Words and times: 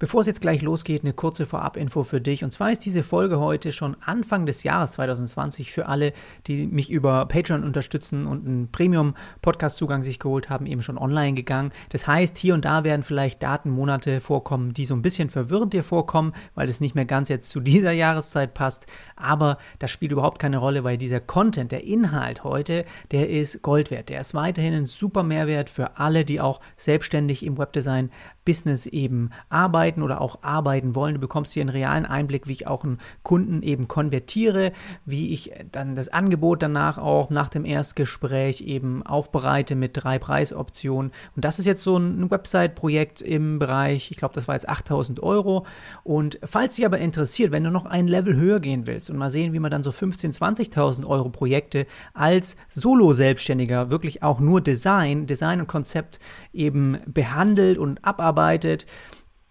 Bevor 0.00 0.20
es 0.20 0.28
jetzt 0.28 0.40
gleich 0.40 0.62
losgeht, 0.62 1.02
eine 1.02 1.12
kurze 1.12 1.44
Vorabinfo 1.44 2.04
für 2.04 2.20
dich. 2.20 2.44
Und 2.44 2.52
zwar 2.52 2.70
ist 2.70 2.86
diese 2.86 3.02
Folge 3.02 3.40
heute 3.40 3.72
schon 3.72 3.96
Anfang 4.00 4.46
des 4.46 4.62
Jahres 4.62 4.92
2020 4.92 5.72
für 5.72 5.86
alle, 5.86 6.12
die 6.46 6.68
mich 6.68 6.88
über 6.88 7.26
Patreon 7.26 7.64
unterstützen 7.64 8.28
und 8.28 8.46
einen 8.46 8.70
Premium-Podcast-Zugang 8.70 10.04
sich 10.04 10.20
geholt 10.20 10.50
haben, 10.50 10.66
eben 10.66 10.82
schon 10.82 10.98
online 10.98 11.34
gegangen. 11.34 11.72
Das 11.88 12.06
heißt, 12.06 12.38
hier 12.38 12.54
und 12.54 12.64
da 12.64 12.84
werden 12.84 13.02
vielleicht 13.02 13.42
Datenmonate 13.42 14.20
vorkommen, 14.20 14.72
die 14.72 14.84
so 14.84 14.94
ein 14.94 15.02
bisschen 15.02 15.30
verwirrend 15.30 15.72
dir 15.72 15.82
vorkommen, 15.82 16.32
weil 16.54 16.68
es 16.68 16.80
nicht 16.80 16.94
mehr 16.94 17.04
ganz 17.04 17.28
jetzt 17.28 17.50
zu 17.50 17.58
dieser 17.58 17.90
Jahreszeit 17.90 18.54
passt. 18.54 18.86
Aber 19.16 19.58
das 19.80 19.90
spielt 19.90 20.12
überhaupt 20.12 20.38
keine 20.38 20.58
Rolle, 20.58 20.84
weil 20.84 20.96
dieser 20.96 21.18
Content, 21.18 21.72
der 21.72 21.82
Inhalt 21.82 22.44
heute, 22.44 22.84
der 23.10 23.28
ist 23.30 23.62
Gold 23.62 23.90
wert. 23.90 24.10
Der 24.10 24.20
ist 24.20 24.32
weiterhin 24.32 24.74
ein 24.74 24.86
super 24.86 25.24
Mehrwert 25.24 25.68
für 25.68 25.98
alle, 25.98 26.24
die 26.24 26.40
auch 26.40 26.60
selbstständig 26.76 27.44
im 27.44 27.58
Webdesign 27.58 28.12
Business 28.44 28.86
eben 28.86 29.30
arbeiten 29.50 29.87
oder 29.96 30.20
auch 30.20 30.38
arbeiten 30.42 30.94
wollen. 30.94 31.14
Du 31.14 31.20
bekommst 31.20 31.52
hier 31.52 31.62
einen 31.62 31.70
realen 31.70 32.06
Einblick, 32.06 32.46
wie 32.46 32.52
ich 32.52 32.66
auch 32.66 32.84
einen 32.84 32.98
Kunden 33.22 33.62
eben 33.62 33.88
konvertiere, 33.88 34.72
wie 35.04 35.32
ich 35.32 35.52
dann 35.72 35.94
das 35.94 36.08
Angebot 36.08 36.62
danach 36.62 36.98
auch 36.98 37.30
nach 37.30 37.48
dem 37.48 37.64
Erstgespräch 37.64 38.60
eben 38.60 39.04
aufbereite 39.04 39.74
mit 39.74 39.92
drei 39.94 40.18
Preisoptionen. 40.18 41.12
Und 41.34 41.44
das 41.44 41.58
ist 41.58 41.66
jetzt 41.66 41.82
so 41.82 41.96
ein 41.96 42.30
Website-Projekt 42.30 43.22
im 43.22 43.58
Bereich, 43.58 44.10
ich 44.10 44.16
glaube, 44.16 44.34
das 44.34 44.48
war 44.48 44.54
jetzt 44.54 44.68
8000 44.68 45.22
Euro. 45.22 45.66
Und 46.04 46.38
falls 46.44 46.76
dich 46.76 46.86
aber 46.86 46.98
interessiert, 46.98 47.50
wenn 47.50 47.64
du 47.64 47.70
noch 47.70 47.86
ein 47.86 48.08
Level 48.08 48.36
höher 48.36 48.60
gehen 48.60 48.86
willst 48.86 49.10
und 49.10 49.16
mal 49.16 49.30
sehen, 49.30 49.52
wie 49.52 49.60
man 49.60 49.70
dann 49.70 49.82
so 49.82 49.90
15.000, 49.90 50.38
20.000 50.38 51.06
Euro 51.06 51.30
Projekte 51.30 51.86
als 52.14 52.56
Solo-Selbstständiger 52.68 53.90
wirklich 53.90 54.22
auch 54.22 54.40
nur 54.40 54.60
Design, 54.60 55.26
Design 55.26 55.60
und 55.60 55.66
Konzept 55.66 56.20
eben 56.52 56.98
behandelt 57.06 57.78
und 57.78 58.04
abarbeitet, 58.04 58.58
arbeitet, 58.68 58.86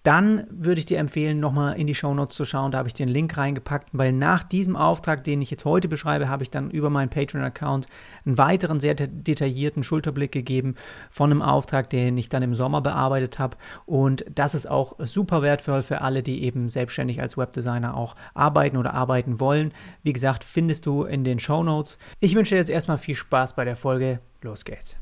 dann 0.07 0.47
würde 0.49 0.79
ich 0.79 0.85
dir 0.85 0.99
empfehlen, 0.99 1.41
nochmal 1.41 1.77
in 1.77 1.85
die 1.85 1.93
Shownotes 1.93 2.37
zu 2.37 2.45
schauen. 2.45 2.71
Da 2.71 2.77
habe 2.77 2.87
ich 2.87 2.93
dir 2.93 3.03
einen 3.03 3.11
Link 3.11 3.35
reingepackt, 3.35 3.89
weil 3.91 4.13
nach 4.13 4.41
diesem 4.41 4.77
Auftrag, 4.77 5.25
den 5.25 5.41
ich 5.41 5.51
jetzt 5.51 5.65
heute 5.65 5.89
beschreibe, 5.89 6.29
habe 6.29 6.43
ich 6.43 6.49
dann 6.49 6.71
über 6.71 6.89
meinen 6.89 7.09
Patreon-Account 7.09 7.87
einen 8.25 8.37
weiteren 8.37 8.79
sehr 8.79 8.93
detaillierten 8.95 9.83
Schulterblick 9.83 10.31
gegeben 10.31 10.75
von 11.11 11.29
einem 11.29 11.41
Auftrag, 11.41 11.89
den 11.89 12.17
ich 12.17 12.29
dann 12.29 12.41
im 12.41 12.55
Sommer 12.55 12.79
bearbeitet 12.79 13.37
habe. 13.37 13.57
Und 13.85 14.23
das 14.33 14.55
ist 14.55 14.69
auch 14.69 14.95
super 14.99 15.41
wertvoll 15.41 15.81
für 15.81 15.99
alle, 15.99 16.23
die 16.23 16.41
eben 16.45 16.69
selbstständig 16.69 17.19
als 17.19 17.37
Webdesigner 17.37 17.97
auch 17.97 18.15
arbeiten 18.33 18.77
oder 18.77 18.93
arbeiten 18.93 19.41
wollen. 19.41 19.73
Wie 20.03 20.13
gesagt, 20.13 20.45
findest 20.45 20.85
du 20.85 21.03
in 21.03 21.25
den 21.25 21.37
Shownotes. 21.37 21.97
Ich 22.21 22.33
wünsche 22.33 22.55
dir 22.55 22.59
jetzt 22.59 22.69
erstmal 22.69 22.97
viel 22.97 23.15
Spaß 23.15 23.57
bei 23.57 23.65
der 23.65 23.75
Folge. 23.75 24.21
Los 24.41 24.63
geht's. 24.63 24.97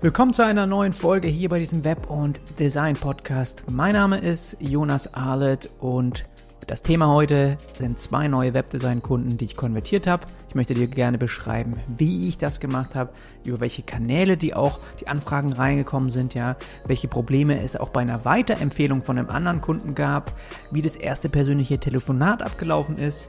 Willkommen 0.00 0.32
zu 0.32 0.44
einer 0.44 0.66
neuen 0.66 0.92
Folge 0.92 1.28
hier 1.28 1.48
bei 1.48 1.58
diesem 1.58 1.84
Web- 1.84 2.10
und 2.10 2.40
Design-Podcast. 2.58 3.64
Mein 3.68 3.94
Name 3.94 4.18
ist 4.18 4.56
Jonas 4.60 5.14
Arlet 5.14 5.70
und 5.80 6.24
das 6.66 6.82
Thema 6.82 7.08
heute 7.08 7.58
sind 7.78 8.00
zwei 8.00 8.28
neue 8.28 8.54
Webdesign-Kunden, 8.54 9.36
die 9.36 9.44
ich 9.46 9.56
konvertiert 9.56 10.06
habe. 10.06 10.26
Ich 10.48 10.54
möchte 10.54 10.74
dir 10.74 10.86
gerne 10.86 11.18
beschreiben, 11.18 11.80
wie 11.98 12.28
ich 12.28 12.38
das 12.38 12.60
gemacht 12.60 12.94
habe, 12.94 13.12
über 13.44 13.60
welche 13.60 13.82
Kanäle 13.82 14.36
die 14.36 14.54
auch 14.54 14.80
die 15.00 15.08
Anfragen 15.08 15.52
reingekommen 15.52 16.10
sind, 16.10 16.34
ja, 16.34 16.56
welche 16.86 17.08
Probleme 17.08 17.60
es 17.62 17.76
auch 17.76 17.88
bei 17.88 18.00
einer 18.00 18.24
Weiterempfehlung 18.24 19.02
von 19.02 19.18
einem 19.18 19.28
anderen 19.28 19.60
Kunden 19.60 19.94
gab, 19.94 20.32
wie 20.70 20.82
das 20.82 20.96
erste 20.96 21.28
persönliche 21.28 21.78
Telefonat 21.78 22.42
abgelaufen 22.42 22.96
ist, 22.96 23.28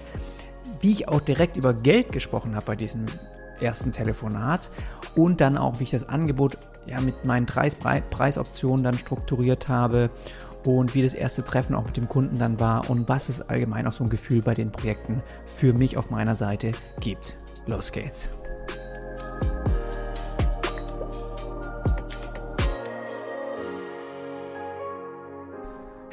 wie 0.82 0.92
ich 0.92 1.10
auch 1.10 1.22
direkt 1.22 1.56
über 1.58 1.74
Geld 1.74 2.12
gesprochen 2.12 2.56
habe 2.56 2.66
bei 2.68 2.76
diesem 2.76 3.06
ersten 3.64 3.92
Telefonat 3.92 4.70
und 5.16 5.42
dann 5.42 5.58
auch, 5.58 5.80
wie 5.80 5.84
ich 5.84 5.92
das 5.92 6.08
Angebot 6.08 6.58
ja, 6.86 7.00
mit 7.00 7.26
meinen 7.26 7.46
drei 7.46 7.70
Preisoptionen 7.70 8.84
dann 8.84 8.98
strukturiert 8.98 9.68
habe 9.68 10.10
und 10.66 10.96
wie 10.96 11.02
das 11.02 11.14
erste 11.14 11.44
Treffen 11.44 11.76
auch 11.76 11.86
mit 11.86 11.98
dem 11.98 12.08
Kunden 12.08 12.38
dann 12.38 12.60
war 12.60 12.90
und 12.90 13.10
was 13.10 13.30
es 13.30 13.42
allgemein 13.42 13.88
auch 13.88 13.94
so 13.94 14.04
ein 14.04 14.10
Gefühl 14.10 14.42
bei 14.42 14.54
den 14.54 14.72
Projekten 14.72 15.22
für 15.46 15.74
mich 15.74 15.98
auf 15.98 16.10
meiner 16.10 16.36
Seite 16.36 16.72
gibt. 17.00 17.38
Los 17.66 17.92
geht's. 17.92 18.30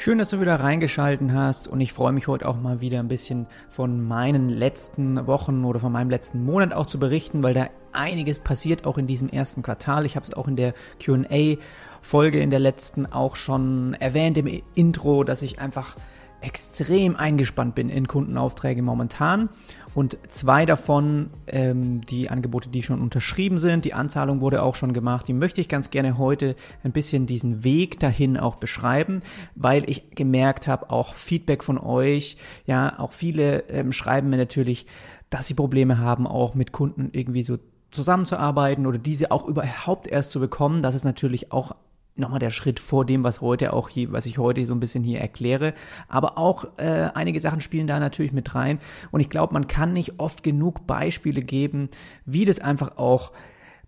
Schön, 0.02 0.16
dass 0.16 0.30
du 0.30 0.40
wieder 0.40 0.54
reingeschalten 0.54 1.34
hast 1.34 1.68
und 1.68 1.78
ich 1.82 1.92
freue 1.92 2.12
mich 2.12 2.26
heute 2.26 2.48
auch 2.48 2.58
mal 2.58 2.80
wieder 2.80 3.00
ein 3.00 3.08
bisschen 3.08 3.46
von 3.68 4.02
meinen 4.02 4.48
letzten 4.48 5.26
Wochen 5.26 5.62
oder 5.66 5.78
von 5.78 5.92
meinem 5.92 6.08
letzten 6.08 6.42
Monat 6.42 6.72
auch 6.72 6.86
zu 6.86 6.98
berichten, 6.98 7.42
weil 7.42 7.52
da 7.52 7.68
einiges 7.92 8.38
passiert 8.38 8.86
auch 8.86 8.96
in 8.96 9.06
diesem 9.06 9.28
ersten 9.28 9.62
Quartal. 9.62 10.06
Ich 10.06 10.16
habe 10.16 10.24
es 10.24 10.32
auch 10.32 10.48
in 10.48 10.56
der 10.56 10.72
Q&A 11.04 11.58
Folge 12.00 12.40
in 12.40 12.48
der 12.48 12.60
letzten 12.60 13.04
auch 13.04 13.36
schon 13.36 13.92
erwähnt 13.92 14.38
im 14.38 14.62
Intro, 14.74 15.22
dass 15.22 15.42
ich 15.42 15.60
einfach 15.60 15.96
extrem 16.40 17.16
eingespannt 17.16 17.74
bin 17.74 17.88
in 17.88 18.06
Kundenaufträge 18.06 18.82
momentan. 18.82 19.48
Und 19.92 20.18
zwei 20.28 20.66
davon, 20.66 21.30
ähm, 21.48 22.00
die 22.02 22.30
Angebote, 22.30 22.68
die 22.68 22.82
schon 22.82 23.00
unterschrieben 23.00 23.58
sind, 23.58 23.84
die 23.84 23.94
Anzahlung 23.94 24.40
wurde 24.40 24.62
auch 24.62 24.76
schon 24.76 24.92
gemacht, 24.92 25.26
die 25.26 25.32
möchte 25.32 25.60
ich 25.60 25.68
ganz 25.68 25.90
gerne 25.90 26.16
heute 26.16 26.54
ein 26.84 26.92
bisschen 26.92 27.26
diesen 27.26 27.64
Weg 27.64 27.98
dahin 27.98 28.36
auch 28.36 28.56
beschreiben, 28.56 29.22
weil 29.56 29.88
ich 29.90 30.10
gemerkt 30.12 30.68
habe, 30.68 30.90
auch 30.90 31.14
Feedback 31.14 31.64
von 31.64 31.76
euch, 31.76 32.36
ja, 32.66 32.98
auch 33.00 33.12
viele 33.12 33.68
ähm, 33.68 33.90
schreiben 33.90 34.30
mir 34.30 34.36
natürlich, 34.36 34.86
dass 35.28 35.48
sie 35.48 35.54
Probleme 35.54 35.98
haben, 35.98 36.26
auch 36.26 36.54
mit 36.54 36.70
Kunden 36.72 37.08
irgendwie 37.12 37.42
so 37.42 37.58
zusammenzuarbeiten 37.90 38.86
oder 38.86 38.98
diese 38.98 39.32
auch 39.32 39.46
überhaupt 39.46 40.06
erst 40.06 40.30
zu 40.30 40.38
bekommen. 40.38 40.82
Das 40.82 40.94
ist 40.94 41.04
natürlich 41.04 41.50
auch 41.50 41.74
nochmal 42.20 42.38
der 42.38 42.50
Schritt 42.50 42.78
vor 42.80 43.04
dem, 43.04 43.24
was 43.24 43.40
heute 43.40 43.72
auch 43.72 43.88
hier, 43.88 44.12
was 44.12 44.26
ich 44.26 44.38
heute 44.38 44.64
so 44.66 44.74
ein 44.74 44.80
bisschen 44.80 45.02
hier 45.02 45.20
erkläre. 45.20 45.74
Aber 46.08 46.38
auch 46.38 46.64
äh, 46.76 47.08
einige 47.14 47.40
Sachen 47.40 47.60
spielen 47.60 47.86
da 47.86 47.98
natürlich 47.98 48.32
mit 48.32 48.54
rein. 48.54 48.78
Und 49.10 49.20
ich 49.20 49.30
glaube, 49.30 49.54
man 49.54 49.66
kann 49.66 49.92
nicht 49.92 50.20
oft 50.20 50.42
genug 50.42 50.86
Beispiele 50.86 51.42
geben, 51.42 51.88
wie 52.24 52.44
das 52.44 52.60
einfach 52.60 52.96
auch 52.96 53.32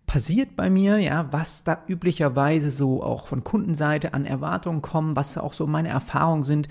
passiert 0.06 0.56
bei 0.56 0.68
mir, 0.68 0.98
ja, 0.98 1.28
was 1.30 1.64
da 1.64 1.78
üblicherweise 1.86 2.70
so 2.70 3.02
auch 3.02 3.28
von 3.28 3.44
Kundenseite 3.44 4.14
an 4.14 4.26
Erwartungen 4.26 4.82
kommen, 4.82 5.16
was 5.16 5.38
auch 5.38 5.52
so 5.52 5.66
meine 5.66 5.88
Erfahrungen 5.88 6.42
sind. 6.42 6.68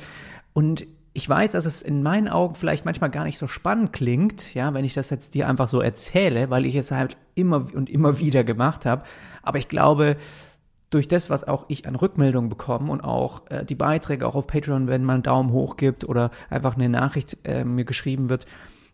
Und 0.54 0.86
ich 1.14 1.28
weiß, 1.28 1.52
dass 1.52 1.66
es 1.66 1.82
in 1.82 2.04
meinen 2.04 2.30
Augen 2.30 2.56
vielleicht 2.56 2.86
manchmal 2.86 3.10
gar 3.10 3.26
nicht 3.26 3.38
so 3.38 3.48
spannend 3.48 3.92
klingt, 3.92 4.54
ja, 4.54 4.74
wenn 4.74 4.86
ich 4.86 4.94
das 4.94 5.10
jetzt 5.10 5.34
dir 5.34 5.48
einfach 5.48 5.68
so 5.68 5.82
erzähle, 5.82 6.50
weil 6.50 6.66
ich 6.66 6.76
es 6.76 6.92
halt 6.92 7.18
immer 7.36 7.66
und 7.74 7.90
immer 7.90 8.20
wieder 8.20 8.44
gemacht 8.44 8.86
habe. 8.86 9.04
Aber 9.44 9.58
ich 9.58 9.68
glaube, 9.68 10.16
durch 10.92 11.08
das, 11.08 11.30
was 11.30 11.48
auch 11.48 11.66
ich 11.70 11.88
an 11.88 11.96
Rückmeldungen 11.96 12.50
bekomme 12.50 12.92
und 12.92 13.02
auch 13.02 13.50
äh, 13.50 13.66
die 13.66 13.76
Beiträge 13.76 14.28
auch 14.28 14.36
auf 14.36 14.46
Patreon, 14.46 14.88
wenn 14.88 15.04
man 15.04 15.16
einen 15.16 15.24
Daumen 15.24 15.52
hoch 15.52 15.78
gibt 15.78 16.06
oder 16.06 16.30
einfach 16.50 16.76
eine 16.76 16.90
Nachricht 16.90 17.38
äh, 17.44 17.64
mir 17.64 17.86
geschrieben 17.86 18.30
wird, 18.30 18.46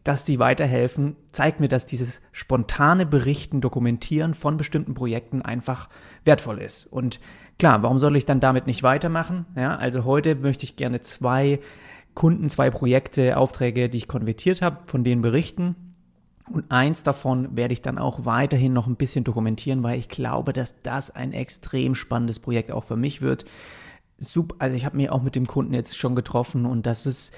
dass 0.03 0.23
die 0.23 0.39
weiterhelfen, 0.39 1.17
zeigt 1.33 1.59
mir, 1.59 1.67
dass 1.67 1.85
dieses 1.85 2.21
spontane 2.31 3.05
Berichten, 3.05 3.59
Dokumentieren 3.59 4.33
von 4.33 4.55
bestimmten 4.55 4.93
Projekten 4.93 5.41
einfach 5.41 5.89
wertvoll 6.23 6.59
ist. 6.59 6.85
Und 6.85 7.19
klar, 7.59 7.83
warum 7.83 7.99
soll 7.99 8.15
ich 8.15 8.25
dann 8.25 8.39
damit 8.39 8.67
nicht 8.67 8.83
weitermachen? 8.83 9.47
Ja, 9.57 9.75
also 9.75 10.05
heute 10.05 10.35
möchte 10.35 10.63
ich 10.63 10.77
gerne 10.77 11.01
zwei 11.01 11.59
Kunden, 12.13 12.49
zwei 12.49 12.69
Projekte, 12.69 13.37
Aufträge, 13.37 13.89
die 13.89 13.97
ich 13.97 14.07
konvertiert 14.07 14.61
habe, 14.61 14.77
von 14.85 15.03
denen 15.03 15.21
berichten 15.21 15.86
und 16.49 16.71
eins 16.71 17.03
davon 17.03 17.55
werde 17.55 17.73
ich 17.73 17.81
dann 17.81 17.97
auch 17.97 18.25
weiterhin 18.25 18.73
noch 18.73 18.87
ein 18.87 18.95
bisschen 18.95 19.23
dokumentieren, 19.23 19.83
weil 19.83 19.99
ich 19.99 20.09
glaube, 20.09 20.53
dass 20.53 20.79
das 20.81 21.11
ein 21.11 21.33
extrem 21.33 21.95
spannendes 21.95 22.39
Projekt 22.39 22.71
auch 22.71 22.83
für 22.83 22.95
mich 22.95 23.21
wird. 23.21 23.45
Super, 24.17 24.55
also 24.59 24.75
ich 24.75 24.85
habe 24.85 24.97
mir 24.97 25.13
auch 25.13 25.21
mit 25.21 25.35
dem 25.35 25.45
Kunden 25.45 25.73
jetzt 25.73 25.97
schon 25.97 26.15
getroffen 26.15 26.65
und 26.65 26.85
das 26.85 27.05
ist, 27.05 27.35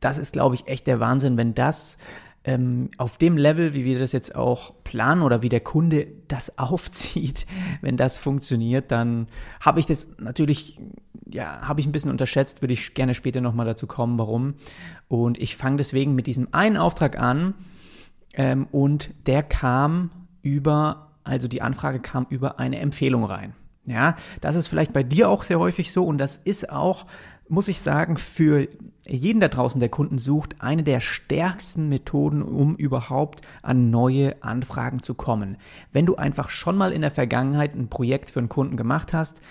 das 0.00 0.18
ist, 0.18 0.32
glaube 0.32 0.54
ich, 0.54 0.68
echt 0.68 0.86
der 0.86 1.00
Wahnsinn, 1.00 1.36
wenn 1.36 1.54
das 1.54 1.98
ähm, 2.44 2.90
auf 2.98 3.18
dem 3.18 3.36
Level, 3.36 3.72
wie 3.74 3.84
wir 3.84 3.98
das 3.98 4.12
jetzt 4.12 4.34
auch 4.34 4.74
planen 4.84 5.22
oder 5.22 5.42
wie 5.42 5.48
der 5.48 5.60
Kunde 5.60 6.08
das 6.28 6.58
aufzieht, 6.58 7.46
wenn 7.80 7.96
das 7.96 8.18
funktioniert, 8.18 8.90
dann 8.90 9.28
habe 9.60 9.80
ich 9.80 9.86
das 9.86 10.08
natürlich, 10.18 10.80
ja, 11.32 11.62
habe 11.62 11.80
ich 11.80 11.86
ein 11.86 11.92
bisschen 11.92 12.10
unterschätzt, 12.10 12.62
würde 12.62 12.74
ich 12.74 12.94
gerne 12.94 13.14
später 13.14 13.40
nochmal 13.40 13.66
dazu 13.66 13.86
kommen, 13.86 14.18
warum. 14.18 14.54
Und 15.08 15.38
ich 15.38 15.56
fange 15.56 15.76
deswegen 15.76 16.14
mit 16.14 16.26
diesem 16.26 16.48
einen 16.52 16.76
Auftrag 16.76 17.18
an, 17.18 17.54
ähm, 18.34 18.66
und 18.70 19.10
der 19.26 19.42
kam 19.42 20.10
über, 20.42 21.08
also 21.24 21.48
die 21.48 21.62
Anfrage 21.62 22.00
kam 22.00 22.26
über 22.28 22.58
eine 22.58 22.78
Empfehlung 22.78 23.24
rein. 23.24 23.54
Ja, 23.84 24.14
das 24.40 24.54
ist 24.54 24.68
vielleicht 24.68 24.92
bei 24.92 25.02
dir 25.02 25.28
auch 25.28 25.42
sehr 25.42 25.58
häufig 25.58 25.90
so 25.90 26.04
und 26.04 26.18
das 26.18 26.36
ist 26.36 26.70
auch, 26.70 27.06
muss 27.48 27.66
ich 27.66 27.80
sagen, 27.80 28.16
für 28.16 28.68
jeden 29.08 29.40
da 29.40 29.48
draußen, 29.48 29.80
der 29.80 29.88
Kunden 29.88 30.18
sucht, 30.18 30.56
eine 30.60 30.84
der 30.84 31.00
stärksten 31.00 31.88
Methoden, 31.88 32.42
um 32.42 32.76
überhaupt 32.76 33.42
an 33.62 33.90
neue 33.90 34.40
Anfragen 34.42 35.02
zu 35.02 35.14
kommen. 35.14 35.56
Wenn 35.92 36.06
du 36.06 36.14
einfach 36.14 36.48
schon 36.48 36.76
mal 36.76 36.92
in 36.92 37.00
der 37.00 37.10
Vergangenheit 37.10 37.74
ein 37.74 37.88
Projekt 37.88 38.30
für 38.30 38.38
einen 38.38 38.48
Kunden 38.48 38.76
gemacht 38.76 39.12
hast, 39.12 39.42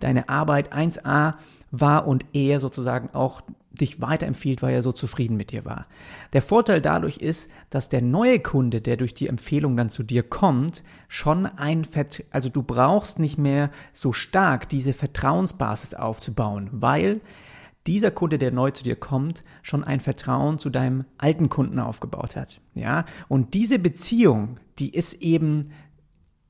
deine 0.00 0.28
Arbeit 0.28 0.74
1a 0.74 1.34
war 1.70 2.06
und 2.06 2.24
er 2.32 2.60
sozusagen 2.60 3.10
auch 3.14 3.42
dich 3.70 4.00
weiterempfiehlt, 4.00 4.62
weil 4.62 4.74
er 4.74 4.82
so 4.82 4.92
zufrieden 4.92 5.36
mit 5.36 5.52
dir 5.52 5.64
war. 5.64 5.86
Der 6.32 6.42
Vorteil 6.42 6.80
dadurch 6.80 7.18
ist, 7.18 7.50
dass 7.70 7.88
der 7.88 8.02
neue 8.02 8.40
Kunde, 8.40 8.80
der 8.80 8.96
durch 8.96 9.14
die 9.14 9.28
Empfehlung 9.28 9.76
dann 9.76 9.90
zu 9.90 10.02
dir 10.02 10.22
kommt, 10.22 10.82
schon 11.06 11.46
ein 11.46 11.84
Vert 11.84 12.24
also 12.30 12.48
du 12.48 12.62
brauchst 12.62 13.18
nicht 13.18 13.38
mehr 13.38 13.70
so 13.92 14.12
stark 14.12 14.68
diese 14.68 14.92
Vertrauensbasis 14.92 15.94
aufzubauen, 15.94 16.68
weil 16.72 17.20
dieser 17.86 18.10
Kunde, 18.10 18.38
der 18.38 18.50
neu 18.50 18.70
zu 18.70 18.84
dir 18.84 18.96
kommt, 18.96 19.44
schon 19.62 19.82
ein 19.82 20.00
Vertrauen 20.00 20.58
zu 20.58 20.68
deinem 20.68 21.04
alten 21.16 21.48
Kunden 21.48 21.78
aufgebaut 21.78 22.36
hat. 22.36 22.60
Ja, 22.74 23.06
und 23.28 23.54
diese 23.54 23.78
Beziehung, 23.78 24.58
die 24.78 24.90
ist 24.90 25.14
eben 25.22 25.70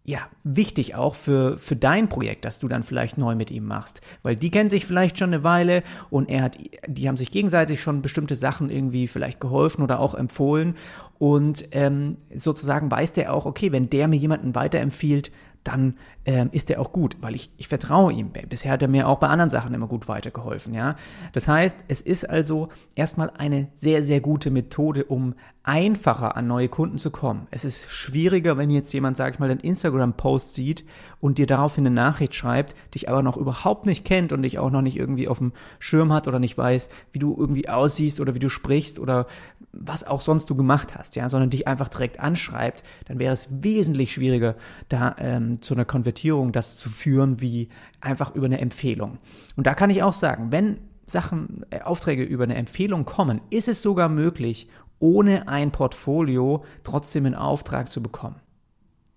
ja, 0.09 0.21
wichtig 0.43 0.95
auch 0.95 1.15
für, 1.15 1.59
für 1.59 1.77
dein 1.77 2.09
Projekt, 2.09 2.47
das 2.47 2.59
du 2.59 2.67
dann 2.67 2.83
vielleicht 2.83 3.19
neu 3.19 3.35
mit 3.35 3.51
ihm 3.51 3.67
machst. 3.67 4.01
Weil 4.23 4.37
die 4.37 4.51
kennen 4.51 4.71
sich 4.71 4.87
vielleicht 4.87 5.19
schon 5.19 5.35
eine 5.35 5.45
Weile 5.45 5.83
und 6.09 6.31
er 6.31 6.45
hat, 6.45 6.57
die 6.87 7.09
haben 7.09 7.19
sich 7.19 7.31
gegenseitig 7.31 7.83
schon 7.83 8.01
bestimmte 8.01 8.35
Sachen 8.35 8.71
irgendwie 8.71 9.07
vielleicht 9.07 9.39
geholfen 9.39 9.83
oder 9.83 10.01
auch 10.01 10.15
empfohlen. 10.15 10.77
Und 11.19 11.69
ähm, 11.73 12.17
sozusagen 12.35 12.91
weiß 12.91 13.13
der 13.13 13.35
auch, 13.35 13.45
okay, 13.45 13.71
wenn 13.71 13.91
der 13.91 14.09
mir 14.09 14.17
jemanden 14.17 14.55
weiterempfiehlt, 14.55 15.31
dann 15.63 15.99
ähm, 16.25 16.49
ist 16.53 16.71
er 16.71 16.81
auch 16.81 16.93
gut, 16.93 17.19
weil 17.21 17.35
ich, 17.35 17.51
ich 17.59 17.69
vertraue 17.69 18.11
ihm. 18.11 18.31
Bisher 18.49 18.73
hat 18.73 18.81
er 18.81 18.89
mir 18.89 19.09
auch 19.09 19.19
bei 19.19 19.29
anderen 19.29 19.51
Sachen 19.51 19.75
immer 19.75 19.89
gut 19.89 20.09
weitergeholfen, 20.09 20.73
ja. 20.73 20.97
Das 21.35 21.47
heißt, 21.47 21.85
es 21.89 22.01
ist 22.01 22.31
also 22.31 22.71
erstmal 22.95 23.31
eine 23.37 23.69
sehr, 23.75 24.03
sehr 24.03 24.21
gute 24.21 24.51
Methode, 24.51 25.05
um 25.05 25.35
einfacher 25.69 26.35
an 26.35 26.47
neue 26.47 26.71
Kunden 26.71 26.97
zu 26.97 27.11
kommen. 27.11 27.47
Es 27.51 27.63
ist 27.63 27.91
schwieriger, 27.91 28.57
wenn 28.57 28.71
jetzt 28.71 28.91
jemand, 28.95 29.19
sag 29.19 29.35
ich 29.35 29.39
mal, 29.39 29.51
einen 29.51 29.61
Instagram-Post 29.61 30.55
sieht 30.55 30.83
und 31.21 31.37
dir 31.37 31.47
daraufhin 31.47 31.87
eine 31.87 31.95
Nachricht 31.95 32.35
schreibt, 32.35 32.75
dich 32.95 33.11
aber 33.11 33.23
noch 33.23 33.37
überhaupt 33.37 33.85
nicht 33.85 34.07
kennt 34.07 34.33
und 34.33 34.41
dich 34.41 34.59
auch 34.59 34.71
noch 34.71 34.81
nicht 34.81 34.97
irgendwie 34.97 35.29
auf 35.29 35.39
dem 35.39 35.53
Schirm 35.79 36.11
hat 36.11 36.27
oder 36.27 36.39
nicht 36.39 36.57
weiß, 36.57 36.89
wie 37.13 37.19
du 37.19 37.37
irgendwie 37.39 37.69
aussiehst 37.69 38.19
oder 38.19 38.35
wie 38.35 38.39
du 38.39 38.49
sprichst 38.49 38.99
oder 38.99 39.27
was 39.73 40.05
auch 40.05 40.23
sonst 40.23 40.49
du 40.49 40.57
gemacht 40.57 40.97
hast, 40.97 41.17
ja, 41.17 41.29
sondern 41.29 41.51
dich 41.51 41.69
einfach 41.69 41.89
direkt 41.89 42.19
anschreibt, 42.19 42.83
dann 43.07 43.19
wäre 43.19 43.35
es 43.35 43.49
wesentlich 43.63 44.15
schwieriger, 44.15 44.57
da 44.89 45.17
ähm, 45.19 45.61
zu 45.61 45.75
einer 45.75 45.85
Konvertierung 45.85 46.53
das 46.53 46.77
zu 46.79 46.89
führen, 46.89 47.43
wie 47.43 47.69
einfach 48.01 48.35
über 48.35 48.47
eine 48.47 48.63
Empfehlung. 48.63 49.19
Und 49.55 49.67
da 49.67 49.75
kann 49.75 49.91
ich 49.91 50.03
auch 50.03 50.15
sagen, 50.15 50.51
wenn 50.51 50.79
Sachen, 51.05 51.65
äh, 51.71 51.81
Aufträge 51.81 52.23
über 52.23 52.45
eine 52.45 52.57
Empfehlung 52.57 53.05
kommen, 53.05 53.43
ist 53.51 53.69
es 53.69 53.83
sogar 53.83 54.09
möglich, 54.09 54.69
ohne 54.99 55.49
ein 55.49 55.71
Portfolio 55.71 56.65
trotzdem 56.85 57.27
einen 57.27 57.35
Auftrag 57.35 57.89
zu 57.89 58.03
bekommen. 58.03 58.37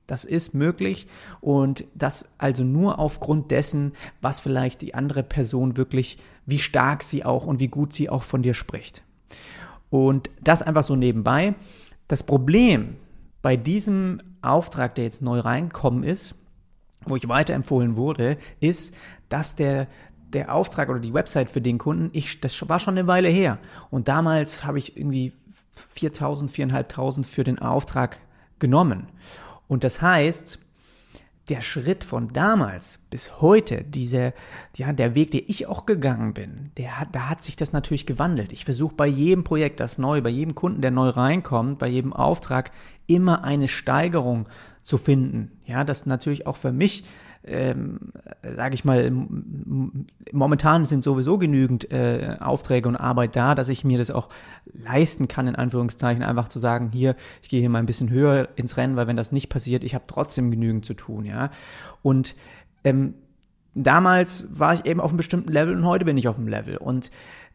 Das 0.08 0.26
ist 0.26 0.54
möglich 0.54 1.08
und 1.40 1.86
das 1.96 2.28
also 2.38 2.64
nur 2.64 3.00
aufgrund 3.00 3.50
dessen, 3.50 3.94
was 4.22 4.42
vielleicht 4.42 4.82
die 4.82 4.94
andere 4.94 5.24
Person 5.24 5.78
wirklich, 5.78 6.18
wie 6.46 6.60
stark 6.60 7.04
sie 7.04 7.24
auch 7.24 7.46
und 7.46 7.60
wie 7.60 7.70
gut 7.70 7.94
sie 7.94 8.10
auch 8.10 8.24
von 8.24 8.42
dir 8.42 8.54
spricht. 8.54 9.04
Und 9.90 10.30
das 10.42 10.62
einfach 10.62 10.84
so 10.84 10.96
nebenbei. 10.96 11.56
Das 12.10 12.24
Problem 12.24 12.98
bei 13.42 13.56
diesem 13.56 14.22
Auftrag, 14.42 14.96
der 14.96 15.06
jetzt 15.06 15.22
neu 15.22 15.40
reinkommen 15.40 16.04
ist, 16.04 16.36
wo 17.06 17.16
ich 17.16 17.28
weiterempfohlen 17.28 17.96
wurde, 17.96 18.38
ist, 18.60 18.94
dass 19.30 19.56
der 19.56 19.88
der 20.34 20.54
Auftrag 20.54 20.90
oder 20.90 21.00
die 21.00 21.14
Website 21.14 21.50
für 21.50 21.62
den 21.62 21.78
Kunden, 21.78 22.10
ich, 22.14 22.40
das 22.40 22.70
war 22.70 22.80
schon 22.80 22.98
eine 22.98 23.08
Weile 23.08 23.28
her. 23.28 23.60
Und 23.90 24.08
damals 24.08 24.64
habe 24.64 24.80
ich 24.80 24.98
irgendwie 24.98 25.34
4.000, 25.96 26.50
4.500 26.50 27.24
für 27.24 27.44
den 27.44 27.60
Auftrag 27.60 28.20
genommen. 28.60 29.08
Und 29.68 29.84
das 29.84 30.02
heißt, 30.02 30.60
der 31.50 31.62
Schritt 31.62 32.04
von 32.04 32.32
damals 32.32 33.00
bis 33.10 33.42
heute, 33.42 33.84
diese, 33.84 34.34
ja, 34.78 34.94
der 34.94 35.16
Weg, 35.16 35.32
den 35.32 35.44
ich 35.48 35.68
auch 35.68 35.86
gegangen 35.86 36.34
bin, 36.34 36.72
der 36.78 36.92
da 37.12 37.30
hat 37.30 37.42
sich 37.44 37.56
das 37.56 37.74
natürlich 37.74 38.06
gewandelt. 38.06 38.52
Ich 38.52 38.64
versuche 38.64 38.96
bei 38.96 39.08
jedem 39.08 39.44
Projekt, 39.44 39.80
das 39.80 39.98
neu, 39.98 40.22
bei 40.22 40.30
jedem 40.30 40.56
Kunden, 40.56 40.82
der 40.82 40.92
neu 40.92 41.10
reinkommt, 41.10 41.80
bei 41.80 41.88
jedem 41.88 42.14
Auftrag 42.14 42.72
immer 43.08 43.44
eine 43.44 43.68
Steigerung 43.68 44.48
zu 44.84 44.98
finden. 44.98 45.52
Ja, 45.66 45.84
das 45.84 46.06
natürlich 46.06 46.48
auch 46.48 46.56
für 46.56 46.72
mich 46.72 47.04
ähm, 47.44 48.12
sage 48.44 48.76
ich 48.76 48.86
mal, 48.86 49.12
momentan 50.32 50.86
sind 50.86 51.04
sowieso 51.04 51.38
genügend 51.38 51.92
äh, 51.92 52.38
Aufträge 52.40 52.88
und 52.88 52.96
Arbeit 52.96 53.36
da, 53.36 53.56
dass 53.56 53.70
ich 53.70 53.84
mir 53.84 53.98
das 53.98 54.12
auch 54.12 54.30
leisten 54.72 55.28
kann, 55.28 55.48
in 55.48 55.56
Anführungszeichen, 55.56 56.24
einfach 56.24 56.50
zu 56.50 56.60
sagen, 56.60 56.92
hier, 56.94 57.16
ich 57.42 57.50
gehe 57.50 57.60
hier 57.60 57.70
mal 57.70 57.80
ein 57.80 57.88
bisschen 57.88 58.10
höher 58.10 58.50
ins 58.56 58.78
Rennen, 58.78 58.96
weil 58.96 59.08
wenn 59.08 59.18
das 59.18 59.32
nicht 59.32 59.50
passiert, 59.50 59.84
ich 59.84 59.96
habe 59.96 60.06
trotzdem 60.08 60.52
genügend 60.52 60.86
zu 60.86 60.94
tun, 60.94 61.26
ja. 61.26 61.50
Und 62.04 62.36
ähm, 62.84 63.16
damals 63.74 64.46
war 64.52 64.74
ich 64.74 64.86
eben 64.86 65.00
auf 65.00 65.12
einem 65.12 65.18
bestimmten 65.18 65.52
Level 65.52 65.76
und 65.76 65.86
heute 65.86 66.06
bin 66.06 66.18
ich 66.18 66.28
auf 66.28 66.36
dem 66.36 66.48
Level. 66.48 66.78
Und 66.78 67.10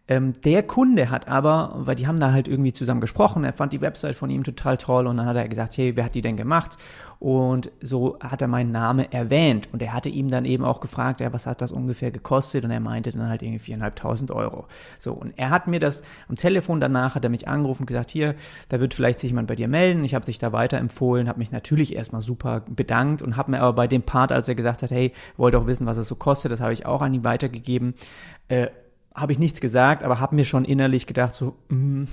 ähm, 0.08 0.41
der 0.43 0.62
Kunde 0.62 1.11
hat 1.11 1.26
aber, 1.26 1.75
weil 1.79 1.97
die 1.97 2.06
haben 2.06 2.20
da 2.20 2.31
halt 2.31 2.47
irgendwie 2.47 2.73
zusammen 2.73 3.00
gesprochen, 3.00 3.43
er 3.43 3.53
fand 3.53 3.73
die 3.73 3.81
Website 3.81 4.14
von 4.14 4.31
ihm 4.31 4.44
total 4.44 4.76
toll 4.76 5.06
und 5.08 5.17
dann 5.17 5.26
hat 5.26 5.37
er 5.37 5.49
gesagt, 5.49 5.76
hey, 5.76 5.97
wer 5.97 6.05
hat 6.05 6.14
die 6.14 6.23
denn 6.23 6.37
gemacht? 6.37 6.76
Und 7.19 7.73
so 7.81 8.19
hat 8.20 8.43
er 8.43 8.47
meinen 8.47 8.70
Namen 8.70 9.11
erwähnt 9.11 9.69
und 9.73 9.82
er 9.82 9.93
hatte 9.93 10.08
ihm 10.08 10.31
dann 10.31 10.44
eben 10.44 10.64
auch 10.64 10.81
gefragt, 10.81 11.20
ja, 11.20 11.32
was 11.32 11.47
hat 11.47 11.61
das 11.62 11.73
ungefähr 11.73 12.11
gekostet? 12.11 12.64
Und 12.64 12.70
er 12.70 12.79
meinte 12.79 13.11
dann 13.11 13.29
halt 13.29 13.43
irgendwie 13.43 13.58
viereinhalbtausend 13.58 14.31
Euro. 14.31 14.67
So, 14.99 15.12
und 15.12 15.32
er 15.37 15.50
hat 15.50 15.67
mir 15.67 15.81
das 15.81 16.03
am 16.29 16.37
Telefon 16.37 16.79
danach, 16.79 17.14
hat 17.14 17.25
er 17.25 17.31
mich 17.31 17.49
angerufen 17.49 17.82
und 17.82 17.87
gesagt, 17.87 18.11
hier, 18.11 18.35
da 18.69 18.79
wird 18.81 18.94
vielleicht 18.94 19.19
sich 19.19 19.31
jemand 19.31 19.49
bei 19.49 19.56
dir 19.56 19.67
melden. 19.67 20.05
Ich 20.05 20.14
habe 20.14 20.26
dich 20.26 20.38
da 20.38 20.53
weiterempfohlen, 20.53 21.26
habe 21.26 21.38
mich 21.38 21.50
natürlich 21.50 21.97
erstmal 21.97 22.20
super 22.20 22.62
bedankt 22.69 23.23
und 23.23 23.37
habe 23.37 23.50
mir 23.50 23.61
aber 23.61 23.73
bei 23.73 23.87
dem 23.87 24.03
Part, 24.03 24.31
als 24.31 24.49
er 24.49 24.55
gesagt 24.55 24.82
hat, 24.82 24.91
hey, 24.91 25.12
wollte 25.37 25.58
auch 25.58 25.67
wissen, 25.67 25.87
was 25.87 25.97
es 25.97 26.06
so 26.06 26.14
kostet, 26.14 26.53
das 26.53 26.61
habe 26.61 26.75
ich 26.75 26.87
auch 26.87 27.00
an 27.00 27.14
ihn 27.14 27.25
weitergegeben, 27.25 27.94
äh, 28.49 28.69
habe 29.17 29.33
ich 29.33 29.39
nichts 29.39 29.61
gesagt, 29.61 30.05
aber 30.05 30.21
habe 30.21 30.37
mir 30.37 30.45
schon 30.45 30.65
innerlich 30.65 31.07
gedacht, 31.07 31.35
so, 31.35 31.57
mm, 31.71 32.05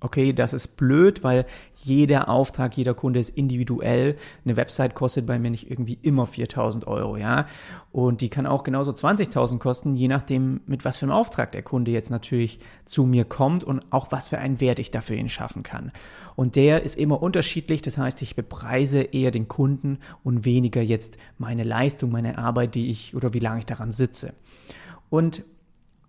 okay, 0.00 0.32
das 0.32 0.52
ist 0.52 0.76
blöd, 0.76 1.22
weil 1.22 1.46
jeder 1.76 2.28
Auftrag, 2.28 2.76
jeder 2.76 2.94
Kunde 2.94 3.20
ist 3.20 3.30
individuell. 3.36 4.16
Eine 4.44 4.56
Website 4.56 4.94
kostet 4.94 5.26
bei 5.26 5.38
mir 5.38 5.50
nicht 5.50 5.70
irgendwie 5.70 5.98
immer 6.02 6.26
4000 6.26 6.86
Euro, 6.86 7.16
ja. 7.16 7.46
Und 7.92 8.20
die 8.20 8.30
kann 8.30 8.46
auch 8.46 8.64
genauso 8.64 8.90
20.000 8.90 9.58
kosten, 9.58 9.94
je 9.94 10.08
nachdem, 10.08 10.60
mit 10.66 10.84
was 10.84 10.98
für 10.98 11.06
einem 11.06 11.12
Auftrag 11.12 11.52
der 11.52 11.62
Kunde 11.62 11.90
jetzt 11.90 12.10
natürlich 12.10 12.58
zu 12.84 13.04
mir 13.04 13.24
kommt 13.24 13.62
und 13.64 13.84
auch 13.90 14.10
was 14.10 14.28
für 14.28 14.38
einen 14.38 14.60
Wert 14.60 14.78
ich 14.78 14.90
dafür 14.90 15.16
ihn 15.16 15.28
schaffen 15.28 15.62
kann. 15.62 15.92
Und 16.34 16.56
der 16.56 16.82
ist 16.82 16.96
immer 16.96 17.22
unterschiedlich. 17.22 17.82
Das 17.82 17.98
heißt, 17.98 18.20
ich 18.22 18.34
bepreise 18.34 19.02
eher 19.02 19.30
den 19.30 19.48
Kunden 19.48 19.98
und 20.24 20.44
weniger 20.44 20.82
jetzt 20.82 21.18
meine 21.38 21.64
Leistung, 21.64 22.10
meine 22.10 22.38
Arbeit, 22.38 22.74
die 22.74 22.90
ich 22.90 23.14
oder 23.14 23.34
wie 23.34 23.40
lange 23.40 23.60
ich 23.60 23.66
daran 23.66 23.92
sitze. 23.92 24.34
Und 25.08 25.44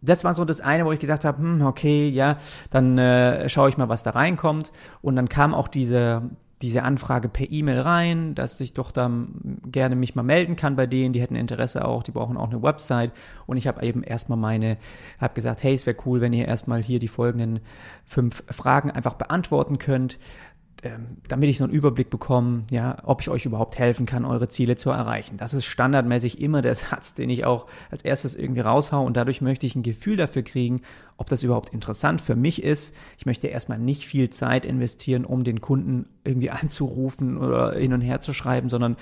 das 0.02 0.24
war 0.24 0.34
so 0.34 0.46
das 0.46 0.62
eine, 0.62 0.86
wo 0.86 0.92
ich 0.92 1.00
gesagt 1.00 1.26
habe, 1.26 1.40
hm, 1.40 1.62
okay, 1.62 2.10
ja, 2.10 2.38
dann 2.70 2.98
äh, 2.98 3.50
schaue 3.50 3.70
ich 3.70 3.78
mal, 3.78 3.90
was 3.90 4.04
da 4.04 4.12
reinkommt. 4.12 4.72
Und 5.02 5.16
dann 5.16 5.30
kam 5.30 5.54
auch 5.54 5.68
diese, 5.68 6.24
diese 6.62 6.84
Anfrage 6.84 7.30
per 7.30 7.50
E-Mail 7.50 7.80
rein, 7.82 8.36
dass 8.36 8.60
ich 8.62 8.74
doch 8.74 8.92
da 8.92 9.10
gerne 9.66 9.96
mich 9.96 10.16
mal 10.16 10.24
melden 10.24 10.56
kann 10.56 10.76
bei 10.76 10.88
denen, 10.88 11.14
die 11.14 11.22
hätten 11.22 11.36
Interesse 11.36 11.86
auch, 11.86 12.04
die 12.04 12.12
brauchen 12.12 12.38
auch 12.38 12.50
eine 12.50 12.62
Website. 12.62 13.12
Und 13.46 13.58
ich 13.58 13.68
habe 13.68 13.86
eben 13.86 14.04
erstmal 14.04 14.38
meine, 14.38 14.78
habe 15.20 15.34
gesagt, 15.34 15.64
hey, 15.64 15.74
es 15.74 15.86
wäre 15.86 15.98
cool, 16.06 16.22
wenn 16.22 16.34
ihr 16.34 16.48
erstmal 16.48 16.82
hier 16.82 17.00
die 17.00 17.08
folgenden 17.08 17.60
fünf 18.06 18.44
Fragen 18.50 18.92
einfach 18.92 19.16
beantworten 19.16 19.78
könnt 19.78 20.18
damit 21.28 21.50
ich 21.50 21.58
so 21.58 21.64
einen 21.64 21.74
Überblick 21.74 22.10
bekomme, 22.10 22.64
ja, 22.70 22.98
ob 23.04 23.22
ich 23.22 23.30
euch 23.30 23.46
überhaupt 23.46 23.80
helfen 23.80 24.06
kann, 24.06 24.26
eure 24.26 24.48
Ziele 24.48 24.76
zu 24.76 24.92
erreichen. 24.92 25.38
Das 25.38 25.54
ist 25.54 25.66
standardmäßig 25.66 26.40
immer 26.40 26.62
der 26.62 26.76
Satz, 26.76 27.14
den 27.14 27.30
ich 27.30 27.46
auch 27.46 27.66
als 27.90 28.04
erstes 28.04 28.36
irgendwie 28.36 28.62
raushau 28.62 29.04
und 29.04 29.18
dadurch 29.18 29.42
möchte 29.42 29.66
ich 29.66 29.76
ein 29.76 29.84
Gefühl 29.84 30.18
dafür 30.18 30.44
kriegen, 30.44 30.82
ob 31.18 31.30
das 31.30 31.44
überhaupt 31.44 31.70
interessant 31.70 32.22
für 32.22 32.36
mich 32.36 32.64
ist. 32.64 32.96
Ich 33.18 33.26
möchte 33.26 33.48
erstmal 33.48 33.80
nicht 33.80 34.06
viel 34.06 34.30
Zeit 34.30 34.66
investieren, 34.66 35.26
um 35.26 35.44
den 35.44 35.62
Kunden 35.62 36.06
irgendwie 36.24 36.50
anzurufen 36.52 37.38
oder 37.38 37.74
hin 37.74 37.94
und 37.94 38.02
her 38.02 38.20
zu 38.20 38.34
schreiben, 38.34 38.70
sondern 38.70 38.98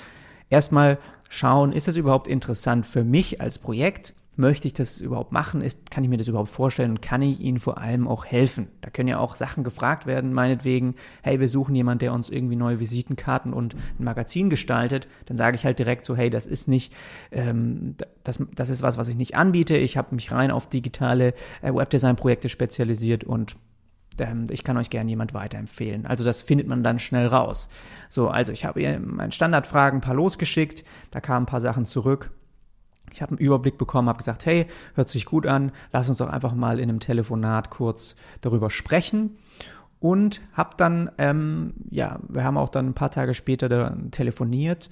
erstmal 0.50 0.98
schauen, 1.30 1.74
ist 1.74 1.88
das 1.88 1.98
überhaupt 1.98 2.28
interessant 2.28 2.86
für 2.86 3.04
mich 3.04 3.42
als 3.42 3.60
Projekt? 3.60 4.14
Möchte 4.36 4.68
ich 4.68 4.74
das 4.74 5.00
überhaupt 5.00 5.32
machen? 5.32 5.62
Ist, 5.62 5.90
kann 5.92 6.04
ich 6.04 6.10
mir 6.10 6.18
das 6.18 6.28
überhaupt 6.28 6.50
vorstellen 6.50 6.92
und 6.92 7.02
kann 7.02 7.22
ich 7.22 7.40
ihnen 7.40 7.60
vor 7.60 7.78
allem 7.78 8.08
auch 8.08 8.26
helfen? 8.26 8.68
Da 8.82 8.90
können 8.90 9.08
ja 9.08 9.20
auch 9.20 9.36
Sachen 9.36 9.64
gefragt 9.64 10.06
werden, 10.06 10.34
meinetwegen, 10.34 10.96
hey, 11.24 11.40
wir 11.40 11.50
suchen 11.50 11.76
jemanden, 11.76 12.00
der 12.00 12.14
uns 12.14 12.30
irgendwie 12.30 12.56
neue 12.56 12.80
Visitenkarten 12.80 13.54
und 13.54 13.76
ein 13.76 14.04
Magazin 14.04 14.50
gestaltet. 14.50 15.08
Dann 15.26 15.38
sage 15.38 15.56
ich 15.56 15.66
halt 15.66 15.80
direkt 15.80 16.06
so, 16.06 16.16
hey, 16.16 16.30
das 16.30 16.46
ist 16.46 16.68
nicht, 16.68 16.94
ähm, 17.32 17.96
das, 18.24 18.40
das 18.56 18.70
ist 18.70 18.82
was, 18.82 18.98
was 18.98 19.08
ich 19.08 19.16
nicht 19.16 19.36
anbiete. 19.36 19.78
Ich 19.78 19.98
habe 19.98 20.16
mich 20.16 20.32
rein 20.32 20.52
auf 20.52 20.68
digitale 20.68 21.34
äh, 21.62 21.74
Webdesign-Projekte 21.74 22.50
spezialisiert 22.50 23.24
und 23.24 23.56
ähm, 24.20 24.46
ich 24.50 24.64
kann 24.64 24.78
euch 24.78 24.90
gerne 24.90 25.10
jemand 25.10 25.34
weiterempfehlen. 25.34 26.06
Also 26.06 26.24
das 26.24 26.42
findet 26.42 26.68
man 26.68 26.84
dann 26.84 27.00
schnell 27.00 27.28
raus. 27.28 27.70
So, 28.10 28.30
also 28.30 28.52
ich 28.52 28.66
habe 28.66 28.82
ihr 28.82 29.00
meine 29.00 29.32
Standardfragen 29.32 30.00
ein 30.00 30.02
paar 30.02 30.16
losgeschickt, 30.16 30.84
da 31.12 31.20
kamen 31.20 31.44
ein 31.44 31.48
paar 31.48 31.62
Sachen 31.62 31.86
zurück 31.86 32.32
ich 33.14 33.22
habe 33.22 33.32
einen 33.32 33.40
Überblick 33.40 33.78
bekommen, 33.78 34.10
habe 34.10 34.18
gesagt, 34.18 34.46
hey, 34.46 34.68
hört 34.94 35.10
sich 35.10 35.26
gut 35.26 35.48
an, 35.48 35.72
lass 35.92 36.10
uns 36.10 36.18
doch 36.18 36.30
einfach 36.30 36.54
mal 36.54 36.80
in 36.80 36.90
einem 36.90 37.00
Telefonat 37.00 37.70
kurz 37.70 38.16
darüber 38.42 38.70
sprechen. 38.70 39.38
Und 40.00 40.42
habe 40.54 40.72
dann, 40.78 41.10
ähm, 41.18 41.74
ja, 41.90 42.20
wir 42.28 42.44
haben 42.44 42.58
auch 42.58 42.70
dann 42.70 42.88
ein 42.88 42.94
paar 42.94 43.10
Tage 43.10 43.34
später 43.34 43.98
telefoniert. 44.12 44.90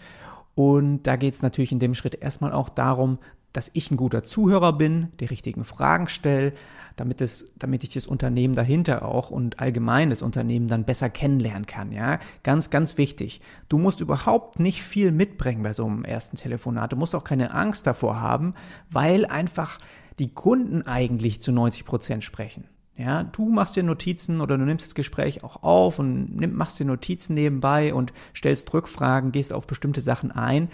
Und 0.56 1.04
da 1.04 1.18
geht 1.18 1.34
es 1.34 1.42
natürlich 1.42 1.72
in 1.72 1.80
dem 1.80 1.94
Schritt 1.94 2.16
erstmal 2.16 2.52
auch 2.52 2.70
darum, 2.70 3.20
dass 3.52 3.70
ich 3.74 3.92
ein 3.92 3.98
guter 3.98 4.24
Zuhörer 4.24 4.74
bin, 4.74 5.12
die 5.20 5.26
richtigen 5.26 5.66
Fragen 5.66 6.08
stelle, 6.08 6.54
damit, 6.96 7.22
es, 7.22 7.52
damit 7.58 7.84
ich 7.84 7.90
das 7.90 8.08
Unternehmen 8.08 8.56
dahinter 8.56 9.06
auch 9.06 9.32
und 9.32 9.60
allgemein 9.60 10.10
das 10.10 10.22
Unternehmen 10.22 10.68
dann 10.68 10.86
besser 10.86 11.10
kennenlernen 11.10 11.66
kann. 11.66 11.92
Ja, 11.92 12.20
ganz, 12.44 12.70
ganz 12.70 12.98
wichtig. 12.98 13.42
Du 13.70 13.78
musst 13.78 14.02
überhaupt 14.02 14.60
nicht 14.60 14.84
viel 14.84 15.12
mitbringen 15.12 15.64
bei 15.64 15.74
so 15.74 15.86
einem 15.86 16.06
ersten 16.06 16.38
Telefonat. 16.38 16.92
Du 16.92 16.96
musst 16.96 17.16
auch 17.16 17.24
keine 17.24 17.54
Angst 17.54 17.88
davor 17.88 18.20
haben, 18.20 18.54
weil 18.90 19.26
einfach 19.26 19.78
die 20.20 20.34
Kunden 20.34 20.84
eigentlich 20.84 21.42
zu 21.42 21.52
90 21.52 21.86
Prozent 21.86 22.24
sprechen. 22.24 22.66
Ja, 22.96 23.24
du 23.24 23.50
machst 23.50 23.76
dir 23.76 23.82
Notizen 23.82 24.40
oder 24.40 24.56
du 24.56 24.66
nimmst 24.66 24.86
das 24.86 24.94
Gespräch 24.94 25.44
auch 25.44 25.64
auf 25.64 25.98
und 25.98 26.36
nimm, 26.36 26.54
machst 26.56 26.80
dir 26.80 26.86
Notizen 26.86 27.34
nebenbei 27.34 27.92
und 27.94 28.14
stellst 28.36 28.72
Rückfragen, 28.72 29.32
gehst 29.32 29.52
auf 29.52 29.66
bestimmte 29.66 30.02
Sachen 30.02 30.32
ein. 30.32 30.70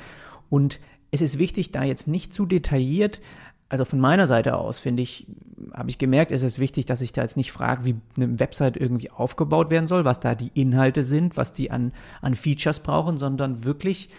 Und 0.49 0.81
es 1.11 1.21
ist 1.21 1.39
wichtig, 1.39 1.71
da 1.71 1.83
jetzt 1.83 2.07
nicht 2.07 2.33
zu 2.33 2.45
detailliert 2.45 3.21
also 3.69 3.85
von 3.85 3.99
meiner 3.99 4.25
Seite 4.25 4.57
aus 4.57 4.79
finde 4.79 5.03
ich, 5.03 5.27
habe 5.73 5.89
ich 5.89 5.99
gemerkt, 5.99 6.31
ist 6.31 6.43
es 6.43 6.57
wichtig, 6.57 6.85
dass 6.87 7.01
ich 7.01 7.13
da 7.13 7.21
jetzt 7.21 7.37
nicht 7.37 7.51
frage, 7.51 7.85
wie 7.85 7.95
eine 8.17 8.39
Website 8.39 8.75
irgendwie 8.75 9.11
aufgebaut 9.11 9.69
werden 9.69 9.85
soll, 9.85 10.05
was 10.05 10.19
da 10.19 10.33
die 10.35 10.51
Inhalte 10.59 11.03
sind, 11.03 11.37
was 11.37 11.53
die 11.53 11.69
an, 11.69 11.93
an 12.21 12.33
Features 12.33 12.79
brauchen, 12.79 13.17
sondern 13.17 13.63
wirklich, 13.63 14.09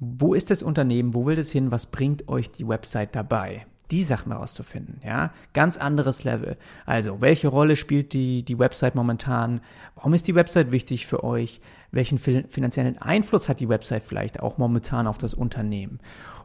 wo 0.00 0.32
ist 0.32 0.50
das 0.50 0.62
Unternehmen, 0.62 1.12
wo 1.12 1.26
will 1.26 1.36
das 1.36 1.50
hin, 1.50 1.70
was 1.70 1.86
bringt 1.86 2.28
euch 2.28 2.50
die 2.50 2.66
Website 2.66 3.14
dabei? 3.14 3.66
Die 3.90 4.02
Sachen 4.02 4.32
rauszufinden, 4.32 5.00
ja. 5.02 5.32
Ganz 5.54 5.78
anderes 5.78 6.22
Level. 6.22 6.58
Also, 6.84 7.22
welche 7.22 7.48
Rolle 7.48 7.74
spielt 7.74 8.12
die, 8.12 8.42
die 8.42 8.58
Website 8.58 8.94
momentan? 8.94 9.62
Warum 9.94 10.12
ist 10.12 10.28
die 10.28 10.34
Website 10.34 10.72
wichtig 10.72 11.06
für 11.06 11.24
euch? 11.24 11.62
Welchen 11.90 12.18
finanziellen 12.18 12.98
Einfluss 12.98 13.48
hat 13.48 13.60
die 13.60 13.68
Website 13.70 14.02
vielleicht 14.02 14.40
auch 14.40 14.58
momentan 14.58 15.06
auf 15.06 15.16
das 15.16 15.32
Unternehmen? 15.32 16.00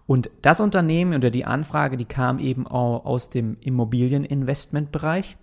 Und 0.05 0.29
das 0.41 0.59
Unternehmen 0.59 1.15
oder 1.15 1.29
die 1.29 1.45
Anfrage, 1.45 1.97
die 1.97 2.05
kam 2.05 2.39
eben 2.39 2.67
auch 2.67 3.05
aus 3.05 3.29
dem 3.29 3.57
Immobilieninvestmentbereich. 3.61 5.37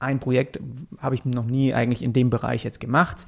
Ein 0.00 0.20
Projekt 0.20 0.60
habe 0.98 1.16
ich 1.16 1.24
noch 1.24 1.44
nie 1.44 1.74
eigentlich 1.74 2.02
in 2.02 2.12
dem 2.12 2.30
Bereich 2.30 2.62
jetzt 2.62 2.80
gemacht. 2.80 3.26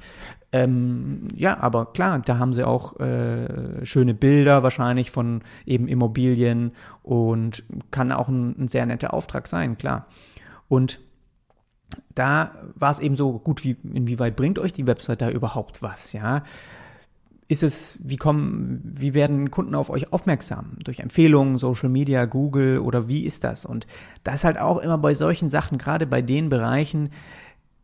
Ähm, 0.53 1.27
ja, 1.35 1.59
aber 1.59 1.91
klar, 1.91 2.19
da 2.19 2.37
haben 2.37 2.53
sie 2.53 2.65
auch 2.65 2.99
äh, 2.99 3.85
schöne 3.85 4.13
Bilder 4.13 4.63
wahrscheinlich 4.63 5.11
von 5.11 5.41
eben 5.65 5.87
Immobilien 5.87 6.71
und 7.03 7.63
kann 7.91 8.11
auch 8.11 8.29
ein, 8.29 8.55
ein 8.57 8.67
sehr 8.69 8.85
netter 8.85 9.13
Auftrag 9.13 9.47
sein, 9.47 9.77
klar. 9.77 10.07
Und 10.69 10.99
da 12.15 12.51
war 12.75 12.91
es 12.91 12.99
eben 12.99 13.17
so 13.17 13.39
gut, 13.39 13.63
wie 13.63 13.75
inwieweit 13.93 14.35
bringt 14.35 14.59
euch 14.59 14.71
die 14.71 14.87
Website 14.87 15.21
da 15.21 15.29
überhaupt 15.29 15.81
was, 15.81 16.13
ja? 16.13 16.43
Ist 17.51 17.63
es, 17.63 17.99
wie 18.01 18.15
kommen, 18.15 18.79
wie 18.81 19.13
werden 19.13 19.51
Kunden 19.51 19.75
auf 19.75 19.89
euch 19.89 20.13
aufmerksam? 20.13 20.77
Durch 20.85 21.01
Empfehlungen, 21.01 21.57
Social 21.57 21.89
Media, 21.89 22.23
Google 22.23 22.79
oder 22.79 23.09
wie 23.09 23.25
ist 23.25 23.43
das? 23.43 23.65
Und 23.65 23.87
das 24.23 24.45
halt 24.45 24.57
auch 24.57 24.77
immer 24.77 24.97
bei 24.97 25.13
solchen 25.13 25.49
Sachen, 25.49 25.77
gerade 25.77 26.07
bei 26.07 26.21
den 26.21 26.47
Bereichen, 26.47 27.09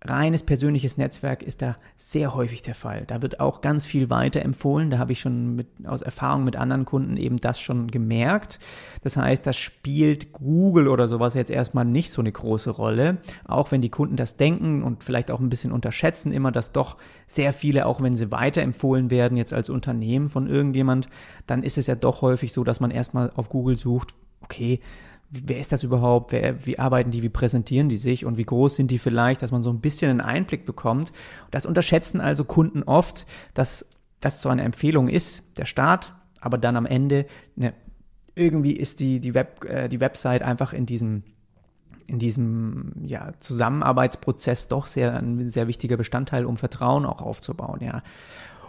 reines 0.02 0.44
persönliches 0.44 0.98
Netzwerk 0.98 1.42
ist 1.42 1.62
da 1.62 1.78
sehr 1.96 2.36
häufig 2.36 2.62
der 2.62 2.76
Fall. 2.76 3.04
Da 3.08 3.22
wird 3.22 3.40
auch 3.40 3.62
ganz 3.62 3.86
viel 3.86 4.10
weiterempfohlen. 4.10 4.90
Da 4.90 5.00
habe 5.00 5.12
ich 5.12 5.20
schon 5.20 5.56
mit, 5.56 5.68
aus 5.86 6.02
Erfahrung 6.02 6.44
mit 6.44 6.56
anderen 6.56 6.86
Kunden 6.86 7.18
eben 7.18 7.38
das 7.38 7.60
schon 7.60 7.90
gemerkt. 7.90 8.60
Das 9.02 9.18
heißt, 9.18 9.46
das 9.48 9.58
spielt 9.58 10.34
Google 10.34 10.88
oder 10.88 11.08
sowas 11.08 11.34
jetzt 11.34 11.50
erstmal 11.50 11.86
nicht 11.86 12.12
so 12.12 12.22
eine 12.22 12.32
große 12.32 12.70
Rolle. 12.70 13.18
Auch 13.46 13.72
wenn 13.72 13.82
die 13.82 13.90
Kunden 13.90 14.16
das 14.16 14.38
denken 14.38 14.84
und 14.84 15.04
vielleicht 15.04 15.32
auch 15.32 15.40
ein 15.40 15.50
bisschen 15.50 15.72
unterschätzen 15.72 16.32
immer, 16.32 16.52
dass 16.52 16.72
doch 16.72 16.98
sehr 17.26 17.52
viele, 17.52 17.88
auch 17.88 18.02
wenn 18.02 18.16
sie 18.16 18.32
weiterempfohlen 18.32 19.10
werden 19.10 19.38
jetzt 19.38 19.54
als 19.54 19.70
Unternehmen 19.70 20.30
von 20.30 20.48
irgendjemand, 20.48 21.10
dann 21.48 21.64
ist 21.64 21.78
es 21.78 21.88
ja 21.88 21.96
doch 21.96 22.22
häufig 22.22 22.54
so, 22.54 22.64
dass 22.64 22.80
man 22.80 22.92
erstmal 22.92 23.32
auf 23.36 23.50
Google 23.50 23.78
sucht, 23.78 24.14
okay, 24.42 24.80
wer 25.30 25.60
ist 25.60 25.72
das 25.72 25.84
überhaupt, 25.84 26.32
wer, 26.32 26.66
wie 26.66 26.80
arbeiten 26.80 27.12
die, 27.12 27.22
wie 27.22 27.30
präsentieren 27.30 27.90
die 27.90 27.98
sich 27.98 28.26
und 28.26 28.38
wie 28.38 28.46
groß 28.46 28.76
sind 28.76 28.92
die 28.92 29.00
vielleicht, 29.00 29.42
dass 29.42 29.52
man 29.52 29.64
so 29.64 29.70
ein 29.70 29.82
bisschen 29.82 30.10
einen 30.10 30.22
Einblick 30.22 30.66
bekommt. 30.66 31.12
Das 31.52 31.66
unterschätzen 31.66 32.22
also 32.22 32.46
Kunden 32.46 32.84
oft, 32.84 33.26
dass 33.54 33.88
das 34.20 34.42
zwar 34.42 34.54
eine 34.54 34.64
Empfehlung 34.64 35.10
ist, 35.10 35.44
der 35.58 35.66
Start, 35.66 36.16
aber 36.40 36.58
dann 36.58 36.76
am 36.76 36.86
Ende 36.86 37.26
ne, 37.56 37.74
irgendwie 38.36 38.74
ist 38.74 39.00
die, 39.00 39.20
die, 39.20 39.34
Web, 39.34 39.66
äh, 39.66 39.90
die 39.90 40.00
Website 40.00 40.44
einfach 40.44 40.74
in 40.74 40.86
diesem 40.86 41.24
in 42.10 42.20
diesem 42.20 42.94
ja, 43.04 43.34
Zusammenarbeitsprozess 43.40 44.70
doch 44.70 44.88
sehr 44.88 45.18
ein 45.18 45.50
sehr 45.50 45.68
wichtiger 45.68 45.98
Bestandteil, 45.98 46.46
um 46.46 46.56
Vertrauen 46.56 47.06
auch 47.06 47.22
aufzubauen, 47.22 47.82
ja. 47.82 48.02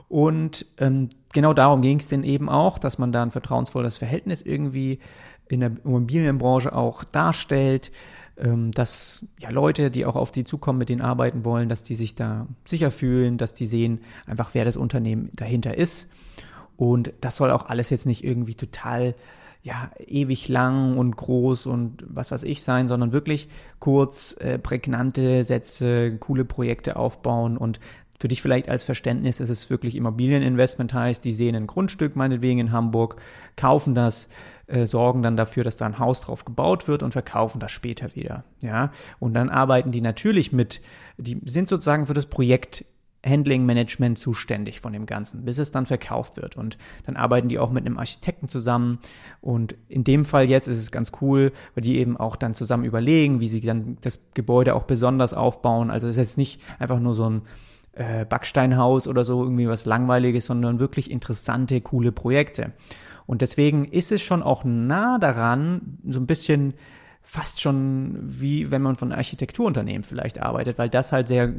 Und 0.09 0.67
ähm, 0.79 1.09
genau 1.33 1.53
darum 1.53 1.83
ging 1.83 2.01
es 2.01 2.09
denn 2.09 2.25
eben 2.25 2.49
auch, 2.49 2.79
dass 2.79 2.99
man 2.99 3.13
da 3.13 3.23
ein 3.23 3.31
vertrauensvolles 3.31 3.97
Verhältnis 3.97 4.43
irgendwie 4.43 4.99
in 5.49 5.61
der 5.61 5.73
Immobilienbranche 5.85 6.73
auch 6.73 7.05
darstellt, 7.05 7.91
ähm, 8.37 8.71
dass 8.73 9.27
ja 9.39 9.51
Leute, 9.51 9.91
die 9.91 10.07
auch 10.07 10.17
auf 10.17 10.31
die 10.31 10.45
zukommen, 10.45 10.79
mit 10.79 10.89
denen 10.89 11.03
arbeiten 11.03 11.45
wollen, 11.45 11.69
dass 11.69 11.83
die 11.83 11.95
sich 11.95 12.15
da 12.15 12.47
sicher 12.65 12.91
fühlen, 12.91 13.39
dass 13.39 13.55
die 13.55 13.67
sehen 13.67 14.01
einfach, 14.27 14.51
wer 14.53 14.65
das 14.65 14.77
Unternehmen 14.77 15.31
dahinter 15.35 15.77
ist. 15.77 16.11
Und 16.77 17.13
das 17.21 17.37
soll 17.37 17.51
auch 17.51 17.67
alles 17.67 17.91
jetzt 17.91 18.07
nicht 18.07 18.23
irgendwie 18.23 18.55
total 18.55 19.15
ja, 19.63 19.91
ewig 20.07 20.49
lang 20.49 20.97
und 20.97 21.17
groß 21.17 21.67
und 21.67 22.05
was 22.09 22.31
weiß 22.31 22.45
ich 22.45 22.63
sein, 22.63 22.87
sondern 22.87 23.13
wirklich 23.13 23.49
kurz, 23.81 24.37
äh, 24.41 24.59
prägnante 24.59 25.43
Sätze, 25.43 26.17
coole 26.19 26.45
Projekte 26.45 26.97
aufbauen 26.97 27.57
und 27.57 27.81
für 28.21 28.29
dich 28.29 28.43
vielleicht 28.43 28.69
als 28.69 28.83
Verständnis, 28.83 29.41
ist 29.41 29.49
es 29.49 29.71
wirklich 29.71 29.95
Immobilieninvestment 29.95 30.93
heißt, 30.93 31.25
die 31.25 31.33
sehen 31.33 31.55
ein 31.55 31.67
Grundstück 31.67 32.17
meinetwegen 32.17 32.59
in 32.61 32.73
Hamburg, 32.73 33.17
kaufen 33.57 33.95
das, 33.95 34.29
äh, 34.69 34.87
sorgen 34.87 35.23
dann 35.23 35.37
dafür, 35.37 35.65
dass 35.65 35.77
da 35.77 35.87
ein 35.87 35.99
Haus 35.99 36.21
drauf 36.21 36.45
gebaut 36.45 36.89
wird 36.89 37.03
und 37.03 37.13
verkaufen 37.13 37.59
das 37.59 37.73
später 37.73 38.15
wieder. 38.15 38.45
Ja, 38.63 38.93
und 39.19 39.35
dann 39.35 39.51
arbeiten 39.51 39.91
die 39.93 40.01
natürlich 40.01 40.53
mit, 40.53 40.81
die 41.17 41.41
sind 41.45 41.69
sozusagen 41.69 42.07
für 42.07 42.15
das 42.15 42.27
Projekt 42.27 42.85
Handling 43.27 43.67
Management 43.67 44.19
zuständig 44.19 44.81
von 44.81 44.93
dem 44.93 45.07
Ganzen, 45.07 45.45
bis 45.45 45.59
es 45.59 45.73
dann 45.73 45.87
verkauft 45.87 46.37
wird. 46.37 46.57
Und 46.57 46.79
dann 47.05 47.17
arbeiten 47.17 47.49
die 47.49 47.59
auch 47.59 47.71
mit 47.71 47.85
einem 47.85 47.99
Architekten 47.99 48.49
zusammen. 48.49 48.99
Und 49.41 49.75
in 49.89 50.05
dem 50.05 50.25
Fall 50.25 50.49
jetzt 50.49 50.69
ist 50.69 50.79
es 50.79 50.93
ganz 50.93 51.13
cool, 51.21 51.53
weil 51.75 51.83
die 51.83 51.99
eben 51.99 52.17
auch 52.17 52.37
dann 52.37 52.55
zusammen 52.55 52.85
überlegen, 52.85 53.41
wie 53.41 53.49
sie 53.49 53.61
dann 53.61 53.99
das 54.03 54.21
Gebäude 54.35 54.75
auch 54.75 54.85
besonders 54.85 55.35
aufbauen. 55.35 55.91
Also 55.91 56.07
es 56.07 56.17
ist 56.17 56.29
jetzt 56.31 56.39
nicht 56.39 56.61
einfach 56.79 57.01
nur 57.01 57.15
so 57.15 57.29
ein 57.29 57.43
äh, 57.93 58.25
Backsteinhaus 58.25 59.09
oder 59.09 59.25
so 59.25 59.43
irgendwie 59.43 59.69
was 59.69 59.85
Langweiliges, 59.85 60.47
sondern 60.47 60.79
wirklich 60.79 61.11
interessante, 61.11 61.81
coole 61.81 62.13
Projekte. 62.13 62.73
Und 63.29 63.43
deswegen 63.43 63.85
ist 63.85 64.11
es 64.11 64.23
schon 64.23 64.43
auch 64.43 64.65
nah 64.65 65.19
daran, 65.19 65.99
so 66.09 66.19
ein 66.19 66.27
bisschen 66.27 66.73
fast 67.21 67.61
schon 67.61 68.17
wie 68.23 68.71
wenn 68.71 68.81
man 68.81 68.97
von 68.97 69.13
Architekturunternehmen 69.13 70.03
vielleicht 70.03 70.41
arbeitet, 70.41 70.79
weil 70.79 70.89
das 70.89 71.13
halt 71.13 71.29
sehr 71.29 71.53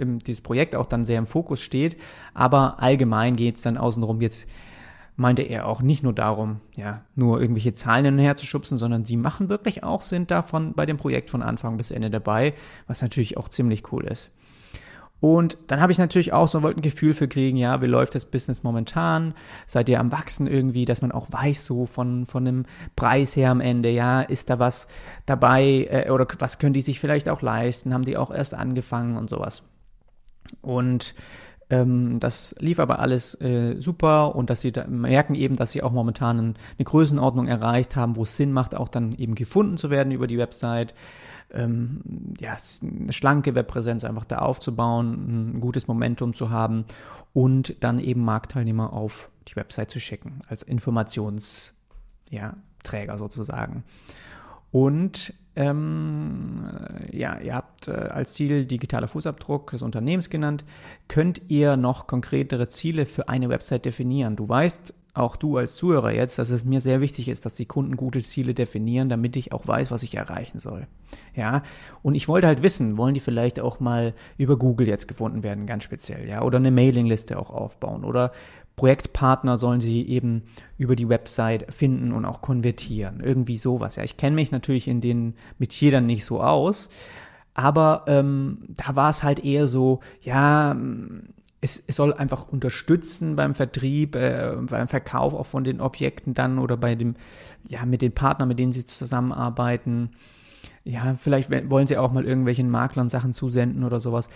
dieses 0.00 0.40
Projekt 0.40 0.74
auch 0.74 0.86
dann 0.86 1.04
sehr 1.04 1.18
im 1.18 1.26
Fokus 1.26 1.60
steht. 1.60 1.98
Aber 2.32 2.82
allgemein 2.82 3.36
geht 3.36 3.56
es 3.56 3.62
dann 3.62 3.76
außenrum 3.76 4.22
jetzt 4.22 4.48
meinte 5.16 5.42
er 5.42 5.66
auch 5.66 5.82
nicht 5.82 6.02
nur 6.02 6.14
darum, 6.14 6.60
ja, 6.74 7.02
nur 7.16 7.38
irgendwelche 7.38 7.74
Zahlen 7.74 8.06
hin 8.06 8.14
und 8.14 8.20
her 8.20 8.36
zu 8.36 8.46
schubsen, 8.46 8.78
sondern 8.78 9.04
die 9.04 9.16
machen 9.16 9.50
wirklich 9.50 9.82
auch, 9.82 10.00
sind 10.00 10.30
davon 10.30 10.72
bei 10.72 10.86
dem 10.86 10.96
Projekt 10.96 11.28
von 11.28 11.42
Anfang 11.42 11.76
bis 11.76 11.90
Ende 11.90 12.08
dabei, 12.08 12.54
was 12.86 13.02
natürlich 13.02 13.36
auch 13.36 13.48
ziemlich 13.48 13.92
cool 13.92 14.04
ist. 14.06 14.30
Und 15.20 15.58
dann 15.66 15.80
habe 15.80 15.90
ich 15.90 15.98
natürlich 15.98 16.32
auch 16.32 16.46
so 16.46 16.62
wollte 16.62 16.78
ein 16.78 16.82
Gefühl 16.82 17.12
für 17.12 17.26
kriegen, 17.26 17.56
ja, 17.56 17.82
wie 17.82 17.86
läuft 17.86 18.14
das 18.14 18.24
Business 18.24 18.62
momentan? 18.62 19.34
Seid 19.66 19.88
ihr 19.88 19.98
am 19.98 20.12
Wachsen 20.12 20.46
irgendwie, 20.46 20.84
dass 20.84 21.02
man 21.02 21.10
auch 21.10 21.26
weiß, 21.30 21.64
so 21.64 21.86
von, 21.86 22.26
von 22.26 22.44
dem 22.44 22.66
Preis 22.94 23.34
her 23.34 23.50
am 23.50 23.60
Ende, 23.60 23.90
ja, 23.90 24.20
ist 24.20 24.48
da 24.48 24.60
was 24.60 24.86
dabei 25.26 25.88
äh, 25.90 26.10
oder 26.10 26.26
was 26.38 26.58
können 26.60 26.72
die 26.72 26.82
sich 26.82 27.00
vielleicht 27.00 27.28
auch 27.28 27.42
leisten? 27.42 27.92
Haben 27.92 28.04
die 28.04 28.16
auch 28.16 28.30
erst 28.30 28.54
angefangen 28.54 29.16
und 29.16 29.28
sowas? 29.28 29.64
Und 30.62 31.14
ähm, 31.70 32.20
das 32.20 32.54
lief 32.60 32.78
aber 32.78 33.00
alles 33.00 33.34
äh, 33.40 33.76
super 33.78 34.36
und 34.36 34.50
dass 34.50 34.60
sie 34.60 34.72
da 34.72 34.86
merken 34.86 35.34
eben, 35.34 35.56
dass 35.56 35.72
sie 35.72 35.82
auch 35.82 35.92
momentan 35.92 36.38
eine 36.38 36.84
Größenordnung 36.84 37.46
erreicht 37.46 37.96
haben, 37.96 38.16
wo 38.16 38.22
es 38.22 38.36
Sinn 38.36 38.52
macht, 38.52 38.74
auch 38.74 38.88
dann 38.88 39.12
eben 39.12 39.34
gefunden 39.34 39.76
zu 39.76 39.90
werden 39.90 40.12
über 40.12 40.26
die 40.26 40.38
Website 40.38 40.94
ähm, 41.52 42.00
ja, 42.38 42.56
eine 42.82 43.12
schlanke 43.12 43.54
Webpräsenz 43.54 44.04
einfach 44.04 44.24
da 44.24 44.38
aufzubauen, 44.38 45.54
ein 45.56 45.60
gutes 45.60 45.88
Momentum 45.88 46.34
zu 46.34 46.50
haben 46.50 46.84
und 47.32 47.76
dann 47.80 47.98
eben 47.98 48.24
Marktteilnehmer 48.24 48.92
auf 48.92 49.30
die 49.48 49.56
Website 49.56 49.90
zu 49.90 50.00
schicken, 50.00 50.40
als 50.48 50.62
Informationsträger 50.62 51.74
ja, 52.90 53.18
sozusagen. 53.18 53.84
Und 54.70 55.32
ähm, 55.56 56.68
ja, 57.10 57.38
ihr 57.40 57.54
habt 57.54 57.88
äh, 57.88 57.92
als 57.92 58.34
Ziel 58.34 58.66
digitaler 58.66 59.08
Fußabdruck 59.08 59.72
des 59.72 59.82
Unternehmens 59.82 60.30
genannt. 60.30 60.64
Könnt 61.08 61.42
ihr 61.48 61.76
noch 61.76 62.06
konkretere 62.06 62.68
Ziele 62.68 63.06
für 63.06 63.28
eine 63.28 63.48
Website 63.48 63.86
definieren? 63.86 64.36
Du 64.36 64.48
weißt, 64.48 64.94
auch 65.14 65.36
du 65.36 65.56
als 65.56 65.74
Zuhörer 65.74 66.12
jetzt, 66.12 66.38
dass 66.38 66.50
es 66.50 66.64
mir 66.64 66.80
sehr 66.80 67.00
wichtig 67.00 67.28
ist, 67.28 67.44
dass 67.44 67.54
die 67.54 67.66
Kunden 67.66 67.96
gute 67.96 68.20
Ziele 68.20 68.54
definieren, 68.54 69.08
damit 69.08 69.36
ich 69.36 69.52
auch 69.52 69.66
weiß, 69.66 69.90
was 69.90 70.02
ich 70.02 70.14
erreichen 70.14 70.60
soll. 70.60 70.86
Ja, 71.34 71.62
und 72.02 72.14
ich 72.14 72.28
wollte 72.28 72.46
halt 72.46 72.62
wissen, 72.62 72.96
wollen 72.96 73.14
die 73.14 73.20
vielleicht 73.20 73.58
auch 73.58 73.80
mal 73.80 74.14
über 74.36 74.56
Google 74.56 74.86
jetzt 74.86 75.08
gefunden 75.08 75.42
werden, 75.42 75.66
ganz 75.66 75.84
speziell, 75.84 76.28
ja, 76.28 76.42
oder 76.42 76.58
eine 76.58 76.70
Mailingliste 76.70 77.38
auch 77.38 77.50
aufbauen 77.50 78.04
oder 78.04 78.32
Projektpartner 78.76 79.56
sollen 79.56 79.80
sie 79.80 80.08
eben 80.08 80.44
über 80.76 80.94
die 80.94 81.08
Website 81.08 81.66
finden 81.74 82.12
und 82.12 82.24
auch 82.24 82.40
konvertieren. 82.40 83.18
Irgendwie 83.20 83.58
sowas. 83.58 83.96
Ja, 83.96 84.04
ich 84.04 84.16
kenne 84.16 84.36
mich 84.36 84.52
natürlich 84.52 84.86
in 84.86 85.00
den 85.00 85.34
Metier 85.58 86.00
nicht 86.00 86.24
so 86.24 86.40
aus, 86.40 86.88
aber 87.54 88.04
ähm, 88.06 88.58
da 88.68 88.94
war 88.94 89.10
es 89.10 89.24
halt 89.24 89.44
eher 89.44 89.66
so, 89.66 89.98
ja, 90.20 90.76
es, 91.60 91.82
es 91.86 91.96
soll 91.96 92.14
einfach 92.14 92.48
unterstützen 92.48 93.36
beim 93.36 93.54
Vertrieb, 93.54 94.14
äh, 94.14 94.56
beim 94.60 94.88
Verkauf 94.88 95.34
auch 95.34 95.46
von 95.46 95.64
den 95.64 95.80
Objekten 95.80 96.34
dann 96.34 96.58
oder 96.58 96.76
bei 96.76 96.94
dem, 96.94 97.16
ja, 97.68 97.84
mit 97.84 98.02
den 98.02 98.12
Partnern, 98.12 98.48
mit 98.48 98.58
denen 98.58 98.72
sie 98.72 98.84
zusammenarbeiten. 98.84 100.10
Ja, 100.84 101.16
vielleicht 101.20 101.50
wollen 101.70 101.86
sie 101.86 101.98
auch 101.98 102.12
mal 102.12 102.24
irgendwelchen 102.24 102.70
Maklern 102.70 103.08
Sachen 103.08 103.34
zusenden 103.34 103.84
oder 103.84 104.00
sowas. 104.00 104.30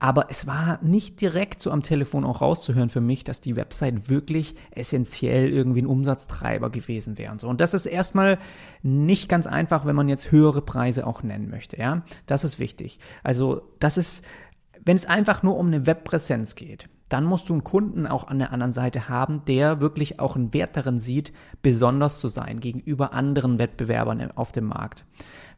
Aber 0.00 0.26
es 0.28 0.46
war 0.46 0.80
nicht 0.82 1.20
direkt 1.20 1.62
so 1.62 1.70
am 1.70 1.82
Telefon 1.82 2.24
auch 2.24 2.42
rauszuhören 2.42 2.88
für 2.88 3.00
mich, 3.00 3.24
dass 3.24 3.40
die 3.40 3.56
Website 3.56 4.10
wirklich 4.10 4.54
essentiell 4.72 5.48
irgendwie 5.48 5.82
ein 5.82 5.86
Umsatztreiber 5.86 6.68
gewesen 6.68 7.16
wäre 7.16 7.32
und 7.32 7.40
so. 7.40 7.48
Und 7.48 7.60
das 7.60 7.74
ist 7.74 7.86
erstmal 7.86 8.38
nicht 8.82 9.28
ganz 9.28 9.46
einfach, 9.46 9.86
wenn 9.86 9.96
man 9.96 10.08
jetzt 10.08 10.32
höhere 10.32 10.60
Preise 10.60 11.06
auch 11.06 11.22
nennen 11.22 11.48
möchte, 11.48 11.78
ja. 11.78 12.02
Das 12.26 12.44
ist 12.44 12.58
wichtig. 12.58 12.98
Also, 13.22 13.62
das 13.78 13.96
ist, 13.96 14.24
wenn 14.84 14.96
es 14.96 15.06
einfach 15.06 15.42
nur 15.42 15.56
um 15.56 15.68
eine 15.68 15.86
Webpräsenz 15.86 16.54
geht, 16.54 16.88
dann 17.08 17.24
musst 17.24 17.48
du 17.48 17.52
einen 17.52 17.64
Kunden 17.64 18.06
auch 18.06 18.26
an 18.26 18.38
der 18.38 18.52
anderen 18.52 18.72
Seite 18.72 19.08
haben, 19.08 19.44
der 19.46 19.80
wirklich 19.80 20.20
auch 20.20 20.36
einen 20.36 20.52
Wert 20.54 20.76
darin 20.76 20.98
sieht, 20.98 21.32
besonders 21.62 22.18
zu 22.18 22.28
sein 22.28 22.60
gegenüber 22.60 23.12
anderen 23.12 23.58
Wettbewerbern 23.58 24.30
auf 24.34 24.52
dem 24.52 24.64
Markt. 24.64 25.04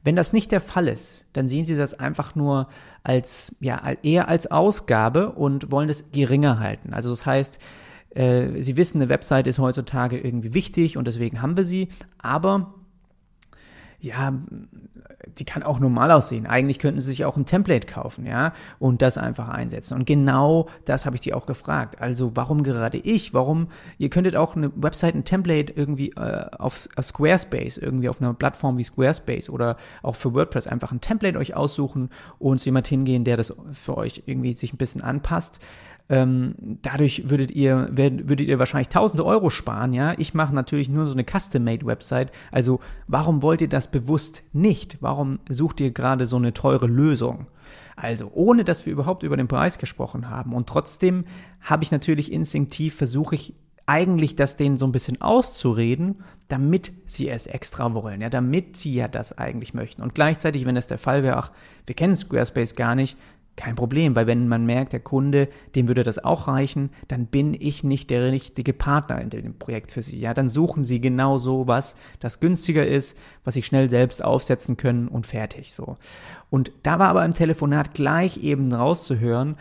Wenn 0.04 0.16
das 0.16 0.32
nicht 0.32 0.52
der 0.52 0.60
Fall 0.60 0.88
ist, 0.88 1.26
dann 1.32 1.48
sehen 1.48 1.64
sie 1.64 1.76
das 1.76 1.94
einfach 1.98 2.34
nur 2.34 2.68
als, 3.02 3.56
ja, 3.60 3.80
eher 4.02 4.28
als 4.28 4.50
Ausgabe 4.50 5.32
und 5.32 5.70
wollen 5.70 5.88
das 5.88 6.12
geringer 6.12 6.60
halten. 6.60 6.92
Also 6.94 7.10
das 7.10 7.26
heißt, 7.26 7.58
äh, 8.10 8.62
sie 8.62 8.76
wissen, 8.76 9.00
eine 9.00 9.08
Website 9.08 9.46
ist 9.46 9.58
heutzutage 9.58 10.18
irgendwie 10.18 10.54
wichtig 10.54 10.96
und 10.96 11.06
deswegen 11.06 11.42
haben 11.42 11.56
wir 11.56 11.64
sie, 11.64 11.88
aber 12.18 12.74
ja, 14.00 14.32
die 15.38 15.44
kann 15.44 15.62
auch 15.62 15.80
normal 15.80 16.10
aussehen. 16.10 16.46
Eigentlich 16.46 16.78
könnten 16.78 17.00
sie 17.00 17.08
sich 17.08 17.24
auch 17.24 17.36
ein 17.36 17.46
Template 17.46 17.86
kaufen, 17.86 18.26
ja, 18.26 18.52
und 18.78 19.02
das 19.02 19.18
einfach 19.18 19.48
einsetzen. 19.48 19.94
Und 19.94 20.06
genau 20.06 20.68
das 20.84 21.06
habe 21.06 21.16
ich 21.16 21.20
die 21.20 21.34
auch 21.34 21.46
gefragt. 21.46 22.00
Also, 22.00 22.32
warum 22.34 22.62
gerade 22.62 22.98
ich? 22.98 23.34
Warum? 23.34 23.68
Ihr 23.98 24.10
könntet 24.10 24.36
auch 24.36 24.56
eine 24.56 24.70
Website, 24.76 25.14
ein 25.14 25.24
Template 25.24 25.72
irgendwie 25.74 26.10
äh, 26.12 26.46
auf, 26.58 26.88
auf 26.96 27.04
Squarespace, 27.04 27.78
irgendwie 27.78 28.08
auf 28.08 28.20
einer 28.20 28.34
Plattform 28.34 28.78
wie 28.78 28.84
Squarespace 28.84 29.50
oder 29.50 29.76
auch 30.02 30.16
für 30.16 30.34
WordPress 30.34 30.66
einfach 30.66 30.92
ein 30.92 31.00
Template 31.00 31.38
euch 31.38 31.54
aussuchen 31.54 32.10
und 32.38 32.60
zu 32.60 32.66
jemand 32.66 32.86
hingehen, 32.86 33.24
der 33.24 33.36
das 33.36 33.54
für 33.72 33.96
euch 33.96 34.22
irgendwie 34.26 34.52
sich 34.52 34.72
ein 34.72 34.78
bisschen 34.78 35.02
anpasst. 35.02 35.60
Ähm, 36.08 36.54
dadurch 36.82 37.28
würdet 37.28 37.50
ihr, 37.50 37.88
würdet 37.90 38.46
ihr 38.46 38.58
wahrscheinlich 38.58 38.88
tausende 38.88 39.24
Euro 39.24 39.50
sparen, 39.50 39.92
ja. 39.92 40.14
Ich 40.18 40.34
mache 40.34 40.54
natürlich 40.54 40.88
nur 40.88 41.06
so 41.06 41.12
eine 41.12 41.24
Custom-Made-Website. 41.24 42.30
Also, 42.52 42.80
warum 43.08 43.42
wollt 43.42 43.60
ihr 43.60 43.68
das 43.68 43.90
bewusst 43.90 44.44
nicht? 44.52 44.98
Warum 45.00 45.40
sucht 45.48 45.80
ihr 45.80 45.90
gerade 45.90 46.26
so 46.26 46.36
eine 46.36 46.54
teure 46.54 46.86
Lösung? 46.86 47.46
Also, 47.96 48.30
ohne 48.34 48.62
dass 48.62 48.86
wir 48.86 48.92
überhaupt 48.92 49.22
über 49.22 49.36
den 49.36 49.48
Preis 49.48 49.78
gesprochen 49.78 50.30
haben. 50.30 50.52
Und 50.52 50.68
trotzdem 50.68 51.24
habe 51.60 51.82
ich 51.82 51.90
natürlich 51.90 52.30
instinktiv 52.30 52.94
versuche 52.94 53.34
ich 53.34 53.54
eigentlich 53.86 54.34
das 54.34 54.56
denen 54.56 54.76
so 54.76 54.84
ein 54.84 54.92
bisschen 54.92 55.20
auszureden, 55.20 56.16
damit 56.48 56.92
sie 57.06 57.28
es 57.28 57.46
extra 57.46 57.94
wollen, 57.94 58.20
ja, 58.20 58.28
damit 58.28 58.76
sie 58.76 58.94
ja 58.94 59.08
das 59.08 59.36
eigentlich 59.36 59.74
möchten. 59.74 60.02
Und 60.02 60.14
gleichzeitig, 60.14 60.66
wenn 60.66 60.74
das 60.74 60.88
der 60.88 60.98
Fall 60.98 61.22
wäre, 61.22 61.36
ach, 61.36 61.52
wir 61.86 61.94
kennen 61.94 62.16
Squarespace 62.16 62.74
gar 62.74 62.94
nicht, 62.96 63.16
kein 63.56 63.74
Problem, 63.74 64.14
weil 64.14 64.26
wenn 64.26 64.48
man 64.48 64.66
merkt, 64.66 64.92
der 64.92 65.00
Kunde, 65.00 65.48
dem 65.74 65.88
würde 65.88 66.02
das 66.02 66.22
auch 66.22 66.46
reichen, 66.46 66.90
dann 67.08 67.26
bin 67.26 67.54
ich 67.58 67.82
nicht 67.82 68.10
der 68.10 68.30
richtige 68.30 68.72
Partner 68.72 69.20
in 69.20 69.30
dem 69.30 69.58
Projekt 69.58 69.90
für 69.90 70.02
Sie. 70.02 70.18
Ja, 70.18 70.34
dann 70.34 70.50
suchen 70.50 70.84
Sie 70.84 71.00
genau 71.00 71.38
so 71.38 71.66
was, 71.66 71.96
das 72.20 72.38
günstiger 72.40 72.86
ist, 72.86 73.16
was 73.44 73.54
Sie 73.54 73.62
schnell 73.62 73.88
selbst 73.88 74.22
aufsetzen 74.22 74.76
können 74.76 75.08
und 75.08 75.26
fertig 75.26 75.72
so. 75.72 75.96
Und 76.50 76.70
da 76.82 76.98
war 76.98 77.08
aber 77.08 77.24
im 77.24 77.34
Telefonat 77.34 77.94
gleich 77.94 78.38
eben 78.38 78.72
rauszuhören, 78.72 79.56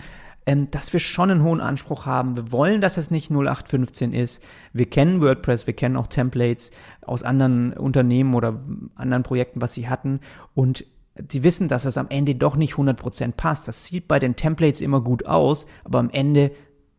ähm, 0.46 0.70
dass 0.70 0.94
wir 0.94 1.00
schon 1.00 1.32
einen 1.32 1.44
hohen 1.44 1.62
Anspruch 1.62 2.06
haben. 2.06 2.36
Wir 2.36 2.52
wollen, 2.52 2.82
dass 2.82 2.98
es 2.98 3.10
nicht 3.10 3.32
0815 3.32 4.14
ist. 4.14 4.44
Wir 4.74 4.88
kennen 4.88 5.22
WordPress, 5.22 5.66
wir 5.68 5.74
kennen 5.74 5.96
auch 5.96 6.08
Templates 6.08 6.72
aus 7.02 7.24
anderen 7.24 7.74
Unternehmen 7.74 8.36
oder 8.36 8.60
anderen 8.96 9.24
Projekten, 9.24 9.62
was 9.62 9.74
sie 9.74 9.88
hatten. 9.88 10.20
Und 10.54 10.86
die 11.16 11.44
wissen, 11.44 11.68
dass 11.68 11.86
es 11.86 11.98
am 11.98 12.10
Ende 12.10 12.36
doch 12.36 12.56
nicht 12.56 12.74
100% 12.74 13.34
passt. 13.34 13.68
Das 13.68 13.86
sieht 13.86 14.08
bei 14.08 14.20
den 14.20 14.36
Templates 14.36 14.82
immer 14.82 15.02
gut 15.02 15.28
aus, 15.28 15.66
aber 15.84 16.00
am 16.00 16.10
Ende, 16.10 16.52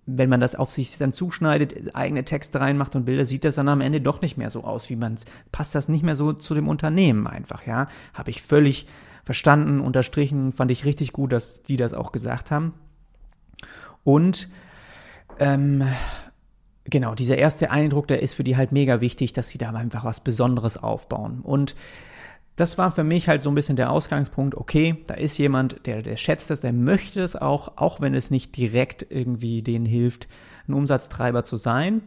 wenn 0.07 0.31
man 0.31 0.41
das 0.41 0.55
auf 0.55 0.71
sich 0.71 0.97
dann 0.97 1.13
zuschneidet, 1.13 1.95
eigene 1.95 2.25
Texte 2.25 2.61
reinmacht 2.61 2.97
und 2.97 3.05
Bilder, 3.05 3.27
sieht 3.27 3.45
das 3.45 3.57
dann 3.57 3.69
am 3.69 3.81
Ende 3.81 4.01
doch 4.01 4.23
nicht 4.23 4.39
mehr 4.39 4.51
so 4.51 4.65
aus, 4.65 4.89
wie 4.89 4.97
man 4.97 5.15
es, 5.15 5.25
passt 5.53 5.75
das 5.75 5.89
nicht 5.89 6.05
mehr 6.05 6.17
so 6.17 6.33
zu 6.33 6.55
dem 6.55 6.69
Unternehmen 6.69 7.27
einfach, 7.27 7.67
ja. 7.67 7.89
Habe 8.15 8.31
ich 8.31 8.43
völlig 8.43 8.87
verstanden, 9.25 9.81
unterstrichen, 9.81 10.53
fand 10.53 10.71
ich 10.71 10.85
richtig 10.85 11.13
gut, 11.13 11.33
dass 11.33 11.63
die 11.63 11.77
das 11.77 11.93
auch 11.93 12.13
gesagt 12.13 12.51
haben. 12.51 12.73
Und, 14.05 14.49
ähm, 15.41 15.83
genau, 16.85 17.15
dieser 17.15 17.37
erste 17.37 17.71
Eindruck, 17.71 18.07
der 18.07 18.23
ist 18.23 18.35
für 18.35 18.45
die 18.45 18.57
halt 18.57 18.73
mega 18.73 19.01
wichtig, 19.01 19.33
dass 19.33 19.49
sie 19.49 19.59
da 19.59 19.71
einfach 19.71 20.05
was 20.05 20.21
Besonderes 20.21 20.77
aufbauen. 20.77 21.41
Und 21.43 21.75
das 22.57 22.79
war 22.79 22.91
für 22.91 23.05
mich 23.05 23.29
halt 23.29 23.43
so 23.43 23.51
ein 23.51 23.55
bisschen 23.55 23.77
der 23.77 23.91
Ausgangspunkt, 23.91 24.55
okay, 24.55 24.97
da 25.07 25.15
ist 25.15 25.37
jemand, 25.37 25.87
der, 25.87 26.03
der 26.03 26.17
schätzt 26.17 26.51
es, 26.51 26.63
der 26.63 26.73
möchte 26.73 27.21
es 27.23 27.37
auch, 27.37 27.77
auch 27.77 28.01
wenn 28.01 28.15
es 28.15 28.31
nicht 28.31 28.57
direkt 28.57 29.07
irgendwie 29.11 29.63
denen 29.63 29.85
hilft, 29.85 30.27
ein 30.67 30.73
Umsatztreiber 30.73 31.45
zu 31.45 31.57
sein. 31.57 32.03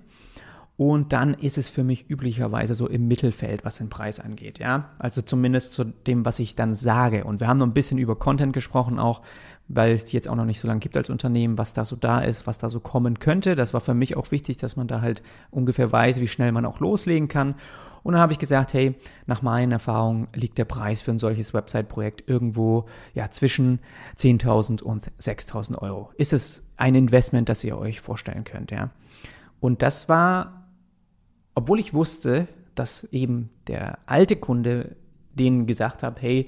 Und 0.75 1.12
dann 1.12 1.33
ist 1.33 1.57
es 1.57 1.69
für 1.69 1.83
mich 1.83 2.09
üblicherweise 2.09 2.73
so 2.73 2.88
im 2.88 3.07
Mittelfeld, 3.07 3.65
was 3.65 3.77
den 3.77 3.89
Preis 3.89 4.19
angeht, 4.21 4.59
ja. 4.59 4.91
Also 4.97 5.21
zumindest 5.21 5.73
zu 5.73 5.83
dem, 5.83 6.25
was 6.25 6.39
ich 6.39 6.55
dann 6.55 6.73
sage. 6.73 7.25
Und 7.25 7.41
wir 7.41 7.47
haben 7.47 7.57
noch 7.57 7.67
ein 7.67 7.73
bisschen 7.73 7.97
über 7.97 8.15
Content 8.15 8.53
gesprochen 8.53 8.97
auch, 8.97 9.21
weil 9.69 9.93
es 9.93 10.03
die 10.03 10.17
jetzt 10.17 10.27
auch 10.27 10.36
noch 10.36 10.45
nicht 10.45 10.60
so 10.60 10.67
lange 10.67 10.79
gibt 10.79 10.97
als 10.97 11.10
Unternehmen, 11.10 11.58
was 11.60 11.73
da 11.73 11.86
so 11.86 11.95
da 11.95 12.21
ist, 12.21 12.47
was 12.47 12.58
da 12.58 12.69
so 12.69 12.79
kommen 12.79 13.19
könnte. 13.19 13.55
Das 13.55 13.73
war 13.73 13.82
für 13.82 13.93
mich 13.93 14.17
auch 14.17 14.32
wichtig, 14.32 14.58
dass 14.58 14.75
man 14.75 14.88
da 14.88 15.01
halt 15.01 15.21
ungefähr 15.51 15.91
weiß, 15.91 16.19
wie 16.19 16.27
schnell 16.27 16.51
man 16.51 16.65
auch 16.65 16.79
loslegen 16.79 17.27
kann. 17.27 17.55
Und 18.01 18.13
dann 18.13 18.21
habe 18.21 18.34
ich 18.34 18.39
gesagt, 18.39 18.73
hey, 18.73 18.95
nach 19.27 19.43
meinen 19.43 19.71
Erfahrungen 19.71 20.27
liegt 20.34 20.58
der 20.58 20.65
Preis 20.65 21.01
für 21.01 21.12
ein 21.12 21.19
solches 21.19 21.53
Website-Projekt 21.53 22.27
irgendwo 22.27 22.86
ja, 23.13 23.29
zwischen 23.29 23.79
10.000 24.17 24.82
und 24.82 25.12
6.000 25.19 25.77
Euro. 25.77 26.12
Ist 26.17 26.34
es 26.34 26.63
ein 26.75 26.95
Investment, 26.95 27.47
das 27.47 27.63
ihr 27.63 27.77
euch 27.77 28.01
vorstellen 28.01 28.45
könnt, 28.45 28.71
ja? 28.71 28.89
Und 29.60 29.82
das 29.82 30.10
war, 30.10 30.67
obwohl 31.53 31.79
ich 31.79 31.93
wusste, 31.93 32.47
dass 32.73 33.03
eben 33.12 33.49
der 33.67 33.99
alte 34.05 34.38
Kunde 34.38 34.95
denen 35.34 35.67
gesagt 35.67 36.01
hat, 36.01 36.21
hey, 36.21 36.47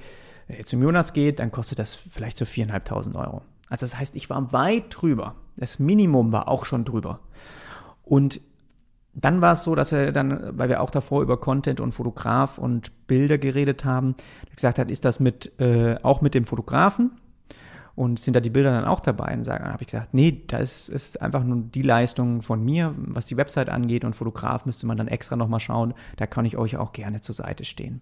wenn 0.52 0.66
zum 0.66 0.82
Jonas 0.82 1.14
geht, 1.14 1.40
dann 1.40 1.52
kostet 1.52 1.80
das 1.80 1.96
vielleicht 1.96 2.38
so 2.38 2.46
4.500 2.46 3.16
Euro. 3.16 3.42
Also 3.70 3.86
das 3.86 3.98
heißt, 3.98 4.16
ich 4.16 4.30
war 4.30 4.52
weit 4.52 4.86
drüber. 4.90 5.36
Das 5.58 5.80
Minimum 5.80 6.32
war 6.32 6.48
auch 6.48 6.66
schon 6.66 6.86
drüber. 6.86 7.20
Und 8.04 8.42
dann 9.14 9.42
war 9.42 9.54
es 9.54 9.64
so, 9.64 9.76
dass 9.76 9.92
er 9.92 10.12
dann, 10.12 10.58
weil 10.58 10.70
wir 10.70 10.82
auch 10.82 10.90
davor 10.90 11.22
über 11.22 11.38
Content 11.38 11.80
und 11.80 11.94
Fotograf 11.94 12.58
und 12.58 13.08
Bilder 13.08 13.38
geredet 13.38 13.84
haben, 13.84 14.16
gesagt 14.56 14.80
hat, 14.80 14.90
ist 14.90 15.06
das 15.06 15.20
mit 15.20 15.60
äh, 15.60 15.98
auch 16.04 16.22
mit 16.22 16.34
dem 16.34 16.46
Fotografen? 16.46 17.12
Und 17.94 18.20
sind 18.20 18.36
da 18.36 18.40
die 18.40 18.50
Bilder 18.50 18.72
dann 18.72 18.86
auch 18.86 19.02
dabei? 19.02 19.34
Und 19.34 19.46
dann 19.46 19.64
habe 19.64 19.84
ich 19.84 19.88
gesagt, 19.88 20.14
nee, 20.14 20.44
das 20.48 20.88
ist 20.88 21.22
einfach 21.22 21.44
nur 21.44 21.58
die 21.58 21.82
Leistung 21.82 22.42
von 22.42 22.64
mir, 22.64 22.96
was 22.98 23.26
die 23.26 23.36
Website 23.36 23.70
angeht. 23.70 24.06
Und 24.06 24.16
Fotograf 24.16 24.66
müsste 24.66 24.88
man 24.88 24.98
dann 24.98 25.10
extra 25.10 25.36
nochmal 25.36 25.60
schauen. 25.60 25.94
Da 26.16 26.26
kann 26.26 26.46
ich 26.46 26.58
euch 26.58 26.78
auch 26.78 26.94
gerne 26.94 27.20
zur 27.20 27.36
Seite 27.36 27.66
stehen. 27.66 28.02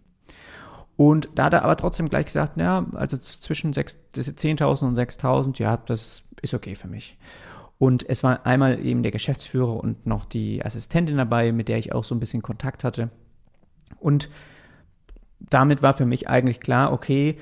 Und 0.99 1.29
da 1.35 1.45
hat 1.45 1.53
er 1.53 1.63
aber 1.63 1.77
trotzdem 1.77 2.09
gleich 2.09 2.25
gesagt, 2.25 2.57
ja, 2.57 2.85
also 2.91 3.15
zwischen 3.15 3.73
10.000 3.73 4.83
und 4.83 4.97
6.000, 4.97 5.57
ja, 5.57 5.77
das 5.77 6.23
ist 6.41 6.53
okay 6.53 6.75
für 6.75 6.89
mich. 6.89 7.17
Und 7.77 8.09
es 8.09 8.21
war 8.21 8.45
einmal 8.45 8.85
eben 8.85 9.01
der 9.01 9.13
Geschäftsführer 9.13 9.77
und 9.81 10.05
noch 10.05 10.25
die 10.25 10.61
Assistentin 10.65 11.15
dabei, 11.15 11.53
mit 11.53 11.69
der 11.69 11.77
ich 11.77 11.93
auch 11.93 12.03
so 12.03 12.13
ein 12.13 12.19
bisschen 12.19 12.41
Kontakt 12.41 12.83
hatte. 12.83 13.11
Und 14.01 14.27
damit 15.39 15.81
war 15.81 15.93
für 15.93 16.05
mich 16.05 16.27
eigentlich 16.27 16.59
klar, 16.59 16.91
okay, 16.91 17.37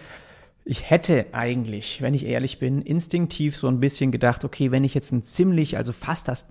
ich 0.63 0.91
hätte 0.91 1.25
eigentlich, 1.31 2.03
wenn 2.03 2.13
ich 2.13 2.27
ehrlich 2.27 2.59
bin, 2.59 2.83
instinktiv 2.83 3.57
so 3.57 3.67
ein 3.69 3.79
bisschen 3.79 4.11
gedacht, 4.11 4.45
okay, 4.45 4.69
wenn 4.69 4.83
ich 4.83 4.93
jetzt 4.93 5.11
ein 5.11 5.23
ziemlich, 5.23 5.77
also 5.77 5.93
fast 5.93 6.27
das, 6.27 6.45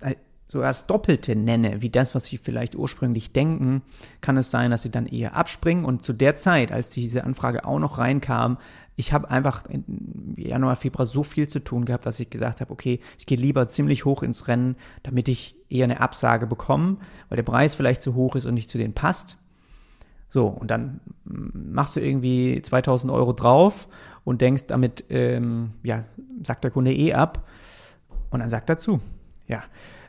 sogar 0.47 0.69
das 0.69 0.87
Doppelte 0.87 1.35
nenne, 1.35 1.81
wie 1.81 1.89
das, 1.89 2.15
was 2.15 2.25
sie 2.25 2.37
vielleicht 2.37 2.75
ursprünglich 2.75 3.33
denken, 3.33 3.81
kann 4.21 4.37
es 4.37 4.51
sein, 4.51 4.71
dass 4.71 4.81
sie 4.81 4.91
dann 4.91 5.05
eher 5.05 5.35
abspringen. 5.35 5.85
Und 5.85 6.03
zu 6.03 6.13
der 6.13 6.35
Zeit, 6.35 6.71
als 6.71 6.89
diese 6.89 7.23
Anfrage 7.23 7.65
auch 7.65 7.79
noch 7.79 7.97
reinkam, 7.97 8.57
ich 8.95 9.13
habe 9.13 9.29
einfach 9.29 9.65
im 9.67 10.33
Januar, 10.37 10.75
Februar 10.75 11.05
so 11.05 11.21
viel 11.21 11.47
zu 11.47 11.63
tun 11.63 11.85
gehabt, 11.85 12.05
dass 12.07 12.19
ich 12.19 12.31
gesagt 12.31 12.61
habe, 12.61 12.71
okay, 12.71 12.99
ich 13.19 13.27
gehe 13.27 13.37
lieber 13.37 13.67
ziemlich 13.67 14.05
hoch 14.05 14.23
ins 14.23 14.47
Rennen, 14.47 14.75
damit 15.03 15.27
ich 15.27 15.55
eher 15.69 15.83
eine 15.83 16.01
Absage 16.01 16.47
bekomme, 16.47 16.97
weil 17.29 17.35
der 17.35 17.43
Preis 17.43 17.75
vielleicht 17.75 18.01
zu 18.01 18.15
hoch 18.15 18.35
ist 18.35 18.47
und 18.47 18.55
nicht 18.55 18.71
zu 18.71 18.79
denen 18.79 18.93
passt. 18.93 19.37
So, 20.29 20.47
und 20.47 20.71
dann 20.71 20.99
machst 21.23 21.95
du 21.95 21.99
irgendwie 21.99 22.61
2000 22.61 23.13
Euro 23.13 23.33
drauf 23.33 23.87
und 24.23 24.41
denkst 24.41 24.65
damit, 24.67 25.05
ähm, 25.09 25.73
ja, 25.83 26.03
sagt 26.43 26.63
der 26.63 26.71
Kunde 26.71 26.93
eh 26.93 27.13
ab. 27.13 27.47
Und 28.29 28.39
dann 28.39 28.49
sagt 28.49 28.69
er 28.69 28.77
zu. 28.77 28.99
Ja, 29.47 29.63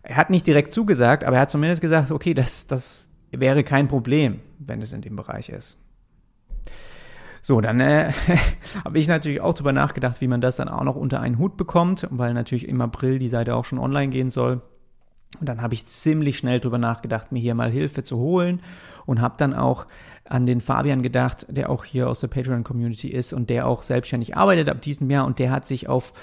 er 0.08 0.16
hat 0.16 0.30
nicht 0.30 0.46
direkt 0.46 0.72
zugesagt, 0.72 1.22
aber 1.22 1.36
er 1.36 1.42
hat 1.42 1.50
zumindest 1.50 1.82
gesagt, 1.82 2.10
okay, 2.10 2.32
das, 2.32 2.66
das 2.66 3.04
wäre 3.30 3.62
kein 3.62 3.88
Problem, 3.88 4.40
wenn 4.58 4.80
es 4.80 4.92
in 4.92 5.02
dem 5.02 5.16
Bereich 5.16 5.50
ist. 5.50 5.78
So, 7.42 7.60
dann 7.60 7.78
äh, 7.78 8.12
habe 8.84 8.98
ich 8.98 9.06
natürlich 9.06 9.40
auch 9.42 9.52
darüber 9.52 9.72
nachgedacht, 9.72 10.20
wie 10.20 10.26
man 10.26 10.40
das 10.40 10.56
dann 10.56 10.68
auch 10.68 10.82
noch 10.82 10.96
unter 10.96 11.20
einen 11.20 11.38
Hut 11.38 11.56
bekommt, 11.58 12.06
weil 12.10 12.32
natürlich 12.32 12.66
im 12.66 12.80
April 12.80 13.18
die 13.18 13.28
Seite 13.28 13.54
auch 13.54 13.66
schon 13.66 13.78
online 13.78 14.08
gehen 14.08 14.30
soll. 14.30 14.62
Und 15.38 15.48
dann 15.48 15.60
habe 15.60 15.74
ich 15.74 15.84
ziemlich 15.84 16.38
schnell 16.38 16.58
darüber 16.58 16.78
nachgedacht, 16.78 17.30
mir 17.30 17.40
hier 17.40 17.54
mal 17.54 17.70
Hilfe 17.70 18.02
zu 18.02 18.16
holen 18.16 18.62
und 19.04 19.20
habe 19.20 19.34
dann 19.36 19.52
auch 19.52 19.86
an 20.24 20.46
den 20.46 20.62
Fabian 20.62 21.02
gedacht, 21.02 21.46
der 21.50 21.68
auch 21.68 21.84
hier 21.84 22.08
aus 22.08 22.20
der 22.20 22.28
Patreon-Community 22.28 23.08
ist 23.08 23.34
und 23.34 23.50
der 23.50 23.66
auch 23.66 23.82
selbstständig 23.82 24.36
arbeitet 24.38 24.70
ab 24.70 24.80
diesem 24.80 25.10
Jahr 25.10 25.26
und 25.26 25.38
der 25.38 25.50
hat 25.50 25.66
sich 25.66 25.86
auf 25.86 26.14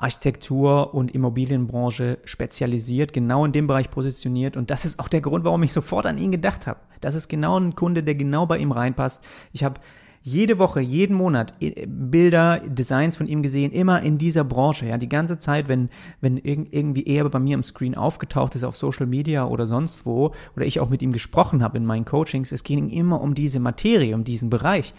Architektur 0.00 0.94
und 0.94 1.14
Immobilienbranche 1.14 2.18
spezialisiert, 2.24 3.12
genau 3.12 3.44
in 3.44 3.52
dem 3.52 3.66
Bereich 3.66 3.90
positioniert. 3.90 4.56
Und 4.56 4.70
das 4.70 4.84
ist 4.84 4.98
auch 4.98 5.08
der 5.08 5.20
Grund, 5.20 5.44
warum 5.44 5.62
ich 5.62 5.72
sofort 5.72 6.06
an 6.06 6.16
ihn 6.16 6.32
gedacht 6.32 6.66
habe. 6.66 6.80
Das 7.00 7.14
ist 7.14 7.28
genau 7.28 7.58
ein 7.58 7.74
Kunde, 7.74 8.02
der 8.02 8.14
genau 8.14 8.46
bei 8.46 8.58
ihm 8.58 8.72
reinpasst. 8.72 9.22
Ich 9.52 9.62
habe 9.62 9.80
jede 10.22 10.58
Woche, 10.58 10.80
jeden 10.80 11.16
Monat 11.16 11.54
äh, 11.60 11.86
Bilder, 11.86 12.60
Designs 12.60 13.16
von 13.16 13.26
ihm 13.26 13.42
gesehen, 13.42 13.72
immer 13.72 14.02
in 14.02 14.18
dieser 14.18 14.44
Branche, 14.44 14.86
ja, 14.86 14.98
die 14.98 15.08
ganze 15.08 15.38
Zeit, 15.38 15.68
wenn, 15.68 15.88
wenn 16.20 16.36
irgendwie 16.36 17.04
er 17.04 17.28
bei 17.28 17.38
mir 17.38 17.56
am 17.56 17.62
Screen 17.62 17.94
aufgetaucht 17.94 18.54
ist 18.54 18.64
auf 18.64 18.76
Social 18.76 19.06
Media 19.06 19.46
oder 19.46 19.66
sonst 19.66 20.04
wo, 20.04 20.32
oder 20.56 20.66
ich 20.66 20.80
auch 20.80 20.90
mit 20.90 21.00
ihm 21.02 21.12
gesprochen 21.12 21.62
habe 21.62 21.78
in 21.78 21.86
meinen 21.86 22.04
Coachings, 22.04 22.52
es 22.52 22.64
ging 22.64 22.90
immer 22.90 23.20
um 23.20 23.34
diese 23.34 23.60
Materie, 23.60 24.14
um 24.14 24.24
diesen 24.24 24.50
Bereich. 24.50 24.94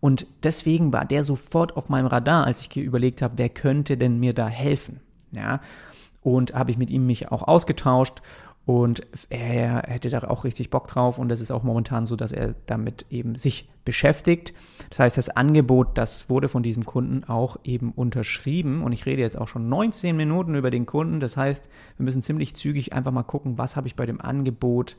Und 0.00 0.26
deswegen 0.42 0.92
war 0.92 1.04
der 1.04 1.22
sofort 1.22 1.76
auf 1.76 1.88
meinem 1.88 2.06
Radar, 2.06 2.44
als 2.44 2.60
ich 2.60 2.76
überlegt 2.76 3.22
habe, 3.22 3.34
wer 3.38 3.48
könnte 3.48 3.96
denn 3.96 4.20
mir 4.20 4.34
da 4.34 4.48
helfen, 4.48 5.00
ja. 5.32 5.60
Und 6.22 6.54
habe 6.54 6.72
ich 6.72 6.78
mit 6.78 6.90
ihm 6.90 7.06
mich 7.06 7.30
auch 7.30 7.46
ausgetauscht 7.46 8.20
und 8.66 9.06
er 9.30 9.84
hätte 9.86 10.10
da 10.10 10.18
auch 10.24 10.42
richtig 10.42 10.70
Bock 10.70 10.88
drauf 10.88 11.18
und 11.18 11.30
es 11.30 11.40
ist 11.40 11.52
auch 11.52 11.62
momentan 11.62 12.04
so, 12.04 12.16
dass 12.16 12.32
er 12.32 12.56
damit 12.66 13.06
eben 13.10 13.36
sich 13.36 13.68
beschäftigt. 13.84 14.52
Das 14.90 14.98
heißt, 14.98 15.16
das 15.16 15.28
Angebot, 15.28 15.96
das 15.96 16.28
wurde 16.28 16.48
von 16.48 16.64
diesem 16.64 16.84
Kunden 16.84 17.22
auch 17.22 17.58
eben 17.62 17.92
unterschrieben 17.92 18.82
und 18.82 18.90
ich 18.90 19.06
rede 19.06 19.22
jetzt 19.22 19.38
auch 19.38 19.46
schon 19.46 19.68
19 19.68 20.16
Minuten 20.16 20.56
über 20.56 20.72
den 20.72 20.84
Kunden. 20.84 21.20
Das 21.20 21.36
heißt, 21.36 21.70
wir 21.96 22.04
müssen 22.04 22.24
ziemlich 22.24 22.56
zügig 22.56 22.92
einfach 22.92 23.12
mal 23.12 23.22
gucken, 23.22 23.56
was 23.56 23.76
habe 23.76 23.86
ich 23.86 23.94
bei 23.94 24.04
dem 24.04 24.20
Angebot 24.20 24.96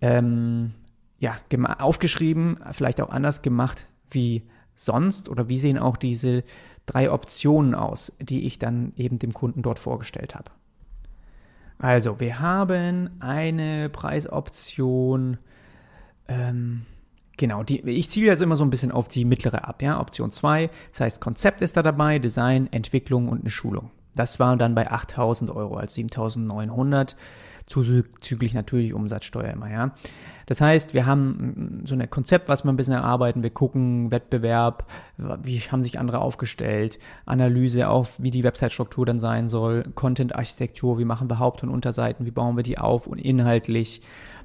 ähm, 0.00 0.72
ja, 1.20 1.36
aufgeschrieben, 1.78 2.58
vielleicht 2.72 3.00
auch 3.00 3.10
anders 3.10 3.42
gemacht 3.42 3.86
wie 4.10 4.42
sonst 4.74 5.28
oder 5.28 5.48
wie 5.48 5.58
sehen 5.58 5.78
auch 5.78 5.96
diese 5.96 6.44
drei 6.86 7.10
Optionen 7.10 7.74
aus, 7.74 8.12
die 8.20 8.46
ich 8.46 8.58
dann 8.58 8.92
eben 8.96 9.18
dem 9.18 9.32
Kunden 9.32 9.62
dort 9.62 9.78
vorgestellt 9.78 10.34
habe. 10.34 10.50
Also, 11.78 12.20
wir 12.20 12.40
haben 12.40 13.10
eine 13.20 13.88
Preisoption. 13.88 15.38
Ähm, 16.28 16.86
genau, 17.36 17.62
die, 17.62 17.80
ich 17.82 18.10
ziele 18.10 18.28
jetzt 18.28 18.42
immer 18.42 18.56
so 18.56 18.64
ein 18.64 18.70
bisschen 18.70 18.92
auf 18.92 19.08
die 19.08 19.24
mittlere 19.24 19.66
ab. 19.66 19.82
Ja? 19.82 20.00
Option 20.00 20.30
2, 20.30 20.70
das 20.92 21.00
heißt, 21.00 21.20
Konzept 21.20 21.60
ist 21.60 21.76
da 21.76 21.82
dabei, 21.82 22.18
Design, 22.18 22.68
Entwicklung 22.72 23.28
und 23.28 23.40
eine 23.40 23.50
Schulung. 23.50 23.90
Das 24.14 24.38
war 24.38 24.56
dann 24.56 24.74
bei 24.74 24.90
8000 24.90 25.50
Euro, 25.50 25.76
als 25.76 25.94
7900 25.94 27.16
zuzüglich 27.66 28.54
natürlich 28.54 28.94
Umsatzsteuer 28.94 29.52
immer, 29.52 29.70
ja. 29.70 29.94
Das 30.46 30.60
heißt, 30.60 30.92
wir 30.92 31.06
haben 31.06 31.82
so 31.84 31.94
ein 31.94 32.10
Konzept, 32.10 32.48
was 32.48 32.64
wir 32.64 32.72
ein 32.72 32.76
bisschen 32.76 32.94
erarbeiten. 32.94 33.42
Wir 33.42 33.50
gucken 33.50 34.10
Wettbewerb, 34.10 34.86
wie 35.42 35.58
haben 35.60 35.82
sich 35.82 35.98
andere 35.98 36.18
aufgestellt, 36.18 36.98
Analyse 37.24 37.88
auf, 37.88 38.22
wie 38.22 38.30
die 38.30 38.44
Website-Struktur 38.44 39.06
dann 39.06 39.18
sein 39.18 39.48
soll, 39.48 39.84
Content-Architektur, 39.94 40.98
wie 40.98 41.06
machen 41.06 41.30
wir 41.30 41.38
Haupt- 41.38 41.62
und 41.62 41.70
Unterseiten, 41.70 42.26
wie 42.26 42.30
bauen 42.30 42.56
wir 42.56 42.62
die 42.62 42.78
auf 42.78 43.06
und 43.06 43.18
inhaltlich. 43.18 44.02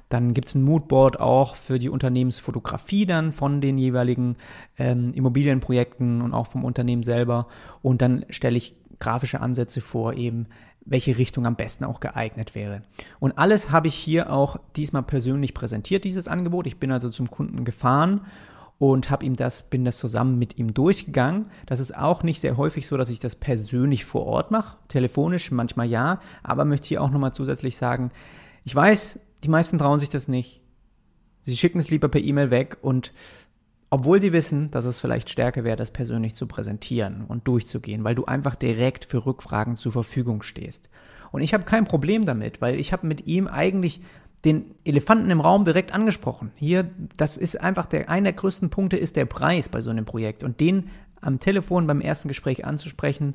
Dann 0.08 0.34
gibt 0.34 0.48
es 0.48 0.54
ein 0.56 0.64
Moodboard 0.64 1.20
auch 1.20 1.54
für 1.54 1.78
die 1.78 1.88
Unternehmensfotografie 1.88 3.06
dann 3.06 3.30
von 3.30 3.60
den 3.60 3.78
jeweiligen 3.78 4.36
ähm, 4.76 5.12
Immobilienprojekten 5.14 6.20
und 6.20 6.34
auch 6.34 6.48
vom 6.48 6.64
Unternehmen 6.64 7.04
selber. 7.04 7.46
Und 7.80 8.02
dann 8.02 8.24
stelle 8.28 8.56
ich 8.56 8.74
grafische 8.98 9.40
Ansätze 9.40 9.80
vor, 9.80 10.14
eben 10.14 10.46
welche 10.84 11.18
Richtung 11.18 11.46
am 11.46 11.56
besten 11.56 11.84
auch 11.84 12.00
geeignet 12.00 12.54
wäre. 12.54 12.82
Und 13.18 13.38
alles 13.38 13.70
habe 13.70 13.88
ich 13.88 13.94
hier 13.94 14.32
auch 14.32 14.56
diesmal 14.76 15.02
persönlich 15.02 15.54
präsentiert, 15.54 16.04
dieses 16.04 16.28
Angebot. 16.28 16.66
Ich 16.66 16.78
bin 16.78 16.90
also 16.90 17.10
zum 17.10 17.30
Kunden 17.30 17.64
gefahren 17.64 18.22
und 18.78 19.10
habe 19.10 19.26
ihm 19.26 19.36
das, 19.36 19.68
bin 19.68 19.84
das 19.84 19.98
zusammen 19.98 20.38
mit 20.38 20.58
ihm 20.58 20.72
durchgegangen. 20.72 21.48
Das 21.66 21.80
ist 21.80 21.94
auch 21.94 22.22
nicht 22.22 22.40
sehr 22.40 22.56
häufig 22.56 22.86
so, 22.86 22.96
dass 22.96 23.10
ich 23.10 23.20
das 23.20 23.36
persönlich 23.36 24.06
vor 24.06 24.24
Ort 24.24 24.50
mache, 24.50 24.78
telefonisch 24.88 25.50
manchmal 25.50 25.86
ja, 25.86 26.20
aber 26.42 26.64
möchte 26.64 26.88
hier 26.88 27.02
auch 27.02 27.10
nochmal 27.10 27.34
zusätzlich 27.34 27.76
sagen, 27.76 28.10
ich 28.64 28.74
weiß, 28.74 29.20
die 29.44 29.48
meisten 29.48 29.76
trauen 29.76 30.00
sich 30.00 30.08
das 30.08 30.28
nicht. 30.28 30.62
Sie 31.42 31.56
schicken 31.56 31.78
es 31.78 31.90
lieber 31.90 32.08
per 32.08 32.20
E-Mail 32.20 32.50
weg 32.50 32.78
und 32.80 33.12
obwohl 33.90 34.20
sie 34.20 34.32
wissen, 34.32 34.70
dass 34.70 34.84
es 34.84 35.00
vielleicht 35.00 35.28
stärker 35.28 35.64
wäre, 35.64 35.76
das 35.76 35.90
persönlich 35.90 36.36
zu 36.36 36.46
präsentieren 36.46 37.24
und 37.26 37.48
durchzugehen, 37.48 38.04
weil 38.04 38.14
du 38.14 38.24
einfach 38.24 38.54
direkt 38.54 39.04
für 39.04 39.26
Rückfragen 39.26 39.76
zur 39.76 39.90
Verfügung 39.90 40.42
stehst. 40.42 40.88
Und 41.32 41.42
ich 41.42 41.52
habe 41.52 41.64
kein 41.64 41.84
Problem 41.84 42.24
damit, 42.24 42.60
weil 42.60 42.78
ich 42.78 42.92
habe 42.92 43.06
mit 43.06 43.26
ihm 43.26 43.48
eigentlich 43.48 44.00
den 44.44 44.74
Elefanten 44.84 45.30
im 45.30 45.40
Raum 45.40 45.64
direkt 45.64 45.92
angesprochen. 45.92 46.52
Hier, 46.54 46.88
das 47.16 47.36
ist 47.36 47.60
einfach 47.60 47.86
der, 47.86 48.08
einer 48.08 48.30
der 48.30 48.32
größten 48.34 48.70
Punkte 48.70 48.96
ist 48.96 49.16
der 49.16 49.26
Preis 49.26 49.68
bei 49.68 49.80
so 49.80 49.90
einem 49.90 50.04
Projekt. 50.04 50.44
Und 50.44 50.60
den 50.60 50.88
am 51.20 51.38
Telefon 51.38 51.86
beim 51.86 52.00
ersten 52.00 52.28
Gespräch 52.28 52.64
anzusprechen, 52.64 53.34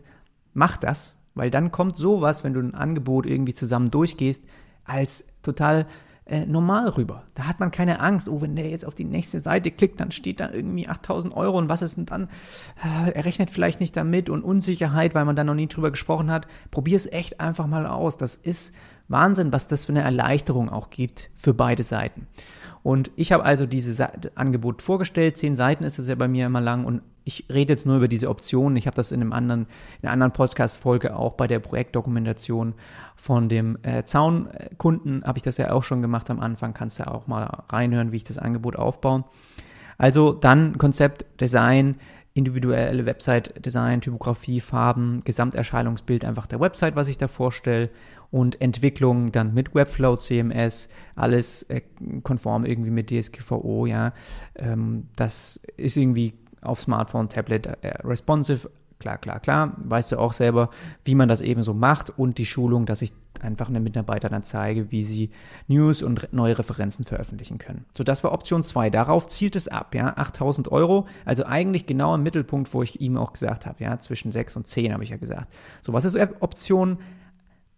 mach 0.53 0.77
das, 0.77 1.17
weil 1.35 1.51
dann 1.51 1.71
kommt 1.71 1.97
sowas, 1.97 2.43
wenn 2.43 2.53
du 2.53 2.61
ein 2.61 2.73
Angebot 2.73 3.25
irgendwie 3.25 3.53
zusammen 3.53 3.91
durchgehst, 3.91 4.45
als 4.85 5.25
total 5.43 5.85
äh, 6.25 6.45
normal 6.45 6.89
rüber. 6.89 7.23
Da 7.35 7.45
hat 7.45 7.59
man 7.59 7.69
keine 7.69 7.99
Angst, 7.99 8.29
oh, 8.29 8.41
wenn 8.41 8.55
der 8.55 8.69
jetzt 8.69 8.85
auf 8.85 8.95
die 8.95 9.03
nächste 9.05 9.39
Seite 9.39 9.69
klickt, 9.69 9.99
dann 9.99 10.11
steht 10.11 10.39
da 10.39 10.49
irgendwie 10.51 10.87
8000 10.87 11.35
Euro 11.35 11.57
und 11.57 11.69
was 11.69 11.83
ist 11.83 11.97
denn 11.97 12.07
dann? 12.07 12.29
Äh, 12.83 13.11
er 13.11 13.25
rechnet 13.25 13.51
vielleicht 13.51 13.79
nicht 13.79 13.95
damit 13.95 14.29
und 14.29 14.43
Unsicherheit, 14.43 15.13
weil 15.13 15.25
man 15.25 15.35
da 15.35 15.43
noch 15.43 15.53
nie 15.53 15.67
drüber 15.67 15.91
gesprochen 15.91 16.31
hat. 16.31 16.47
Probier 16.71 16.97
es 16.97 17.05
echt 17.11 17.39
einfach 17.39 17.67
mal 17.67 17.85
aus. 17.85 18.17
Das 18.17 18.35
ist 18.35 18.73
Wahnsinn, 19.07 19.53
was 19.53 19.67
das 19.67 19.85
für 19.85 19.91
eine 19.91 20.01
Erleichterung 20.01 20.69
auch 20.69 20.89
gibt 20.89 21.29
für 21.35 21.53
beide 21.53 21.83
Seiten. 21.83 22.27
Und 22.81 23.11
ich 23.15 23.31
habe 23.31 23.43
also 23.43 23.65
dieses 23.65 23.99
Angebot 24.35 24.81
vorgestellt. 24.81 25.37
Zehn 25.37 25.55
Seiten 25.55 25.83
ist 25.83 25.99
es 25.99 26.07
ja 26.07 26.15
bei 26.15 26.27
mir 26.27 26.47
immer 26.47 26.61
lang 26.61 26.85
und 26.85 27.01
ich 27.25 27.45
rede 27.51 27.73
jetzt 27.73 27.85
nur 27.85 27.97
über 27.97 28.07
diese 28.07 28.29
Optionen. 28.29 28.77
Ich 28.77 28.85
habe 28.85 28.95
das 28.95 29.11
in 29.11 29.19
einem 29.19 29.33
anderen, 29.33 29.61
in 30.01 30.07
einer 30.07 30.13
anderen 30.13 30.31
Podcast-Folge 30.31 31.15
auch 31.15 31.33
bei 31.33 31.47
der 31.47 31.59
Projektdokumentation 31.59 32.75
von 33.15 33.49
dem 33.49 33.79
äh, 33.81 34.03
Zaunkunden 34.03 35.23
habe 35.25 35.39
ich 35.39 35.43
das 35.43 35.57
ja 35.57 35.71
auch 35.71 35.83
schon 35.83 36.03
gemacht 36.03 36.29
am 36.29 36.39
Anfang. 36.39 36.73
Kannst 36.73 36.99
du 36.99 37.07
auch 37.07 37.25
mal 37.25 37.63
reinhören, 37.69 38.11
wie 38.11 38.17
ich 38.17 38.23
das 38.23 38.37
Angebot 38.37 38.75
aufbaue. 38.75 39.23
Also 39.97 40.33
dann 40.33 40.77
Konzept, 40.77 41.25
Design, 41.41 41.95
individuelle 42.35 43.05
Website-Design, 43.05 44.01
Typografie, 44.01 44.59
Farben, 44.59 45.21
Gesamterscheinungsbild 45.23 46.25
einfach 46.25 46.45
der 46.45 46.59
Website, 46.59 46.95
was 46.95 47.07
ich 47.07 47.17
da 47.17 47.27
vorstelle 47.27 47.89
und 48.29 48.61
Entwicklung 48.61 49.31
dann 49.31 49.53
mit 49.53 49.73
Webflow, 49.73 50.17
CMS, 50.17 50.89
alles 51.15 51.63
äh, 51.63 51.81
konform 52.21 52.65
irgendwie 52.65 52.91
mit 52.91 53.09
DSGVO, 53.09 53.85
ja. 53.85 54.13
Ähm, 54.55 55.07
das 55.15 55.61
ist 55.77 55.95
irgendwie 55.95 56.33
auf 56.65 56.81
Smartphone, 56.81 57.29
Tablet 57.29 57.67
äh, 57.67 57.97
responsive, 58.03 58.69
klar, 58.99 59.17
klar, 59.17 59.39
klar. 59.39 59.73
Weißt 59.77 60.11
du 60.11 60.19
auch 60.19 60.33
selber, 60.33 60.69
wie 61.03 61.15
man 61.15 61.27
das 61.27 61.41
eben 61.41 61.63
so 61.63 61.73
macht 61.73 62.17
und 62.17 62.37
die 62.37 62.45
Schulung, 62.45 62.85
dass 62.85 63.01
ich 63.01 63.13
einfach 63.41 63.69
einen 63.69 63.83
Mitarbeiter 63.83 64.29
dann 64.29 64.43
zeige, 64.43 64.91
wie 64.91 65.03
sie 65.03 65.29
News 65.67 66.01
und 66.01 66.31
neue 66.31 66.57
Referenzen 66.57 67.05
veröffentlichen 67.05 67.57
können. 67.57 67.85
So, 67.95 68.03
das 68.03 68.23
war 68.23 68.31
Option 68.31 68.63
2. 68.63 68.89
Darauf 68.89 69.27
zielt 69.27 69.55
es 69.55 69.67
ab, 69.67 69.93
ja, 69.93 70.15
8000 70.15 70.71
Euro. 70.71 71.07
Also 71.25 71.45
eigentlich 71.45 71.85
genau 71.85 72.15
im 72.15 72.23
Mittelpunkt, 72.23 72.73
wo 72.73 72.81
ich 72.81 73.01
ihm 73.01 73.17
auch 73.17 73.33
gesagt 73.33 73.65
habe, 73.65 73.83
ja, 73.83 73.97
zwischen 73.99 74.31
6 74.31 74.55
und 74.55 74.67
10 74.67 74.93
habe 74.93 75.03
ich 75.03 75.09
ja 75.09 75.17
gesagt. 75.17 75.53
So, 75.81 75.93
was 75.93 76.05
ist 76.05 76.17
Option 76.39 76.99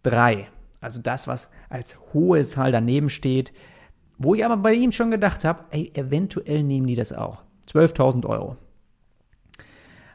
3? 0.03 0.47
Also 0.79 1.01
das, 1.01 1.27
was 1.27 1.51
als 1.69 1.97
hohe 2.13 2.43
Zahl 2.43 2.71
daneben 2.71 3.09
steht, 3.09 3.51
wo 4.17 4.35
ich 4.35 4.45
aber 4.45 4.57
bei 4.57 4.73
ihm 4.73 4.91
schon 4.91 5.11
gedacht 5.11 5.43
habe, 5.43 5.65
ey, 5.71 5.91
eventuell 5.95 6.63
nehmen 6.63 6.87
die 6.87 6.95
das 6.95 7.13
auch. 7.13 7.43
12.000 7.67 8.25
Euro. 8.25 8.57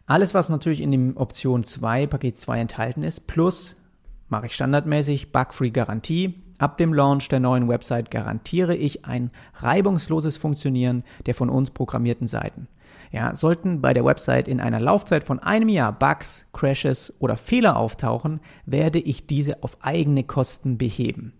Alles, 0.07 0.35
was 0.35 0.49
natürlich 0.49 0.81
in 0.81 0.91
dem 0.91 1.17
Option 1.17 1.65
2, 1.65 2.07
Paket 2.07 2.39
2 2.39 2.61
enthalten 2.61 3.03
ist, 3.03 3.27
plus 3.27 3.77
mache 4.29 4.47
ich 4.47 4.55
standardmäßig 4.55 5.31
Bug-Free 5.33 5.71
Garantie. 5.71 6.35
Ab 6.59 6.77
dem 6.77 6.93
Launch 6.95 7.29
der 7.29 7.41
neuen 7.41 7.69
Website 7.69 8.11
garantiere 8.11 8.75
ich 8.75 9.05
ein 9.05 9.31
reibungsloses 9.55 10.37
Funktionieren 10.37 11.05
der 11.27 11.35
von 11.35 11.51
uns 11.51 11.71
programmierten 11.71 12.27
Seiten. 12.27 12.69
Ja, 13.11 13.37
sollten 13.37 13.83
bei 13.83 13.93
der 13.93 14.07
Website 14.07 14.49
in 14.49 14.61
einer 14.61 14.81
Laufzeit 14.81 15.23
von 15.23 15.39
einem 15.39 15.69
Jahr 15.69 15.93
Bugs, 15.93 16.47
Crashes 16.53 17.13
oder 17.19 17.37
Fehler 17.37 17.77
auftauchen, 17.77 18.41
werde 18.65 18.99
ich 18.99 19.27
diese 19.27 19.63
auf 19.63 19.77
eigene 19.83 20.25
Kosten 20.25 20.79
beheben. 20.79 21.35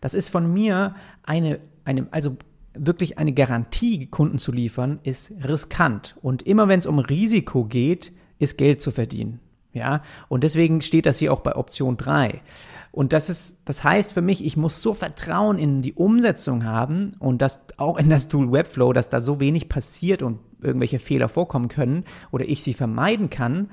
Das 0.00 0.12
ist 0.12 0.28
von 0.28 0.52
mir 0.52 0.96
eine, 1.22 1.60
eine 1.84 2.08
also 2.10 2.36
wirklich 2.74 3.18
eine 3.18 3.32
Garantie 3.32 4.06
Kunden 4.06 4.38
zu 4.38 4.52
liefern, 4.52 4.98
ist 5.02 5.32
riskant. 5.46 6.16
Und 6.22 6.42
immer 6.42 6.68
wenn 6.68 6.78
es 6.78 6.86
um 6.86 6.98
Risiko 6.98 7.64
geht, 7.64 8.12
ist 8.38 8.58
Geld 8.58 8.82
zu 8.82 8.90
verdienen. 8.90 9.40
Ja, 9.72 10.02
und 10.28 10.44
deswegen 10.44 10.82
steht 10.82 11.04
das 11.04 11.18
hier 11.18 11.32
auch 11.32 11.40
bei 11.40 11.56
Option 11.56 11.96
3. 11.96 12.40
Und 12.92 13.12
das 13.12 13.28
ist, 13.28 13.58
das 13.64 13.82
heißt 13.82 14.12
für 14.12 14.22
mich, 14.22 14.44
ich 14.44 14.56
muss 14.56 14.80
so 14.80 14.94
Vertrauen 14.94 15.58
in 15.58 15.82
die 15.82 15.94
Umsetzung 15.94 16.64
haben 16.64 17.10
und 17.18 17.42
das 17.42 17.60
auch 17.76 17.98
in 17.98 18.08
das 18.08 18.28
Tool 18.28 18.52
Webflow, 18.52 18.92
dass 18.92 19.08
da 19.08 19.20
so 19.20 19.40
wenig 19.40 19.68
passiert 19.68 20.22
und 20.22 20.38
irgendwelche 20.62 21.00
Fehler 21.00 21.28
vorkommen 21.28 21.66
können 21.66 22.04
oder 22.30 22.48
ich 22.48 22.62
sie 22.62 22.72
vermeiden 22.72 23.30
kann, 23.30 23.70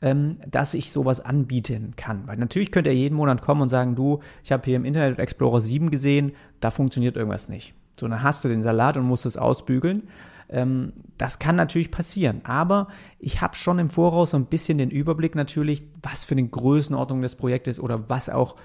ähm, 0.00 0.38
dass 0.50 0.72
ich 0.72 0.92
sowas 0.92 1.20
anbieten 1.20 1.92
kann. 1.96 2.26
Weil 2.26 2.38
natürlich 2.38 2.72
könnte 2.72 2.88
er 2.88 2.96
jeden 2.96 3.16
Monat 3.16 3.42
kommen 3.42 3.60
und 3.60 3.68
sagen, 3.68 3.96
du, 3.96 4.20
ich 4.42 4.50
habe 4.50 4.62
hier 4.64 4.76
im 4.76 4.86
Internet 4.86 5.18
Explorer 5.18 5.60
7 5.60 5.90
gesehen, 5.90 6.32
da 6.60 6.70
funktioniert 6.70 7.16
irgendwas 7.16 7.50
nicht. 7.50 7.74
So, 7.98 8.08
dann 8.08 8.22
hast 8.22 8.44
du 8.44 8.48
den 8.48 8.62
Salat 8.62 8.96
und 8.96 9.04
musst 9.04 9.26
es 9.26 9.36
ausbügeln. 9.36 10.08
Ähm, 10.48 10.92
das 11.18 11.38
kann 11.38 11.56
natürlich 11.56 11.90
passieren. 11.90 12.40
Aber 12.44 12.88
ich 13.18 13.40
habe 13.40 13.54
schon 13.54 13.78
im 13.78 13.90
Voraus 13.90 14.30
so 14.30 14.36
ein 14.36 14.46
bisschen 14.46 14.78
den 14.78 14.90
Überblick 14.90 15.34
natürlich, 15.34 15.82
was 16.02 16.24
für 16.24 16.34
eine 16.34 16.46
Größenordnung 16.46 17.22
des 17.22 17.36
Projektes 17.36 17.80
oder 17.80 18.08
was 18.08 18.28
auch 18.28 18.56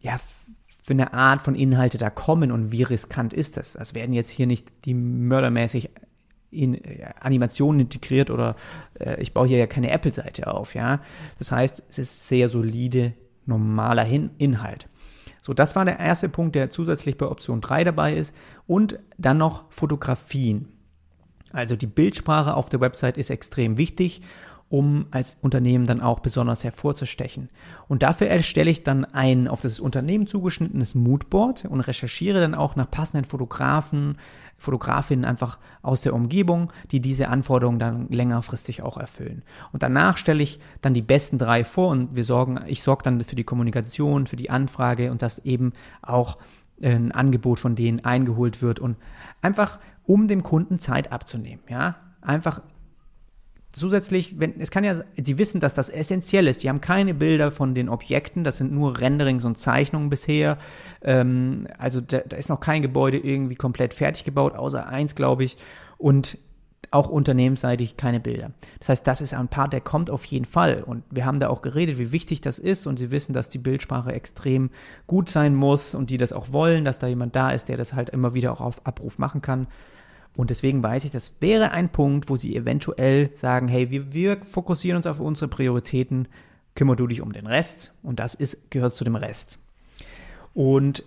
ja, 0.00 0.18
für 0.82 0.92
eine 0.92 1.14
Art 1.14 1.40
von 1.40 1.54
Inhalte 1.54 1.96
da 1.96 2.10
kommen 2.10 2.52
und 2.52 2.72
wie 2.72 2.82
riskant 2.82 3.32
ist 3.32 3.56
das. 3.56 3.72
Das 3.72 3.94
werden 3.94 4.12
jetzt 4.12 4.28
hier 4.28 4.46
nicht 4.46 4.84
die 4.84 4.94
mördermäßig 4.94 5.90
in 6.50 6.74
äh, 6.74 7.10
Animationen 7.20 7.80
integriert 7.80 8.30
oder 8.30 8.54
äh, 9.00 9.20
ich 9.20 9.32
baue 9.32 9.46
hier 9.46 9.58
ja 9.58 9.66
keine 9.66 9.90
Apple-Seite 9.90 10.52
auf, 10.52 10.74
ja. 10.74 11.00
Das 11.38 11.50
heißt, 11.50 11.84
es 11.88 11.98
ist 11.98 12.28
sehr 12.28 12.48
solide, 12.48 13.14
normaler 13.46 14.04
Hin 14.04 14.30
Inhalt. 14.38 14.88
So, 15.40 15.52
das 15.52 15.76
war 15.76 15.84
der 15.84 15.98
erste 15.98 16.28
Punkt, 16.28 16.54
der 16.54 16.70
zusätzlich 16.70 17.18
bei 17.18 17.26
Option 17.26 17.60
3 17.60 17.84
dabei 17.84 18.14
ist. 18.14 18.34
Und 18.66 18.98
dann 19.18 19.38
noch 19.38 19.64
Fotografien. 19.70 20.68
Also 21.52 21.76
die 21.76 21.86
Bildsprache 21.86 22.54
auf 22.54 22.68
der 22.68 22.80
Website 22.80 23.18
ist 23.18 23.30
extrem 23.30 23.78
wichtig 23.78 24.22
um 24.74 25.06
als 25.10 25.36
Unternehmen 25.40 25.86
dann 25.86 26.00
auch 26.00 26.18
besonders 26.18 26.64
hervorzustechen. 26.64 27.48
Und 27.86 28.02
dafür 28.02 28.28
erstelle 28.28 28.70
ich 28.70 28.82
dann 28.82 29.04
ein 29.04 29.46
auf 29.46 29.60
das 29.60 29.78
Unternehmen 29.78 30.26
zugeschnittenes 30.26 30.96
Moodboard 30.96 31.66
und 31.66 31.80
recherchiere 31.80 32.40
dann 32.40 32.56
auch 32.56 32.74
nach 32.74 32.90
passenden 32.90 33.24
Fotografen, 33.24 34.18
Fotografinnen 34.56 35.24
einfach 35.24 35.58
aus 35.82 36.02
der 36.02 36.14
Umgebung, 36.14 36.72
die 36.90 37.00
diese 37.00 37.28
Anforderungen 37.28 37.78
dann 37.78 38.08
längerfristig 38.08 38.82
auch 38.82 38.96
erfüllen. 38.96 39.42
Und 39.72 39.82
danach 39.82 40.16
stelle 40.16 40.42
ich 40.42 40.58
dann 40.80 40.94
die 40.94 41.02
besten 41.02 41.38
drei 41.38 41.62
vor 41.64 41.90
und 41.90 42.16
wir 42.16 42.24
sorgen, 42.24 42.60
ich 42.66 42.82
sorge 42.82 43.04
dann 43.04 43.22
für 43.22 43.36
die 43.36 43.44
Kommunikation, 43.44 44.26
für 44.26 44.36
die 44.36 44.50
Anfrage 44.50 45.10
und 45.10 45.22
dass 45.22 45.38
eben 45.40 45.72
auch 46.02 46.38
ein 46.82 47.12
Angebot 47.12 47.60
von 47.60 47.76
denen 47.76 48.04
eingeholt 48.04 48.62
wird 48.62 48.80
und 48.80 48.96
einfach 49.42 49.78
um 50.04 50.28
dem 50.28 50.42
Kunden 50.42 50.78
Zeit 50.78 51.12
abzunehmen, 51.12 51.62
ja, 51.68 51.96
einfach 52.20 52.60
zusätzlich, 53.74 54.38
wenn, 54.38 54.60
es 54.60 54.70
kann 54.70 54.84
ja, 54.84 55.00
sie 55.22 55.38
wissen, 55.38 55.60
dass 55.60 55.74
das 55.74 55.88
essentiell 55.88 56.46
ist. 56.46 56.62
Die 56.62 56.68
haben 56.68 56.80
keine 56.80 57.12
Bilder 57.12 57.50
von 57.50 57.74
den 57.74 57.88
Objekten, 57.88 58.44
das 58.44 58.58
sind 58.58 58.72
nur 58.72 58.98
Renderings 59.00 59.44
und 59.44 59.58
Zeichnungen 59.58 60.10
bisher. 60.10 60.58
Ähm, 61.02 61.66
also 61.78 62.00
da, 62.00 62.18
da, 62.18 62.36
ist 62.36 62.48
noch 62.48 62.60
kein 62.60 62.82
Gebäude 62.82 63.18
irgendwie 63.18 63.56
komplett 63.56 63.92
fertig 63.92 64.24
gebaut, 64.24 64.54
außer 64.54 64.86
eins, 64.86 65.14
glaube 65.14 65.44
ich. 65.44 65.56
Und 65.98 66.38
auch 66.94 67.08
unternehmensseitig 67.08 67.96
keine 67.96 68.20
Bilder. 68.20 68.52
Das 68.78 68.88
heißt, 68.88 69.06
das 69.06 69.20
ist 69.20 69.34
ein 69.34 69.48
Part, 69.48 69.72
der 69.72 69.80
kommt 69.80 70.10
auf 70.10 70.24
jeden 70.24 70.44
Fall. 70.44 70.82
Und 70.82 71.04
wir 71.10 71.24
haben 71.24 71.40
da 71.40 71.48
auch 71.48 71.62
geredet, 71.62 71.98
wie 71.98 72.12
wichtig 72.12 72.40
das 72.40 72.58
ist. 72.58 72.86
Und 72.86 72.98
sie 72.98 73.10
wissen, 73.10 73.32
dass 73.32 73.48
die 73.48 73.58
Bildsprache 73.58 74.12
extrem 74.12 74.70
gut 75.06 75.28
sein 75.28 75.54
muss 75.54 75.94
und 75.94 76.10
die 76.10 76.18
das 76.18 76.32
auch 76.32 76.52
wollen, 76.52 76.84
dass 76.84 76.98
da 76.98 77.06
jemand 77.06 77.36
da 77.36 77.50
ist, 77.50 77.68
der 77.68 77.76
das 77.76 77.94
halt 77.94 78.10
immer 78.10 78.34
wieder 78.34 78.52
auch 78.52 78.60
auf 78.60 78.86
Abruf 78.86 79.18
machen 79.18 79.42
kann. 79.42 79.66
Und 80.36 80.50
deswegen 80.50 80.82
weiß 80.82 81.04
ich, 81.04 81.10
das 81.10 81.32
wäre 81.40 81.70
ein 81.70 81.90
Punkt, 81.90 82.28
wo 82.28 82.36
sie 82.36 82.56
eventuell 82.56 83.30
sagen, 83.34 83.68
hey, 83.68 83.90
wir, 83.90 84.12
wir 84.12 84.38
fokussieren 84.44 84.96
uns 84.96 85.06
auf 85.06 85.20
unsere 85.20 85.48
Prioritäten, 85.48 86.28
kümmer 86.74 86.96
du 86.96 87.06
dich 87.06 87.20
um 87.20 87.32
den 87.32 87.46
Rest 87.46 87.94
und 88.02 88.18
das 88.18 88.34
ist, 88.34 88.70
gehört 88.70 88.94
zu 88.94 89.04
dem 89.04 89.14
Rest. 89.14 89.60
Und 90.52 91.04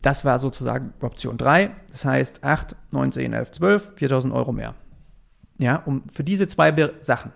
das 0.00 0.24
war 0.24 0.38
sozusagen 0.38 0.94
Option 1.00 1.36
3, 1.36 1.70
das 1.90 2.06
heißt 2.06 2.44
8, 2.44 2.76
9, 2.92 3.12
10, 3.12 3.32
11, 3.34 3.50
12, 3.52 3.92
4000 3.96 4.34
Euro 4.34 4.52
mehr. 4.52 4.74
Ja, 5.62 5.76
um, 5.76 6.02
für 6.10 6.24
diese 6.24 6.48
zwei 6.48 6.74
Sachen. 7.00 7.30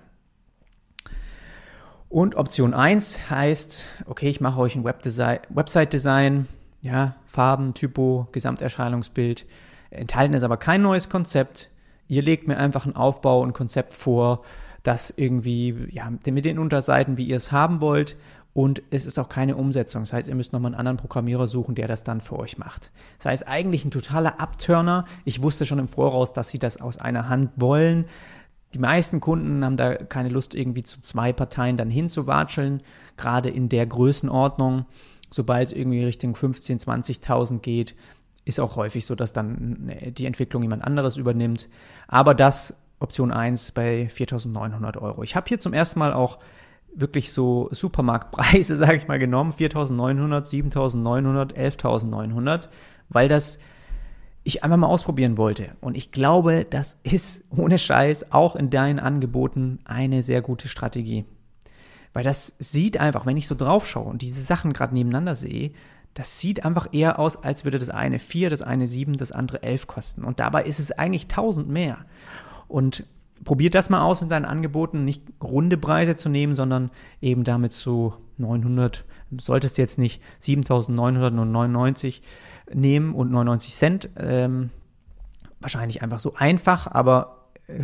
Und 2.09 2.35
Option 2.35 2.75
1 2.75 3.31
heißt, 3.31 3.85
okay, 4.07 4.29
ich 4.29 4.41
mache 4.41 4.59
euch 4.59 4.75
ein 4.75 4.83
Website-Design, 4.83 6.49
ja, 6.83 7.15
Farben, 7.27 7.73
Typo, 7.73 8.27
Gesamterscheinungsbild, 8.33 9.47
Enthalten 9.91 10.35
ist 10.35 10.43
aber 10.43 10.57
kein 10.57 10.83
neues 10.83 11.09
Konzept. 11.09 11.71
Ihr 12.09 12.23
legt 12.23 12.49
mir 12.49 12.57
einfach 12.57 12.85
einen 12.85 12.97
Aufbau 12.97 13.43
und 13.43 13.53
Konzept 13.53 13.95
vor, 13.95 14.43
das 14.83 15.15
irgendwie, 15.17 15.87
ja, 15.93 16.11
mit 16.11 16.45
den 16.45 16.59
Unterseiten, 16.59 17.17
wie 17.19 17.27
ihr 17.27 17.37
es 17.37 17.53
haben 17.53 17.81
wollt. 17.81 18.17
Und 18.57 18.83
es 18.89 19.05
ist 19.05 19.19
auch 19.19 19.29
keine 19.29 19.55
Umsetzung. 19.55 20.05
Das 20.05 20.15
heißt, 20.15 20.31
ihr 20.31 20.35
müsst 20.35 20.55
nochmal 20.55 20.71
einen 20.71 20.79
anderen 20.79 20.97
Programmierer 20.97 21.47
suchen, 21.47 21.75
der 21.75 21.89
das 21.89 22.05
dann 22.05 22.23
für 22.23 22.39
euch 22.39 22.57
macht. 22.57 22.91
Das 23.19 23.27
heißt, 23.27 23.49
eigentlich 23.49 23.85
ein 23.85 23.91
totaler 23.91 24.41
Abturner. 24.41 25.05
Ich 25.27 25.43
wusste 25.43 25.67
schon 25.67 25.79
im 25.79 25.89
Voraus, 25.89 26.33
dass 26.33 26.49
sie 26.49 26.59
das 26.59 26.81
aus 26.81 26.97
einer 26.97 27.29
Hand 27.29 27.51
wollen. 27.57 28.07
Die 28.73 28.79
meisten 28.79 29.21
Kunden 29.21 29.63
haben 29.63 29.77
da 29.77 29.97
keine 29.97 30.31
Lust, 30.31 30.55
irgendwie 30.55 30.83
zu 30.83 31.03
zwei 31.03 31.35
Parteien 31.35 31.77
dann 31.77 31.91
hinzuwatscheln, 31.91 32.83
gerade 33.19 33.51
in 33.51 33.69
der 33.69 33.85
Größenordnung. 33.85 34.87
Sobald 35.29 35.69
es 35.69 35.75
irgendwie 35.75 36.03
Richtung 36.03 36.35
15.000, 36.35 36.87
20.000 36.87 37.59
geht, 37.59 37.95
ist 38.47 38.59
auch 38.59 38.77
häufig 38.77 39.05
so, 39.05 39.15
dass 39.15 39.35
dann 39.35 39.93
die 40.17 40.25
Entwicklung 40.25 40.63
jemand 40.63 40.83
anderes 40.83 41.19
übernimmt. 41.19 41.69
Aber 42.09 42.35
das 42.35 42.75
Option 43.01 43.33
1 43.33 43.73
bei 43.73 44.09
4.900 44.11 44.97
Euro. 44.97 45.23
Ich 45.25 45.37
habe 45.37 45.47
hier 45.47 45.61
zum 45.61 45.75
ersten 45.75 45.99
Mal 45.99 46.15
auch 46.15 46.39
wirklich 46.97 47.33
so 47.33 47.69
Supermarktpreise, 47.71 48.77
sage 48.77 48.97
ich 48.97 49.09
mal, 49.09 49.19
genommen. 49.19 49.53
4.900, 49.53 50.47
7.900, 50.73 51.55
11.900, 51.55 52.69
weil 53.09 53.29
das 53.29 53.59
ich 54.45 54.63
einfach 54.63 54.77
mal 54.77 54.87
ausprobieren 54.87 55.39
wollte. 55.39 55.71
Und 55.81 55.97
ich 55.97 56.13
glaube, 56.13 56.67
das 56.69 56.99
ist 57.03 57.45
ohne 57.51 57.79
Scheiß 57.79 58.33
auch 58.33 58.57
in 58.57 58.71
deinen 58.71 58.99
Angeboten 58.99 59.81
eine 59.85 60.23
sehr 60.23 60.43
gute 60.43 60.69
Strategie. 60.69 61.25
Weil 62.13 62.25
das 62.25 62.55
sieht 62.59 62.99
einfach, 62.99 63.27
wenn 63.27 63.37
ich 63.37 63.47
so 63.47 63.55
drauf 63.55 63.87
schaue 63.87 64.09
und 64.09 64.23
diese 64.23 64.43
Sachen 64.43 64.73
gerade 64.73 64.95
nebeneinander 64.95 65.35
sehe, 65.35 65.73
das 66.15 66.41
sieht 66.41 66.65
einfach 66.65 66.89
eher 66.93 67.19
aus, 67.19 67.37
als 67.37 67.65
würde 67.65 67.79
das 67.79 67.91
eine 67.91 68.19
4, 68.19 68.49
das 68.49 68.63
eine 68.63 68.87
7, 68.87 69.19
das 69.19 69.33
andere 69.33 69.63
11 69.63 69.87
kosten. 69.87 70.25
Und 70.25 70.41
dabei 70.41 70.63
ist 70.63 70.79
es 70.79 70.93
eigentlich 70.93 71.25
1000 71.25 71.69
mehr. 71.69 71.99
Und 72.69 73.05
probiert 73.45 73.75
das 73.75 73.91
mal 73.91 74.03
aus 74.03 74.23
in 74.23 74.29
deinen 74.29 74.45
Angeboten, 74.45 75.05
nicht 75.05 75.23
runde 75.43 75.77
Preise 75.77 76.17
zu 76.17 76.29
nehmen, 76.29 76.55
sondern 76.55 76.91
eben 77.21 77.45
damit 77.45 77.73
so 77.73 78.15
900, 78.39 79.05
solltest 79.39 79.79
jetzt 79.79 79.99
nicht 79.99 80.23
7999 80.41 82.23
nehmen 82.73 83.15
und 83.15 83.31
99 83.31 83.75
Cent. 83.75 84.11
Ähm, 84.19 84.71
wahrscheinlich 85.61 86.03
einfach 86.03 86.21
so 86.21 86.35
einfach, 86.35 86.87
aber 86.87 87.37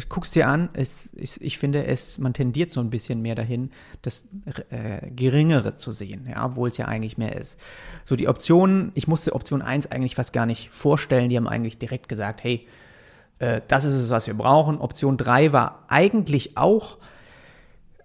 guck's 0.09 0.31
dir 0.31 0.47
an, 0.47 0.69
es, 0.75 1.13
ich, 1.17 1.41
ich, 1.41 1.59
finde 1.59 1.87
es, 1.87 2.19
man 2.19 2.35
tendiert 2.35 2.71
so 2.71 2.81
ein 2.81 2.91
bisschen 2.91 3.21
mehr 3.21 3.35
dahin, 3.35 3.71
das 4.03 4.29
äh, 4.71 5.11
Geringere 5.11 5.77
zu 5.77 5.91
sehen, 5.91 6.27
ja, 6.31 6.45
obwohl 6.47 6.69
es 6.69 6.77
ja 6.77 6.87
eigentlich 6.87 7.19
mehr 7.19 7.35
ist. 7.35 7.59
So, 8.05 8.15
die 8.15 8.29
Optionen, 8.29 8.93
ich 8.95 9.09
musste 9.09 9.35
Option 9.35 9.61
1 9.61 9.91
eigentlich 9.91 10.15
fast 10.15 10.33
gar 10.33 10.47
nicht 10.47 10.71
vorstellen, 10.71 11.29
die 11.29 11.37
haben 11.37 11.49
eigentlich 11.49 11.79
direkt 11.79 12.09
gesagt, 12.09 12.45
hey, 12.45 12.67
äh, 13.43 13.61
das 13.67 13.85
ist 13.85 13.95
es, 13.95 14.11
was 14.11 14.29
wir 14.29 14.35
brauchen. 14.35 14.79
Option 14.79 15.17
3 15.17 15.53
war 15.53 15.85
eigentlich 15.89 16.57
auch, 16.57 16.99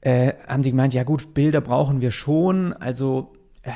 äh, 0.02 0.34
haben 0.47 0.63
sie 0.63 0.71
gemeint, 0.71 0.95
ja 0.95 1.04
gut, 1.04 1.36
Bilder 1.36 1.62
brauchen 1.62 2.02
wir 2.02 2.12
schon, 2.12 2.73
also 2.73 3.34
äh, 3.62 3.71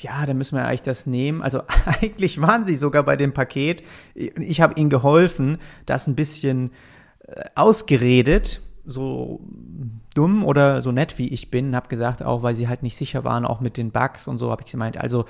ja, 0.00 0.24
dann 0.24 0.38
müssen 0.38 0.56
wir 0.56 0.64
eigentlich 0.64 0.82
das 0.82 1.06
nehmen. 1.06 1.42
Also 1.42 1.62
eigentlich 1.84 2.40
waren 2.40 2.64
sie 2.64 2.76
sogar 2.76 3.02
bei 3.02 3.16
dem 3.16 3.34
Paket. 3.34 3.82
Ich 4.14 4.60
habe 4.60 4.74
ihnen 4.80 4.88
geholfen, 4.88 5.58
das 5.84 6.06
ein 6.06 6.14
bisschen 6.14 6.70
ausgeredet, 7.54 8.60
so 8.84 9.40
dumm 10.14 10.44
oder 10.44 10.82
so 10.82 10.90
nett 10.90 11.16
wie 11.16 11.28
ich 11.28 11.48
bin, 11.48 11.76
habe 11.76 11.88
gesagt, 11.88 12.24
auch 12.24 12.42
weil 12.42 12.56
sie 12.56 12.66
halt 12.66 12.82
nicht 12.82 12.96
sicher 12.96 13.22
waren, 13.22 13.44
auch 13.44 13.60
mit 13.60 13.76
den 13.76 13.92
Bugs 13.92 14.26
und 14.26 14.38
so, 14.38 14.50
habe 14.50 14.62
ich 14.64 14.72
gemeint. 14.72 14.96
Also 14.96 15.26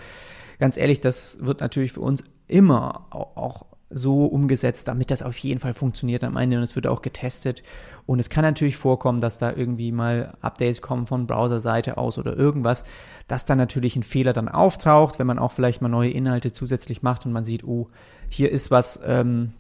ganz 0.59 0.79
ehrlich, 0.79 1.01
das 1.01 1.39
wird 1.43 1.61
natürlich 1.61 1.93
für 1.93 2.01
uns 2.01 2.25
immer 2.47 3.07
auch 3.11 3.70
so 3.91 4.27
umgesetzt, 4.27 4.89
damit 4.89 5.11
das 5.11 5.23
auf 5.23 5.37
jeden 5.39 5.61
Fall 5.61 5.75
funktioniert 5.75 6.23
am 6.25 6.37
Ende 6.37 6.57
und 6.57 6.63
es 6.63 6.77
wird 6.77 6.87
auch 6.87 7.03
getestet. 7.03 7.63
Und 8.07 8.19
es 8.21 8.31
kann 8.31 8.45
natürlich 8.45 8.77
vorkommen, 8.77 9.21
dass 9.21 9.39
da 9.39 9.53
irgendwie 9.53 9.93
mal 9.93 10.37
Updates 10.41 10.81
kommen 10.81 11.07
von 11.07 11.27
Browserseite 11.27 11.99
aus 11.99 12.19
oder 12.19 12.37
irgendwas, 12.37 12.85
dass 13.29 13.45
da 13.45 13.57
natürlich 13.57 13.97
ein 13.97 14.03
Fehler 14.03 14.33
dann 14.33 14.49
auftaucht, 14.49 15.19
wenn 15.19 15.27
man 15.27 15.39
auch 15.39 15.53
vielleicht 15.53 15.83
mal 15.83 15.89
neue 15.89 16.11
Inhalte 16.11 16.53
zusätzlich 16.53 17.03
macht 17.03 17.27
und 17.27 17.33
man 17.33 17.45
sieht, 17.45 17.65
oh, 17.65 17.89
hier 18.29 18.51
ist 18.51 18.71
was, 18.71 19.01
ähm, 19.05 19.53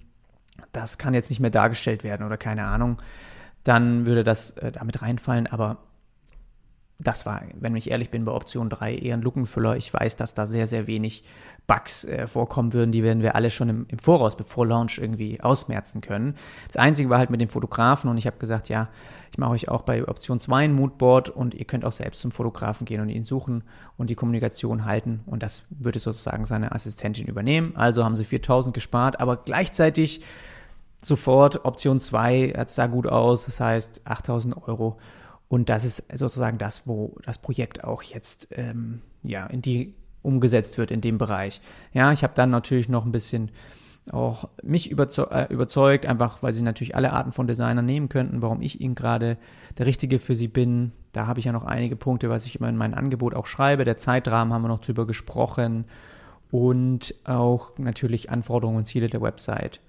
das 0.72 0.98
kann 0.98 1.14
jetzt 1.14 1.30
nicht 1.30 1.40
mehr 1.40 1.50
dargestellt 1.50 2.04
werden 2.04 2.24
oder 2.24 2.36
keine 2.36 2.64
Ahnung, 2.64 2.98
dann 3.64 4.06
würde 4.06 4.24
das 4.24 4.52
äh, 4.52 4.72
damit 4.72 5.02
reinfallen. 5.02 5.46
Aber 5.46 5.78
das 7.02 7.26
war, 7.26 7.42
wenn 7.58 7.74
ich 7.76 7.90
ehrlich 7.90 8.10
bin, 8.10 8.24
bei 8.24 8.32
Option 8.32 8.68
3 8.68 8.94
eher 8.94 9.16
ein 9.16 9.22
Lückenfüller. 9.22 9.76
Ich 9.76 9.92
weiß, 9.92 10.16
dass 10.16 10.34
da 10.34 10.46
sehr, 10.46 10.66
sehr 10.66 10.86
wenig 10.86 11.24
Bugs 11.66 12.04
äh, 12.04 12.26
vorkommen 12.26 12.72
würden. 12.72 12.92
Die 12.92 13.02
werden 13.02 13.22
wir 13.22 13.36
alle 13.36 13.50
schon 13.50 13.68
im, 13.68 13.86
im, 13.88 13.98
Voraus, 13.98 14.36
bevor 14.36 14.66
Launch 14.66 14.98
irgendwie 14.98 15.40
ausmerzen 15.40 16.00
können. 16.00 16.34
Das 16.66 16.76
Einzige 16.76 17.08
war 17.10 17.18
halt 17.18 17.30
mit 17.30 17.40
den 17.40 17.48
Fotografen 17.48 18.10
und 18.10 18.18
ich 18.18 18.26
habe 18.26 18.38
gesagt, 18.38 18.68
ja, 18.68 18.88
ich 19.30 19.38
mache 19.38 19.52
euch 19.52 19.68
auch 19.68 19.82
bei 19.82 20.06
Option 20.06 20.40
2 20.40 20.64
ein 20.64 20.72
Moodboard 20.72 21.30
und 21.30 21.54
ihr 21.54 21.64
könnt 21.64 21.84
auch 21.84 21.92
selbst 21.92 22.20
zum 22.20 22.32
Fotografen 22.32 22.84
gehen 22.84 23.00
und 23.00 23.08
ihn 23.08 23.24
suchen 23.24 23.62
und 23.96 24.10
die 24.10 24.16
Kommunikation 24.16 24.84
halten 24.84 25.20
und 25.26 25.44
das 25.44 25.64
würde 25.70 26.00
sozusagen 26.00 26.44
seine 26.44 26.72
Assistentin 26.72 27.28
übernehmen. 27.28 27.76
Also 27.76 28.04
haben 28.04 28.16
sie 28.16 28.24
4000 28.24 28.74
gespart, 28.74 29.20
aber 29.20 29.36
gleichzeitig 29.36 30.22
sofort 31.02 31.64
Option 31.64 32.00
2, 32.00 32.50
es 32.56 32.74
sah 32.74 32.88
gut 32.88 33.06
aus, 33.06 33.44
das 33.44 33.60
heißt 33.60 34.02
8000 34.04 34.66
Euro. 34.66 34.98
Und 35.50 35.68
das 35.68 35.84
ist 35.84 36.04
sozusagen 36.16 36.58
das, 36.58 36.86
wo 36.86 37.16
das 37.24 37.38
Projekt 37.38 37.82
auch 37.82 38.04
jetzt 38.04 38.46
ähm, 38.52 39.02
ja, 39.24 39.46
in 39.46 39.60
die 39.60 39.94
umgesetzt 40.22 40.78
wird 40.78 40.92
in 40.92 41.00
dem 41.00 41.18
Bereich. 41.18 41.60
Ja, 41.92 42.12
ich 42.12 42.22
habe 42.22 42.34
dann 42.36 42.50
natürlich 42.50 42.88
noch 42.88 43.04
ein 43.04 43.10
bisschen 43.10 43.50
auch 44.12 44.48
mich 44.62 44.92
äh, 44.92 45.46
überzeugt, 45.50 46.06
einfach 46.06 46.40
weil 46.44 46.52
sie 46.52 46.62
natürlich 46.62 46.94
alle 46.94 47.12
Arten 47.12 47.32
von 47.32 47.48
Designern 47.48 47.84
nehmen 47.84 48.08
könnten, 48.08 48.42
warum 48.42 48.62
ich 48.62 48.80
ihnen 48.80 48.94
gerade 48.94 49.38
der 49.76 49.86
Richtige 49.86 50.20
für 50.20 50.36
sie 50.36 50.46
bin. 50.46 50.92
Da 51.10 51.26
habe 51.26 51.40
ich 51.40 51.46
ja 51.46 51.52
noch 51.52 51.64
einige 51.64 51.96
Punkte, 51.96 52.30
was 52.30 52.46
ich 52.46 52.60
immer 52.60 52.68
in 52.68 52.76
mein 52.76 52.94
Angebot 52.94 53.34
auch 53.34 53.46
schreibe. 53.46 53.84
Der 53.84 53.98
Zeitrahmen 53.98 54.54
haben 54.54 54.62
wir 54.62 54.68
noch 54.68 54.80
drüber 54.80 55.04
gesprochen 55.04 55.84
und 56.52 57.12
auch 57.24 57.76
natürlich 57.76 58.30
Anforderungen 58.30 58.78
und 58.78 58.86
Ziele 58.86 59.08
der 59.08 59.20
Website 59.20 59.80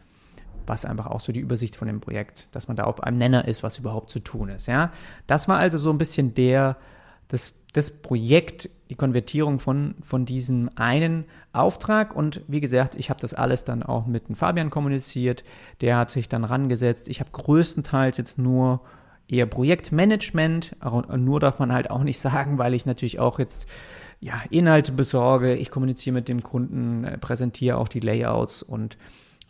was 0.67 0.86
einfach 0.86 1.08
auch 1.08 1.19
so 1.19 1.32
die 1.32 1.39
Übersicht 1.39 1.76
von 1.76 1.88
dem 1.88 2.02
Projekt, 2.02 2.54
dass 2.56 2.67
man 2.67 2.78
da 2.78 2.84
auf 2.84 3.04
einem 3.04 3.17
Nenner 3.17 3.47
ist, 3.47 3.63
was 3.63 3.78
überhaupt 3.78 4.10
zu 4.10 4.19
tun 4.19 4.50
ist. 4.50 4.67
Ja, 4.67 4.91
das 5.28 5.47
war 5.47 5.58
also 5.58 5.78
so 5.78 5.89
ein 5.89 5.97
bisschen 5.97 6.34
der, 6.34 6.78
das, 7.28 7.54
das 7.74 7.91
Projekt, 7.91 8.69
die 8.89 8.95
Konvertierung 8.95 9.60
von, 9.60 9.95
von 10.04 10.26
diesem 10.26 10.69
einen 10.76 11.26
Auftrag. 11.54 12.15
Und 12.15 12.41
wie 12.47 12.60
gesagt, 12.60 12.95
ich 12.95 13.10
habe 13.10 13.19
das 13.21 13.34
alles 13.34 13.63
dann 13.63 13.84
auch 13.84 14.06
mit 14.06 14.28
dem 14.28 14.36
Fabian 14.36 14.69
kommuniziert. 14.69 15.43
Der 15.80 15.97
hat 15.97 16.12
sich 16.12 16.28
dann 16.28 16.43
rangesetzt. 16.43 17.08
Ich 17.10 17.19
habe 17.19 17.32
größtenteils 17.32 18.17
jetzt 18.17 18.38
nur 18.38 18.82
eher 19.28 19.45
Projektmanagement. 19.45 20.76
Nur 21.17 21.39
darf 21.39 21.58
man 21.58 21.71
halt 21.71 21.89
auch 21.89 22.04
nicht 22.04 22.19
sagen, 22.19 22.58
weil 22.58 22.74
ich 22.74 22.86
natürlich 22.86 23.19
auch 23.19 23.39
jetzt 23.39 23.67
ja, 24.19 24.41
Inhalte 24.50 24.91
besorge. 24.91 25.56
Ich 25.56 25.71
kommuniziere 25.71 26.13
mit 26.13 26.28
dem 26.28 26.43
Kunden, 26.43 27.08
präsentiere 27.21 27.78
auch 27.78 27.88
die 27.88 28.02
Layouts 28.02 28.62
und 28.62 28.97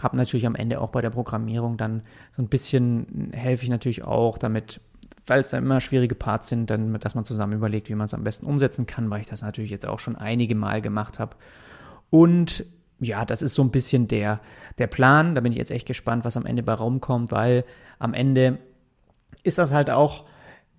habe 0.02 0.18
natürlich 0.18 0.46
am 0.46 0.56
Ende 0.56 0.82
auch 0.82 0.90
bei 0.90 1.02
der 1.02 1.10
Programmierung 1.10 1.78
dann 1.78 2.02
so 2.36 2.42
ein 2.42 2.50
bisschen, 2.50 3.32
helfe 3.34 3.64
ich 3.64 3.70
natürlich 3.70 4.04
auch 4.04 4.38
damit, 4.38 4.82
weil 5.26 5.42
es 5.42 5.50
da 5.50 5.58
immer 5.58 5.80
schwierige 5.82 6.16
Parts 6.16 6.50
sind, 6.50 6.70
dann, 6.70 7.00
dass 7.00 7.16
man 7.16 7.26
zusammen 7.26 7.54
überlegt, 7.54 7.90
wie 7.90 7.96
man 7.96 8.06
es 8.06 8.14
am 8.14 8.24
besten 8.24 8.46
umsetzen 8.46 8.88
kann, 8.88 9.10
weil 9.10 9.22
ich 9.22 9.28
das 9.28 9.42
natürlich 9.42 9.72
jetzt 9.72 9.88
auch 9.88 10.00
schon 10.00 10.16
einige 10.16 10.56
Mal 10.56 10.82
gemacht 10.82 11.20
habe. 11.20 11.36
Und 12.10 12.66
ja, 13.00 13.26
das 13.26 13.42
ist 13.42 13.56
so 13.56 13.64
ein 13.64 13.72
bisschen 13.72 14.08
der, 14.08 14.40
der 14.78 14.88
Plan. 14.88 15.36
Da 15.36 15.42
bin 15.42 15.52
ich 15.52 15.58
jetzt 15.58 15.72
echt 15.72 15.88
gespannt, 15.88 16.26
was 16.26 16.38
am 16.38 16.46
Ende 16.46 16.64
bei 16.64 16.74
Raum 16.74 17.02
kommt, 17.02 17.32
weil 17.32 17.66
am 18.00 18.14
Ende 18.14 18.60
ist 19.44 19.58
das 19.58 19.74
halt 19.74 19.90
auch 19.90 20.26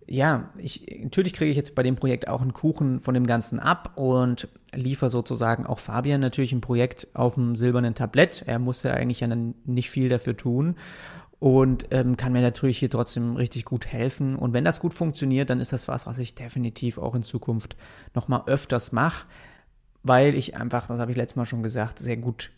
ja, 0.08 0.50
ich, 0.56 1.00
natürlich 1.02 1.32
kriege 1.32 1.50
ich 1.50 1.56
jetzt 1.56 1.74
bei 1.74 1.82
dem 1.82 1.96
Projekt 1.96 2.28
auch 2.28 2.40
einen 2.40 2.52
Kuchen 2.52 3.00
von 3.00 3.14
dem 3.14 3.26
Ganzen 3.26 3.60
ab 3.60 3.92
und 3.96 4.48
liefere 4.74 5.10
sozusagen 5.10 5.66
auch 5.66 5.78
Fabian 5.78 6.20
natürlich 6.20 6.52
ein 6.52 6.60
Projekt 6.60 7.08
auf 7.14 7.34
dem 7.34 7.56
silbernen 7.56 7.94
Tablett. 7.94 8.44
Er 8.46 8.58
muss 8.58 8.82
ja 8.82 8.92
eigentlich 8.92 9.20
ja 9.20 9.28
nicht 9.64 9.90
viel 9.90 10.08
dafür 10.08 10.36
tun 10.36 10.76
und 11.38 11.86
ähm, 11.90 12.16
kann 12.16 12.32
mir 12.32 12.40
natürlich 12.40 12.78
hier 12.78 12.90
trotzdem 12.90 13.36
richtig 13.36 13.64
gut 13.64 13.86
helfen. 13.86 14.36
Und 14.36 14.52
wenn 14.52 14.64
das 14.64 14.80
gut 14.80 14.94
funktioniert, 14.94 15.50
dann 15.50 15.60
ist 15.60 15.72
das 15.72 15.88
was, 15.88 16.06
was 16.06 16.18
ich 16.18 16.34
definitiv 16.34 16.98
auch 16.98 17.14
in 17.14 17.22
Zukunft 17.22 17.76
nochmal 18.14 18.42
öfters 18.46 18.92
mache, 18.92 19.26
weil 20.02 20.34
ich 20.34 20.56
einfach, 20.56 20.86
das 20.86 21.00
habe 21.00 21.10
ich 21.10 21.16
letztes 21.16 21.36
Mal 21.36 21.46
schon 21.46 21.62
gesagt, 21.62 21.98
sehr 21.98 22.16
gut 22.16 22.50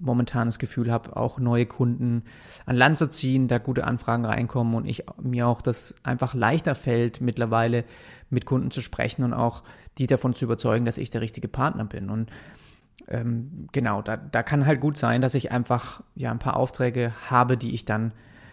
momentan 0.00 0.48
das 0.48 0.58
Gefühl 0.58 0.90
habe, 0.92 1.16
auch 1.16 1.38
neue 1.38 1.66
Kunden 1.66 2.22
an 2.66 2.76
Land 2.76 2.98
zu 2.98 3.08
ziehen, 3.08 3.48
da 3.48 3.58
gute 3.58 3.84
Anfragen 3.84 4.24
reinkommen 4.24 4.74
und 4.74 4.86
ich 4.86 5.04
mir 5.20 5.46
auch 5.46 5.62
das 5.62 5.94
einfach 6.02 6.34
leichter 6.34 6.74
fällt, 6.74 7.20
mittlerweile 7.20 7.84
mit 8.30 8.46
Kunden 8.46 8.70
zu 8.70 8.80
sprechen 8.80 9.24
und 9.24 9.32
auch 9.32 9.62
die 9.98 10.06
davon 10.06 10.34
zu 10.34 10.44
überzeugen, 10.44 10.84
dass 10.84 10.98
ich 10.98 11.10
der 11.10 11.20
richtige 11.20 11.48
Partner 11.48 11.84
bin. 11.84 12.10
Und 12.10 12.30
ähm, 13.08 13.68
genau, 13.72 14.02
da, 14.02 14.16
da 14.16 14.42
kann 14.42 14.66
halt 14.66 14.80
gut 14.80 14.96
sein, 14.96 15.20
dass 15.20 15.34
ich 15.34 15.50
einfach 15.50 16.02
ja 16.14 16.30
ein 16.30 16.38
paar 16.38 16.56
Aufträge 16.56 17.12
habe, 17.30 17.56
die 17.56 17.74
ich 17.74 17.84
dann, 17.84 18.12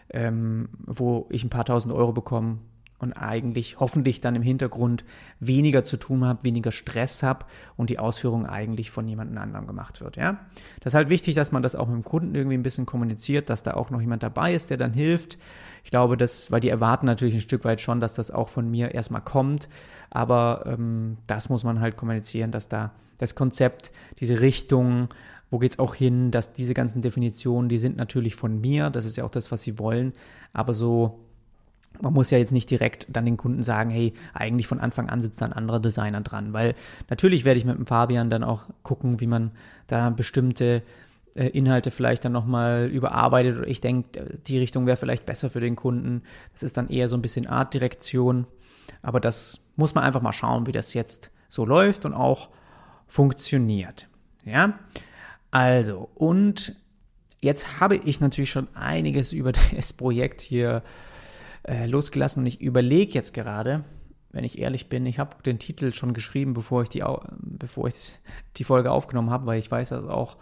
ähm, 0.10 0.70
wo 0.86 1.28
ich 1.30 1.44
ein 1.44 1.50
paar 1.50 1.66
tausend 1.66 1.94
Euro 1.94 2.14
bekomme 2.14 2.60
und 3.06 3.14
eigentlich 3.14 3.80
hoffentlich 3.80 4.20
dann 4.20 4.36
im 4.36 4.42
Hintergrund 4.42 5.06
weniger 5.40 5.84
zu 5.84 5.98
tun 5.98 6.26
habe, 6.26 6.44
weniger 6.44 6.72
Stress 6.72 7.24
habe 7.24 7.46
und 7.78 7.90
die 7.90 8.00
Ausführung 8.00 8.46
eigentlich 8.46 8.90
von 8.90 9.08
jemand 9.08 9.38
anderem 9.38 9.68
gemacht 9.68 10.02
wird. 10.02 10.18
Ja? 10.18 10.40
Das 10.82 10.92
ist 10.92 10.96
halt 10.96 11.10
wichtig, 11.10 11.36
dass 11.36 11.52
man 11.52 11.64
das 11.64 11.76
auch 11.76 11.88
mit 11.88 11.96
dem 11.96 12.04
Kunden 12.04 12.34
irgendwie 12.34 12.58
ein 12.58 12.64
bisschen 12.64 12.86
kommuniziert, 12.86 13.50
dass 13.50 13.64
da 13.64 13.76
auch 13.76 13.92
noch 13.92 14.02
jemand 14.02 14.24
dabei 14.24 14.54
ist, 14.54 14.72
der 14.72 14.78
dann 14.78 14.94
hilft. 14.94 15.38
Ich 15.84 15.92
glaube, 15.92 16.18
dass, 16.18 16.52
weil 16.52 16.60
die 16.60 16.70
erwarten 16.70 17.06
natürlich 17.06 17.36
ein 17.36 17.42
Stück 17.42 17.64
weit 17.64 17.80
schon, 17.80 18.00
dass 18.00 18.16
das 18.16 18.32
auch 18.32 18.50
von 18.50 18.70
mir 18.70 18.96
erstmal 18.96 19.22
kommt, 19.22 19.70
aber 20.10 20.64
ähm, 20.66 21.18
das 21.28 21.50
muss 21.50 21.64
man 21.64 21.80
halt 21.80 21.96
kommunizieren, 21.96 22.52
dass 22.52 22.70
da 22.70 22.92
das 23.20 23.36
Konzept, 23.36 23.92
diese 24.20 24.42
Richtung, 24.42 25.10
wo 25.52 25.60
geht 25.60 25.74
es 25.74 25.80
auch 25.80 25.94
hin, 25.94 26.32
dass 26.32 26.54
diese 26.54 26.74
ganzen 26.74 27.02
Definitionen, 27.02 27.70
die 27.70 27.78
sind 27.78 27.98
natürlich 27.98 28.36
von 28.36 28.60
mir, 28.60 28.90
das 28.90 29.06
ist 29.06 29.16
ja 29.18 29.24
auch 29.24 29.30
das, 29.30 29.52
was 29.52 29.62
sie 29.62 29.78
wollen, 29.78 30.14
aber 30.54 30.74
so 30.74 31.25
man 32.02 32.14
muss 32.14 32.32
ja 32.32 32.38
jetzt 32.38 32.52
nicht 32.52 32.70
direkt 32.70 33.08
dann 33.10 33.26
den 33.26 33.38
Kunden 33.38 33.64
sagen, 33.64 33.90
hey, 33.90 34.14
eigentlich 34.34 34.68
von 34.68 34.80
Anfang 34.80 35.10
an 35.10 35.22
sitzt 35.22 35.42
da 35.42 35.46
ein 35.46 35.54
anderer 35.54 35.80
Designer 35.80 36.22
dran, 36.22 36.54
weil 36.54 36.76
natürlich 37.10 37.46
werde 37.46 37.60
ich 37.60 37.66
mit 37.66 37.78
dem 37.78 37.86
Fabian 37.86 38.30
dann 38.30 38.44
auch 38.44 38.70
gucken, 38.84 39.20
wie 39.20 39.28
man 39.28 39.52
da 39.88 40.10
bestimmte 40.10 40.84
äh, 41.36 41.48
Inhalte 41.48 41.92
vielleicht 41.92 42.26
dann 42.26 42.32
nochmal 42.32 42.88
überarbeitet 42.88 43.58
oder 43.58 43.68
ich 43.68 43.82
denke, 43.82 44.40
die 44.48 44.58
Richtung 44.58 44.86
wäre 44.86 44.98
vielleicht 44.98 45.26
besser 45.26 45.50
für 45.50 45.60
den 45.60 45.76
Kunden. 45.76 46.24
Das 46.54 46.64
ist 46.64 46.78
dann 46.78 46.90
eher 46.90 47.10
so 47.10 47.18
ein 47.18 47.22
bisschen 47.22 47.48
Artdirektion, 47.48 48.46
aber 49.02 49.20
das 49.20 49.62
muss 49.76 49.96
man 49.96 50.04
einfach 50.04 50.22
mal 50.22 50.34
schauen, 50.34 50.68
wie 50.68 50.72
das 50.72 50.94
jetzt 50.94 51.32
so 51.50 51.66
läuft 51.66 52.06
und 52.06 52.14
auch 52.14 52.50
funktioniert. 53.08 54.08
Ja, 54.46 54.80
also 55.52 56.10
und 56.16 56.76
jetzt 57.40 57.80
habe 57.80 57.96
ich 57.96 58.20
natürlich 58.20 58.50
schon 58.52 58.68
einiges 58.76 59.32
über 59.32 59.52
das 59.76 59.94
Projekt 59.94 60.42
hier 60.42 60.78
äh, 60.78 60.82
losgelassen. 61.68 62.42
Und 62.42 62.48
ich 62.48 62.62
überlege 62.62 63.14
jetzt 63.14 63.34
gerade, 63.34 63.84
wenn 64.32 64.44
ich 64.44 64.60
ehrlich 64.60 64.90
bin, 64.90 65.06
ich 65.06 65.20
habe 65.20 65.42
den 65.44 65.60
Titel 65.60 65.94
schon 65.94 66.14
geschrieben, 66.14 66.54
bevor 66.54 66.84
ich 66.84 66.90
die, 66.90 67.04
bevor 67.40 67.88
ich 67.88 68.18
die 68.58 68.64
Folge 68.64 68.92
aufgenommen 68.92 69.30
habe, 69.30 69.46
weil 69.46 69.60
ich 69.60 69.72
weiß, 69.72 69.90
dass 69.90 70.06
auch 70.06 70.38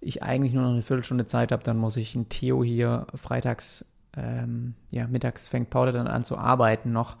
ich 0.00 0.22
eigentlich 0.22 0.52
nur 0.52 0.62
noch 0.62 0.72
eine 0.72 0.82
Viertelstunde 0.82 1.26
Zeit 1.26 1.50
habe, 1.50 1.62
dann 1.62 1.78
muss 1.78 1.96
ich 1.96 2.14
ein 2.14 2.28
Theo 2.28 2.62
hier 2.62 3.06
freitags, 3.14 3.86
ähm, 4.16 4.74
ja, 4.92 5.06
mittags 5.06 5.48
fängt 5.48 5.70
Paula 5.70 5.92
dann 5.92 6.06
an 6.06 6.24
zu 6.24 6.38
arbeiten, 6.38 6.92
noch 6.92 7.16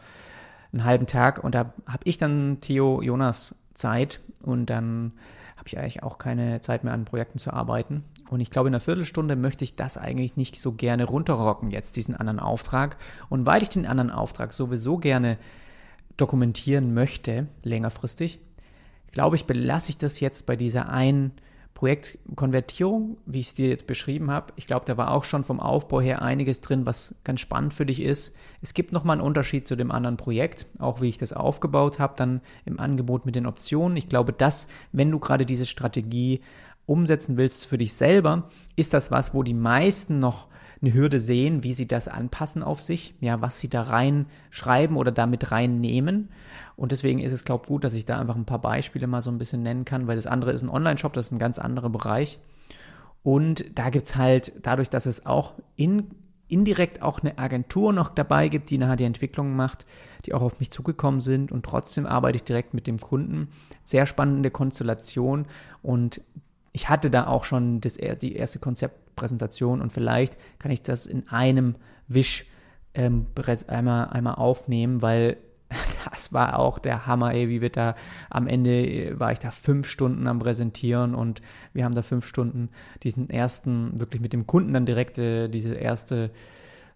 einen 0.72 0.84
halben 0.84 1.06
Tag. 1.06 1.42
Und 1.42 1.54
da 1.54 1.72
habe 1.86 2.02
ich 2.04 2.18
dann 2.18 2.58
Theo 2.60 3.02
Jonas 3.02 3.56
Zeit. 3.74 4.20
Und 4.42 4.66
dann 4.66 5.12
habe 5.56 5.68
ich 5.68 5.78
eigentlich 5.78 6.02
auch 6.02 6.18
keine 6.18 6.60
Zeit 6.60 6.84
mehr 6.84 6.92
an 6.92 7.04
Projekten 7.04 7.38
zu 7.38 7.52
arbeiten. 7.52 8.04
Und 8.30 8.40
ich 8.40 8.50
glaube, 8.50 8.68
in 8.68 8.74
einer 8.74 8.80
Viertelstunde 8.80 9.36
möchte 9.36 9.64
ich 9.64 9.76
das 9.76 9.96
eigentlich 9.96 10.36
nicht 10.36 10.58
so 10.58 10.72
gerne 10.72 11.04
runterrocken, 11.04 11.70
jetzt 11.70 11.96
diesen 11.96 12.14
anderen 12.14 12.40
Auftrag. 12.40 12.96
Und 13.28 13.46
weil 13.46 13.62
ich 13.62 13.68
den 13.68 13.86
anderen 13.86 14.10
Auftrag 14.10 14.52
sowieso 14.52 14.98
gerne 14.98 15.38
dokumentieren 16.16 16.94
möchte, 16.94 17.48
längerfristig, 17.62 18.40
glaube 19.12 19.36
ich, 19.36 19.46
belasse 19.46 19.90
ich 19.90 19.98
das 19.98 20.20
jetzt 20.20 20.46
bei 20.46 20.56
dieser 20.56 20.88
einen 20.88 21.32
Projektkonvertierung, 21.74 23.18
wie 23.26 23.40
ich 23.40 23.48
es 23.48 23.54
dir 23.54 23.68
jetzt 23.68 23.86
beschrieben 23.86 24.30
habe. 24.30 24.52
Ich 24.56 24.66
glaube, 24.66 24.86
da 24.86 24.96
war 24.96 25.10
auch 25.10 25.24
schon 25.24 25.42
vom 25.42 25.58
Aufbau 25.60 26.00
her 26.00 26.22
einiges 26.22 26.60
drin, 26.60 26.86
was 26.86 27.16
ganz 27.24 27.40
spannend 27.40 27.74
für 27.74 27.84
dich 27.84 28.00
ist. 28.00 28.34
Es 28.62 28.74
gibt 28.74 28.92
nochmal 28.92 29.18
einen 29.18 29.26
Unterschied 29.26 29.66
zu 29.66 29.74
dem 29.74 29.90
anderen 29.90 30.16
Projekt, 30.16 30.66
auch 30.78 31.00
wie 31.00 31.08
ich 31.08 31.18
das 31.18 31.32
aufgebaut 31.32 31.98
habe, 31.98 32.14
dann 32.16 32.40
im 32.64 32.78
Angebot 32.78 33.26
mit 33.26 33.34
den 33.34 33.46
Optionen. 33.46 33.96
Ich 33.96 34.08
glaube, 34.08 34.32
dass, 34.32 34.68
wenn 34.92 35.10
du 35.10 35.18
gerade 35.18 35.44
diese 35.44 35.66
Strategie 35.66 36.40
umsetzen 36.86 37.36
willst 37.36 37.66
für 37.66 37.78
dich 37.78 37.94
selber, 37.94 38.48
ist 38.76 38.94
das 38.94 39.10
was, 39.10 39.34
wo 39.34 39.42
die 39.42 39.54
meisten 39.54 40.18
noch 40.18 40.48
eine 40.82 40.92
Hürde 40.92 41.18
sehen, 41.18 41.62
wie 41.64 41.72
sie 41.72 41.88
das 41.88 42.08
anpassen 42.08 42.62
auf 42.62 42.82
sich, 42.82 43.14
ja, 43.20 43.40
was 43.40 43.58
sie 43.58 43.68
da 43.68 43.82
reinschreiben 43.82 44.96
oder 44.96 45.12
damit 45.12 45.50
reinnehmen. 45.50 46.28
Und 46.76 46.92
deswegen 46.92 47.20
ist 47.20 47.32
es, 47.32 47.44
glaube 47.44 47.62
ich, 47.64 47.68
gut, 47.68 47.84
dass 47.84 47.94
ich 47.94 48.04
da 48.04 48.18
einfach 48.18 48.36
ein 48.36 48.44
paar 48.44 48.60
Beispiele 48.60 49.06
mal 49.06 49.22
so 49.22 49.30
ein 49.30 49.38
bisschen 49.38 49.62
nennen 49.62 49.84
kann, 49.84 50.06
weil 50.06 50.16
das 50.16 50.26
andere 50.26 50.52
ist 50.52 50.62
ein 50.62 50.68
Online-Shop, 50.68 51.12
das 51.12 51.26
ist 51.26 51.32
ein 51.32 51.38
ganz 51.38 51.58
anderer 51.58 51.90
Bereich. 51.90 52.38
Und 53.22 53.64
da 53.78 53.88
gibt 53.90 54.06
es 54.06 54.16
halt, 54.16 54.52
dadurch, 54.62 54.90
dass 54.90 55.06
es 55.06 55.24
auch 55.24 55.54
in, 55.76 56.10
indirekt 56.48 57.00
auch 57.00 57.20
eine 57.20 57.38
Agentur 57.38 57.92
noch 57.92 58.10
dabei 58.10 58.48
gibt, 58.48 58.68
die 58.68 58.78
nachher 58.78 58.96
die 58.96 59.04
Entwicklung 59.04 59.56
macht, 59.56 59.86
die 60.26 60.34
auch 60.34 60.42
auf 60.42 60.60
mich 60.60 60.70
zugekommen 60.70 61.20
sind 61.20 61.50
und 61.50 61.64
trotzdem 61.64 62.06
arbeite 62.06 62.36
ich 62.36 62.44
direkt 62.44 62.74
mit 62.74 62.86
dem 62.86 62.98
Kunden. 62.98 63.48
Sehr 63.84 64.04
spannende 64.04 64.50
Konstellation 64.50 65.46
und 65.82 66.20
ich 66.74 66.88
hatte 66.88 67.08
da 67.08 67.28
auch 67.28 67.44
schon 67.44 67.80
das, 67.80 67.94
die 67.94 68.34
erste 68.34 68.58
Konzeptpräsentation 68.58 69.80
und 69.80 69.92
vielleicht 69.92 70.36
kann 70.58 70.72
ich 70.72 70.82
das 70.82 71.06
in 71.06 71.28
einem 71.28 71.76
Wisch 72.08 72.46
ähm, 72.94 73.26
einmal, 73.68 74.08
einmal 74.08 74.34
aufnehmen, 74.34 75.00
weil 75.00 75.36
das 76.10 76.32
war 76.32 76.58
auch 76.58 76.80
der 76.80 77.06
Hammer, 77.06 77.32
ey, 77.32 77.48
wie 77.48 77.60
wir 77.60 77.70
da 77.70 77.94
am 78.28 78.48
Ende 78.48 78.86
äh, 78.86 79.20
war 79.20 79.30
ich 79.30 79.38
da 79.38 79.52
fünf 79.52 79.86
Stunden 79.86 80.26
am 80.26 80.40
Präsentieren 80.40 81.14
und 81.14 81.42
wir 81.72 81.84
haben 81.84 81.94
da 81.94 82.02
fünf 82.02 82.26
Stunden 82.26 82.70
diesen 83.04 83.30
ersten, 83.30 83.98
wirklich 84.00 84.20
mit 84.20 84.32
dem 84.32 84.48
Kunden 84.48 84.74
dann 84.74 84.84
direkt 84.84 85.16
äh, 85.18 85.48
diese 85.48 85.76
erste 85.76 86.32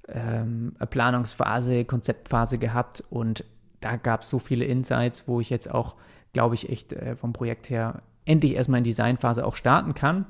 ähm, 0.09 0.74
Planungsphase, 0.90 1.84
Konzeptphase 1.84 2.59
gehabt 2.59 3.05
und 3.11 3.44
da 3.80 3.94
gab 3.94 4.22
es 4.22 4.28
so 4.28 4.40
viele 4.40 4.64
Insights, 4.64 5.28
wo 5.28 5.40
ich 5.40 5.50
jetzt 5.50 5.72
auch, 5.72 5.94
glaube 6.32 6.57
ich, 6.57 6.68
echt 6.68 6.92
äh, 6.92 7.14
vom 7.14 7.32
Projekt 7.32 7.70
her 7.70 8.03
endlich 8.29 8.55
erstmal 8.55 8.79
in 8.79 8.85
Designphase 8.85 9.45
auch 9.45 9.57
starten 9.57 9.95
kann. 9.95 10.26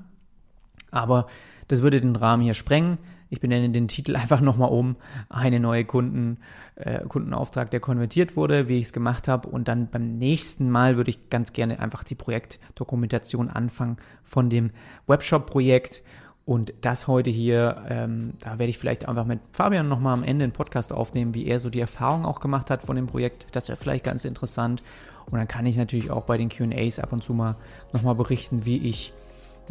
Aber 0.91 1.27
das 1.69 1.83
würde 1.83 2.01
den 2.01 2.17
Rahmen 2.17 2.43
hier 2.43 2.55
sprengen. 2.55 2.99
Ich 3.31 3.41
benenne 3.41 3.69
den 3.71 3.89
Titel 3.89 4.17
einfach 4.17 4.41
nochmal 4.41 4.71
um. 4.71 4.97
Eine 5.29 5.61
neue 5.61 5.85
Kunden, 5.85 6.39
äh, 6.77 7.05
Kundenauftrag, 7.07 7.71
der 7.71 7.81
konvertiert 7.81 8.37
wurde, 8.37 8.69
wie 8.69 8.79
ich 8.79 8.87
es 8.87 8.93
gemacht 8.93 9.29
habe. 9.29 9.49
Und 9.49 9.69
dann 9.69 9.89
beim 9.89 10.13
nächsten 10.13 10.71
Mal 10.71 10.97
würde 10.97 11.11
ich 11.11 11.29
ganz 11.31 11.53
gerne 11.53 11.81
einfach 11.81 12.05
die 12.05 12.15
Projektdokumentation 12.15 13.51
anfangen 13.51 13.99
von 14.25 14.49
dem 14.49 14.71
Webshop-Projekt. 15.07 16.03
Und 16.47 16.73
das 16.81 17.07
heute 17.07 17.29
hier, 17.29 17.85
ähm, 17.91 18.33
da 18.41 18.53
werde 18.59 18.71
ich 18.71 18.79
vielleicht 18.79 19.07
einfach 19.07 19.27
mit 19.27 19.41
Fabian 19.53 19.87
nochmal 19.87 20.15
am 20.15 20.25
Ende 20.25 20.45
einen 20.45 20.55
Podcast 20.55 20.95
aufnehmen, 20.95 21.35
wie 21.35 21.47
er 21.47 21.61
so 21.61 21.69
die 21.69 21.81
Erfahrung 21.81 22.25
auch 22.25 22.41
gemacht 22.41 22.71
hat 22.71 22.83
von 22.83 22.97
dem 22.97 23.07
Projekt. 23.07 23.55
Das 23.55 23.69
wäre 23.69 23.77
vielleicht 23.77 24.05
ganz 24.05 24.25
interessant. 24.25 24.83
Und 25.31 25.39
dann 25.39 25.49
kann 25.49 25.67
ich 25.67 25.77
natürlich 25.77 26.11
auch 26.11 26.25
bei 26.25 26.39
den 26.39 26.49
QAs 26.49 26.99
ab 26.99 27.13
und 27.13 27.23
zu 27.23 27.35
mal 27.35 27.57
nochmal 27.93 28.15
berichten, 28.15 28.65
wie 28.65 28.89
ich 28.89 29.13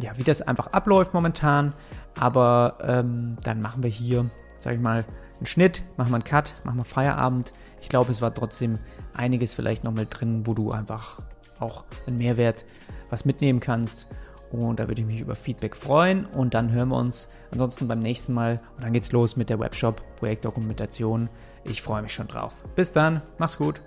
ja, 0.00 0.16
wie 0.16 0.24
das 0.24 0.42
einfach 0.42 0.68
abläuft 0.68 1.14
momentan. 1.14 1.72
Aber 2.18 2.78
ähm, 2.82 3.36
dann 3.42 3.60
machen 3.60 3.82
wir 3.82 3.90
hier, 3.90 4.30
sag 4.60 4.74
ich 4.74 4.80
mal, 4.80 5.04
einen 5.38 5.46
Schnitt, 5.46 5.84
machen 5.96 6.10
wir 6.10 6.16
einen 6.16 6.24
Cut, 6.24 6.54
machen 6.64 6.78
wir 6.78 6.84
Feierabend. 6.84 7.52
Ich 7.80 7.88
glaube, 7.88 8.10
es 8.10 8.22
war 8.22 8.34
trotzdem 8.34 8.78
einiges 9.14 9.54
vielleicht 9.54 9.84
noch 9.84 9.92
mit 9.92 10.08
drin, 10.10 10.46
wo 10.46 10.54
du 10.54 10.72
einfach 10.72 11.20
auch 11.60 11.84
einen 12.06 12.18
Mehrwert 12.18 12.64
was 13.10 13.24
mitnehmen 13.24 13.60
kannst. 13.60 14.08
Und 14.50 14.80
da 14.80 14.88
würde 14.88 15.02
ich 15.02 15.06
mich 15.06 15.20
über 15.20 15.34
Feedback 15.34 15.76
freuen. 15.76 16.24
Und 16.24 16.54
dann 16.54 16.72
hören 16.72 16.88
wir 16.88 16.96
uns 16.96 17.28
ansonsten 17.50 17.86
beim 17.86 17.98
nächsten 17.98 18.32
Mal. 18.32 18.60
Und 18.76 18.84
dann 18.84 18.92
geht's 18.92 19.12
los 19.12 19.36
mit 19.36 19.50
der 19.50 19.60
Webshop 19.60 20.02
Projektdokumentation. 20.16 21.28
Ich 21.64 21.82
freue 21.82 22.02
mich 22.02 22.14
schon 22.14 22.28
drauf. 22.28 22.54
Bis 22.74 22.90
dann, 22.90 23.20
mach's 23.36 23.58
gut. 23.58 23.80